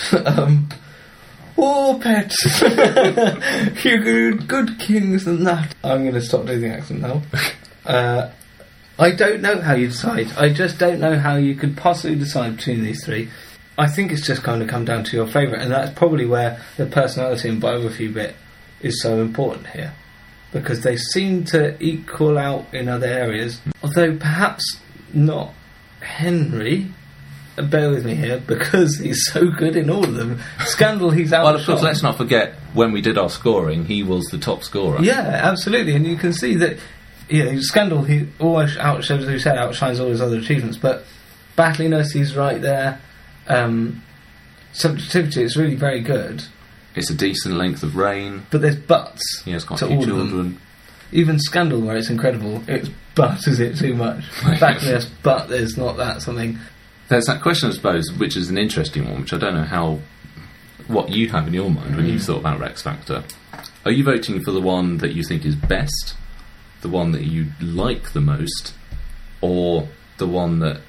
um, 0.25 0.69
oh, 1.57 1.99
pet. 2.01 2.33
you 3.83 4.03
good, 4.03 4.47
good 4.47 4.79
kings 4.79 5.27
and 5.27 5.45
that. 5.47 5.75
I'm 5.83 6.03
going 6.03 6.13
to 6.15 6.21
stop 6.21 6.45
doing 6.45 6.61
the 6.61 6.69
accent 6.69 7.01
now. 7.01 7.21
Uh, 7.85 8.31
I 8.97 9.11
don't 9.11 9.43
know 9.43 9.61
how 9.61 9.75
you 9.75 9.89
decide. 9.89 10.31
I 10.37 10.51
just 10.51 10.79
don't 10.79 10.99
know 10.99 11.19
how 11.19 11.35
you 11.35 11.53
could 11.53 11.77
possibly 11.77 12.17
decide 12.17 12.57
between 12.57 12.83
these 12.83 13.05
three. 13.05 13.29
I 13.77 13.87
think 13.87 14.11
it's 14.11 14.25
just 14.25 14.41
going 14.41 14.61
to 14.61 14.65
come 14.65 14.85
down 14.85 15.03
to 15.03 15.15
your 15.15 15.27
favourite, 15.27 15.61
and 15.61 15.71
that's 15.71 15.93
probably 15.93 16.25
where 16.25 16.59
the 16.77 16.87
personality 16.87 17.47
and 17.49 17.61
biography 17.61 18.07
bit 18.07 18.35
is 18.81 19.01
so 19.01 19.21
important 19.21 19.67
here. 19.67 19.93
Because 20.51 20.81
they 20.81 20.95
seem 20.95 21.43
to 21.45 21.81
equal 21.83 22.39
out 22.39 22.73
in 22.73 22.87
other 22.87 23.05
areas, 23.05 23.61
although 23.83 24.15
perhaps 24.17 24.79
not 25.13 25.53
Henry. 25.99 26.87
Bear 27.57 27.89
with 27.89 28.05
me 28.05 28.15
here, 28.15 28.37
because 28.45 28.97
he's 28.99 29.25
so 29.31 29.49
good 29.49 29.75
in 29.77 29.89
all 29.89 30.03
of 30.03 30.13
them. 30.15 30.41
Scandal, 30.65 31.09
he's 31.11 31.31
out. 31.31 31.45
well, 31.45 31.55
of 31.55 31.65
course, 31.65 31.81
let's 31.81 32.03
not 32.03 32.17
forget 32.17 32.53
when 32.73 32.91
we 32.91 32.99
did 33.01 33.17
our 33.17 33.29
scoring, 33.29 33.85
he 33.85 34.03
was 34.03 34.25
the 34.25 34.37
top 34.37 34.63
scorer. 34.63 35.01
Yeah, 35.01 35.39
absolutely, 35.43 35.95
and 35.95 36.05
you 36.05 36.17
can 36.17 36.33
see 36.33 36.55
that. 36.55 36.77
You 37.27 37.43
know, 37.45 37.59
Scandal, 37.61 38.03
he 38.03 38.27
always 38.39 38.75
outshows, 38.75 39.21
as 39.23 39.29
you 39.29 39.39
said, 39.39 39.57
outshines 39.57 39.99
all 39.99 40.09
his 40.09 40.21
other 40.21 40.37
achievements. 40.37 40.77
But 40.77 41.05
battliness, 41.57 42.11
he's 42.11 42.35
right 42.35 42.61
there. 42.61 42.99
Um, 43.47 44.03
subjectivity, 44.73 45.41
it's 45.43 45.55
really 45.57 45.75
very 45.75 46.01
good. 46.01 46.43
It's 46.95 47.09
a 47.09 47.15
decent 47.15 47.55
length 47.55 47.83
of 47.83 47.95
reign. 47.95 48.45
But 48.51 48.61
there's 48.61 48.75
buts. 48.75 49.41
He 49.43 49.51
has 49.51 49.63
got 49.63 49.79
to 49.79 49.85
a 49.85 49.87
few 49.87 49.97
all 49.97 50.03
of 50.03 50.07
them. 50.09 50.29
children. 50.29 50.61
Even 51.11 51.39
Scandal, 51.39 51.81
where 51.81 51.95
it's 51.97 52.09
incredible, 52.09 52.61
it's 52.67 52.89
but 53.15 53.47
is 53.47 53.59
it 53.59 53.77
too 53.77 53.95
much? 53.95 54.23
Battliness, 54.59 55.09
but 55.23 55.47
there's 55.47 55.77
not 55.77 55.97
that 55.97 56.21
something. 56.21 56.59
There's 57.07 57.25
that 57.25 57.41
question, 57.41 57.69
I 57.69 57.73
suppose, 57.73 58.11
which 58.13 58.35
is 58.35 58.49
an 58.49 58.57
interesting 58.57 59.05
one, 59.05 59.21
which 59.21 59.33
I 59.33 59.37
don't 59.37 59.53
know 59.53 59.63
how 59.63 59.99
what 60.87 61.09
you 61.09 61.29
have 61.29 61.47
in 61.47 61.53
your 61.53 61.69
mind 61.69 61.95
when 61.95 62.05
you 62.05 62.15
mm. 62.15 62.23
thought 62.23 62.39
about 62.39 62.59
Rex 62.59 62.81
Factor. 62.81 63.23
Are 63.85 63.91
you 63.91 64.03
voting 64.03 64.43
for 64.43 64.51
the 64.51 64.61
one 64.61 64.97
that 64.97 65.13
you 65.13 65.23
think 65.23 65.45
is 65.45 65.55
best, 65.55 66.15
the 66.81 66.89
one 66.89 67.11
that 67.11 67.23
you 67.23 67.47
like 67.61 68.13
the 68.13 68.21
most, 68.21 68.73
or 69.41 69.87
the 70.17 70.27
one 70.27 70.59
that 70.59 70.81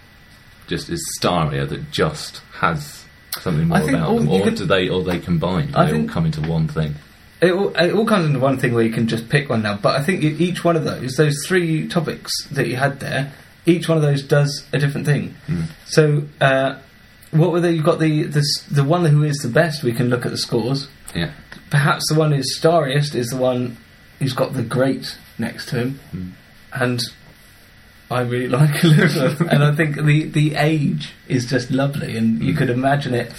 just 0.67 0.89
is 0.89 1.03
starrier 1.19 1.69
that 1.69 1.91
just 1.91 2.43
has 2.55 3.05
something 3.41 3.69
more 3.69 3.79
about 3.79 4.17
them, 4.17 4.29
or 4.29 4.43
could- 4.43 4.57
do 4.57 4.65
they 4.65 4.89
or 4.89 5.03
they 5.03 5.19
combine? 5.19 5.69
Do 5.69 5.79
I 5.79 5.91
they 5.91 6.01
all 6.01 6.09
come 6.09 6.27
into 6.27 6.41
one 6.43 6.69
thing? 6.69 6.95
It 7.41 7.53
all, 7.53 7.69
it 7.77 7.93
all 7.93 8.07
comes 8.07 8.25
into 8.27 8.39
one 8.39 8.59
thing 8.59 8.73
where 8.73 8.83
you 8.83 8.93
can 8.93 9.09
just 9.09 9.29
pick 9.29 9.51
one 9.51 9.63
now. 9.63 9.77
But 9.77 10.01
I 10.01 10.03
think 10.03 10.25
each 10.25 10.65
one 10.65 10.75
of 10.75 10.85
those, 10.85 11.17
those 11.17 11.37
three 11.47 11.87
topics 11.87 12.33
that 12.49 12.67
you 12.67 12.77
had 12.77 12.99
there, 13.01 13.31
each 13.67 13.89
one 13.89 13.99
of 13.99 14.03
those 14.03 14.23
does 14.23 14.65
a 14.73 14.79
different 14.79 15.07
thing. 15.07 15.35
Hmm. 15.47 15.63
So, 15.87 16.23
uh, 16.41 16.79
what 17.33 17.53
were 17.53 17.61
they? 17.61 17.73
You've 17.73 17.85
got 17.85 17.99
the, 17.99 18.23
the 18.23 18.45
the 18.71 18.85
one 18.85 19.05
who 19.05 19.25
is 19.25 19.39
the 19.39 19.49
best. 19.49 19.83
We 19.83 19.93
can 19.93 20.09
look 20.09 20.25
at 20.25 20.31
the 20.31 20.39
scores. 20.39 20.89
Yeah. 21.15 21.33
Perhaps 21.71 22.09
the 22.09 22.19
one 22.19 22.33
who's 22.33 22.57
starriest 22.59 23.15
is 23.15 23.29
the 23.29 23.37
one 23.37 23.77
who's 24.19 24.33
got 24.33 24.55
the 24.55 24.63
great 24.63 25.19
next 25.39 25.69
to 25.71 25.77
him, 25.77 26.01
hmm. 26.11 26.29
and 26.73 27.03
I 28.11 28.21
really 28.23 28.49
like 28.61 28.83
Elizabeth. 28.85 29.41
and 29.41 29.65
I 29.65 29.75
think 29.75 29.97
the 29.97 30.25
the 30.25 30.55
age 30.55 31.13
is 31.29 31.47
just 31.47 31.71
lovely, 31.71 32.17
and 32.17 32.43
you 32.43 32.53
hmm. 32.53 32.59
could 32.59 32.71
imagine 32.71 33.15
it 33.15 33.33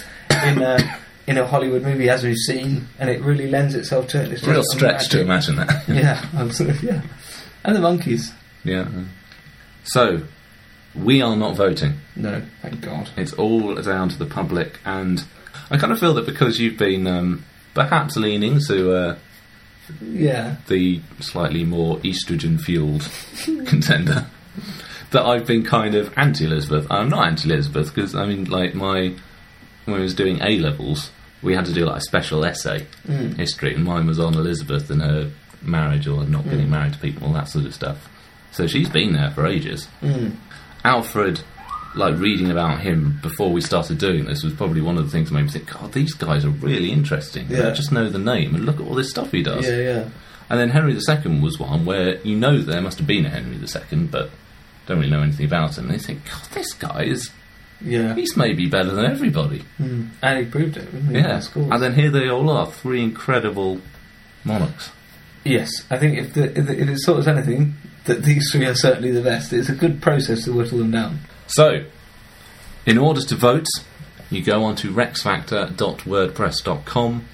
in 0.44 0.62
a 0.62 0.98
in 1.26 1.38
a 1.38 1.46
Hollywood 1.46 1.82
movie 1.82 2.08
as 2.10 2.22
we've 2.22 2.36
seen, 2.36 2.88
and 2.98 3.10
it 3.10 3.20
really 3.22 3.50
lends 3.50 3.74
itself 3.74 4.08
to 4.08 4.22
it. 4.22 4.32
It's 4.32 4.46
Real 4.46 4.62
stretch 4.64 5.08
to 5.10 5.20
imagine 5.20 5.56
that. 5.56 5.84
Yeah, 5.88 6.24
absolutely. 6.34 6.88
Yeah, 6.88 7.02
and 7.64 7.74
the 7.74 7.80
monkeys. 7.80 8.32
yeah. 8.64 8.88
So, 9.84 10.22
we 10.94 11.22
are 11.22 11.36
not 11.36 11.56
voting. 11.56 11.94
No, 12.16 12.42
thank 12.62 12.80
God. 12.80 13.10
It's 13.16 13.32
all 13.34 13.74
down 13.76 14.08
to 14.10 14.18
the 14.18 14.26
public, 14.26 14.78
and 14.84 15.24
I 15.70 15.76
kind 15.78 15.92
of 15.92 16.00
feel 16.00 16.14
that 16.14 16.26
because 16.26 16.58
you've 16.58 16.78
been 16.78 17.06
um, 17.06 17.44
perhaps 17.74 18.16
leaning 18.16 18.60
to 18.66 18.92
uh, 18.94 19.18
Yeah, 20.02 20.56
the 20.66 21.00
slightly 21.20 21.64
more 21.64 21.98
estrogen 21.98 22.60
fueled 22.60 23.08
contender, 23.66 24.26
that 25.10 25.24
I've 25.24 25.46
been 25.46 25.64
kind 25.64 25.94
of 25.94 26.12
anti 26.16 26.44
Elizabeth. 26.44 26.86
I'm 26.90 27.08
not 27.08 27.26
anti 27.26 27.48
Elizabeth 27.50 27.94
because 27.94 28.14
I 28.14 28.26
mean, 28.26 28.44
like 28.44 28.74
my 28.74 29.14
when 29.84 30.00
I 30.00 30.02
was 30.02 30.14
doing 30.14 30.40
A 30.42 30.58
levels, 30.58 31.10
we 31.42 31.54
had 31.54 31.64
to 31.66 31.72
do 31.72 31.84
like 31.84 31.98
a 31.98 32.02
special 32.02 32.44
essay 32.44 32.86
history, 33.36 33.74
and 33.74 33.84
mine 33.84 34.06
was 34.06 34.18
on 34.18 34.34
Elizabeth 34.34 34.90
and 34.90 35.00
her 35.02 35.30
marriage 35.62 36.06
or 36.06 36.24
not 36.24 36.44
getting 36.44 36.70
married 36.70 36.92
to 36.94 36.98
people, 36.98 37.26
all 37.26 37.32
that 37.34 37.48
sort 37.48 37.64
of 37.64 37.74
stuff. 37.74 38.08
So 38.58 38.66
she's 38.66 38.88
been 38.88 39.12
there 39.12 39.30
for 39.30 39.46
ages. 39.46 39.86
Alfred, 40.84 41.40
like 41.94 42.18
reading 42.18 42.50
about 42.50 42.80
him 42.80 43.20
before 43.22 43.52
we 43.52 43.60
started 43.60 43.98
doing 43.98 44.24
this, 44.24 44.42
was 44.42 44.52
probably 44.52 44.80
one 44.80 44.98
of 44.98 45.04
the 45.04 45.12
things 45.12 45.28
that 45.28 45.34
made 45.36 45.44
me 45.44 45.50
think, 45.50 45.70
God, 45.70 45.92
these 45.92 46.12
guys 46.12 46.44
are 46.44 46.50
really 46.50 46.90
interesting. 46.90 47.46
Yeah. 47.48 47.68
I 47.68 47.70
just 47.70 47.92
know 47.92 48.10
the 48.10 48.18
name 48.18 48.56
and 48.56 48.64
look 48.64 48.80
at 48.80 48.82
all 48.88 48.96
this 48.96 49.10
stuff 49.10 49.30
he 49.30 49.44
does. 49.44 49.64
yeah, 49.64 49.76
yeah. 49.76 50.08
And 50.50 50.58
then 50.58 50.70
Henry 50.70 50.92
II 50.94 51.38
was 51.40 51.60
one 51.60 51.84
where 51.84 52.16
you 52.22 52.34
know 52.36 52.58
there 52.58 52.80
must 52.80 52.98
have 52.98 53.06
been 53.06 53.26
a 53.26 53.28
Henry 53.28 53.56
II, 53.58 54.06
but 54.06 54.30
don't 54.86 54.98
really 54.98 55.08
know 55.08 55.22
anything 55.22 55.46
about 55.46 55.78
him. 55.78 55.84
And 55.84 55.92
you 55.92 56.00
think, 56.00 56.24
God, 56.24 56.42
this 56.50 56.74
guy 56.74 57.04
is, 57.04 57.30
Yeah, 57.80 58.16
he's 58.16 58.36
maybe 58.36 58.66
better 58.66 58.90
than 58.90 59.04
everybody. 59.04 59.62
mm. 59.78 60.08
and 60.20 60.38
he 60.40 60.50
proved 60.50 60.76
it. 60.78 60.90
didn't 60.90 61.10
he, 61.10 61.20
Yeah. 61.20 61.40
And 61.54 61.80
then 61.80 61.94
here 61.94 62.10
they 62.10 62.28
all 62.28 62.50
are, 62.50 62.66
three 62.66 63.04
incredible 63.04 63.80
monarchs. 64.42 64.90
Yes, 65.44 65.70
I 65.90 65.98
think 65.98 66.18
if, 66.18 66.34
the, 66.34 66.58
if, 66.58 66.66
the, 66.66 66.80
if 66.80 66.88
it 66.88 66.98
sorts 66.98 67.28
anything, 67.28 67.74
that 68.08 68.24
these 68.24 68.50
three 68.50 68.66
are 68.66 68.74
certainly 68.74 69.12
the 69.12 69.22
best. 69.22 69.52
It's 69.52 69.68
a 69.68 69.74
good 69.74 70.02
process 70.02 70.42
to 70.44 70.52
whittle 70.52 70.78
them 70.78 70.90
down. 70.90 71.20
So, 71.46 71.84
in 72.84 72.98
order 72.98 73.20
to 73.20 73.36
vote, 73.36 73.68
you 74.30 74.42
go 74.42 74.64
on 74.64 74.74
to 74.76 74.92
rexfactor.wordpress.com. 74.92 77.24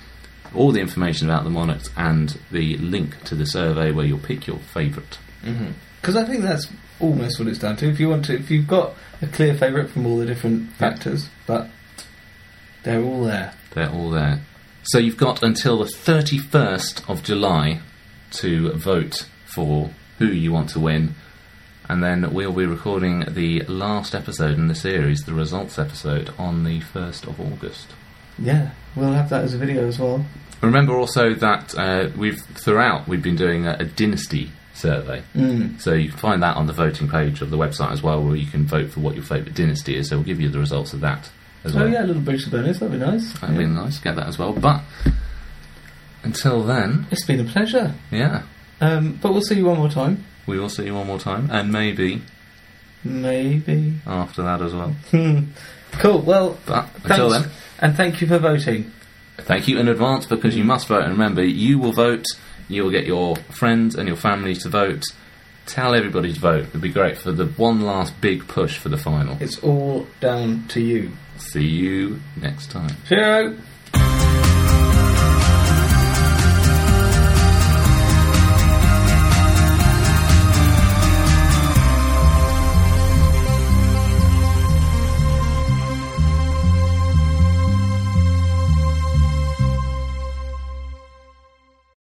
All 0.54 0.70
the 0.70 0.80
information 0.80 1.28
about 1.28 1.42
the 1.44 1.50
monarchs 1.50 1.90
and 1.96 2.38
the 2.52 2.76
link 2.76 3.24
to 3.24 3.34
the 3.34 3.46
survey 3.46 3.90
where 3.90 4.06
you'll 4.06 4.18
pick 4.18 4.46
your 4.46 4.58
favourite. 4.58 5.18
Mm-hmm. 5.42 5.72
Because 6.00 6.16
I 6.16 6.24
think 6.24 6.42
that's 6.42 6.68
almost 7.00 7.40
what 7.40 7.48
it's 7.48 7.58
down 7.58 7.76
to. 7.76 7.88
If 7.88 7.98
you 7.98 8.08
want 8.08 8.26
to, 8.26 8.34
if 8.34 8.50
you've 8.50 8.68
got 8.68 8.94
a 9.20 9.26
clear 9.26 9.54
favourite 9.54 9.90
from 9.90 10.06
all 10.06 10.18
the 10.18 10.26
different 10.26 10.72
factors, 10.74 11.28
but 11.46 11.68
they're 12.84 13.02
all 13.02 13.24
there. 13.24 13.54
They're 13.72 13.90
all 13.90 14.10
there. 14.10 14.40
So 14.84 14.98
you've 14.98 15.16
got 15.16 15.42
until 15.42 15.78
the 15.78 15.86
31st 15.86 17.08
of 17.08 17.22
July 17.22 17.80
to 18.32 18.72
vote 18.74 19.26
for 19.46 19.90
who 20.18 20.26
you 20.26 20.52
want 20.52 20.70
to 20.70 20.80
win. 20.80 21.14
And 21.88 22.02
then 22.02 22.32
we'll 22.32 22.52
be 22.52 22.64
recording 22.66 23.24
the 23.28 23.60
last 23.62 24.14
episode 24.14 24.54
in 24.58 24.68
the 24.68 24.74
series, 24.74 25.24
the 25.24 25.34
results 25.34 25.78
episode, 25.78 26.32
on 26.38 26.64
the 26.64 26.80
1st 26.80 27.26
of 27.28 27.38
August. 27.40 27.88
Yeah, 28.38 28.70
we'll 28.96 29.12
have 29.12 29.28
that 29.30 29.44
as 29.44 29.52
a 29.54 29.58
video 29.58 29.86
as 29.86 29.98
well. 29.98 30.24
Remember 30.62 30.94
also 30.94 31.34
that 31.34 31.74
uh, 31.76 32.08
we've 32.16 32.40
throughout 32.40 33.06
we've 33.06 33.22
been 33.22 33.36
doing 33.36 33.66
a, 33.66 33.76
a 33.80 33.84
dynasty 33.84 34.50
survey, 34.72 35.22
Mm. 35.36 35.78
so 35.80 35.92
you 35.92 36.08
can 36.08 36.18
find 36.18 36.42
that 36.42 36.56
on 36.56 36.66
the 36.66 36.72
voting 36.72 37.06
page 37.08 37.42
of 37.42 37.50
the 37.50 37.58
website 37.58 37.92
as 37.92 38.02
well, 38.02 38.22
where 38.24 38.34
you 38.34 38.46
can 38.46 38.64
vote 38.66 38.90
for 38.90 39.00
what 39.00 39.14
your 39.14 39.22
favourite 39.22 39.54
dynasty 39.54 39.94
is. 39.96 40.08
So 40.08 40.16
we'll 40.16 40.24
give 40.24 40.40
you 40.40 40.48
the 40.48 40.58
results 40.58 40.94
of 40.94 41.00
that 41.02 41.30
as 41.64 41.74
well. 41.74 41.84
Oh 41.84 41.86
yeah, 41.86 42.02
a 42.02 42.06
little 42.06 42.22
British 42.22 42.46
bonus. 42.46 42.78
That'd 42.78 42.98
be 42.98 43.04
nice. 43.04 43.30
That'd 43.34 43.58
be 43.58 43.64
Yeah. 43.64 43.70
nice. 43.70 43.98
Get 43.98 44.16
that 44.16 44.26
as 44.26 44.38
well. 44.38 44.52
But 44.54 44.80
until 46.22 46.62
then, 46.62 47.06
It's 47.10 47.26
been 47.26 47.40
a 47.40 47.44
pleasure. 47.44 47.94
yeah, 48.10 48.42
Um, 48.80 49.18
but 49.22 49.32
we'll 49.32 49.42
see 49.42 49.56
you 49.56 49.66
one 49.66 49.78
more 49.78 49.88
time. 49.90 50.24
we 50.46 50.58
will 50.58 50.68
see 50.68 50.84
you 50.86 50.94
one 50.94 51.06
more 51.06 51.18
time, 51.18 51.48
and 51.50 51.72
maybe 51.72 52.22
Maybe. 53.04 53.94
after 54.06 54.42
that 54.42 54.62
as 54.62 54.74
well. 54.74 54.94
Hmm. 55.10 55.40
Cool. 55.92 56.22
Well, 56.22 56.58
But 56.66 56.88
until 57.04 57.30
thanks, 57.30 57.46
then, 57.48 57.56
and 57.80 57.96
thank 57.96 58.20
you 58.20 58.26
for 58.26 58.38
voting. 58.38 58.90
thank 59.38 59.68
you 59.68 59.78
in 59.78 59.86
advance 59.88 60.26
because 60.26 60.56
you 60.56 60.64
must 60.64 60.88
vote. 60.88 61.02
And 61.04 61.12
remember, 61.12 61.44
you 61.44 61.78
will 61.78 61.92
vote. 61.92 62.24
You 62.68 62.82
will 62.82 62.90
get 62.90 63.06
your 63.06 63.36
friends 63.36 63.94
and 63.94 64.08
your 64.08 64.16
family 64.16 64.54
to 64.56 64.68
vote, 64.68 65.04
Tell 65.66 65.94
everybody 65.94 66.32
to 66.32 66.40
vote. 66.40 66.66
It'd 66.68 66.80
be 66.82 66.90
great 66.90 67.16
for 67.16 67.30
the 67.32 67.46
one 67.46 67.80
last 67.82 68.20
big 68.20 68.46
push 68.48 68.76
for 68.76 68.88
the 68.90 68.98
final. 68.98 69.36
It's 69.40 69.58
all 69.60 70.06
down 70.20 70.66
to 70.68 70.80
you. 70.80 71.12
See 71.38 71.64
you 71.66 72.20
next 72.40 72.70
time. 72.70 72.90
Cheerio! 73.08 73.56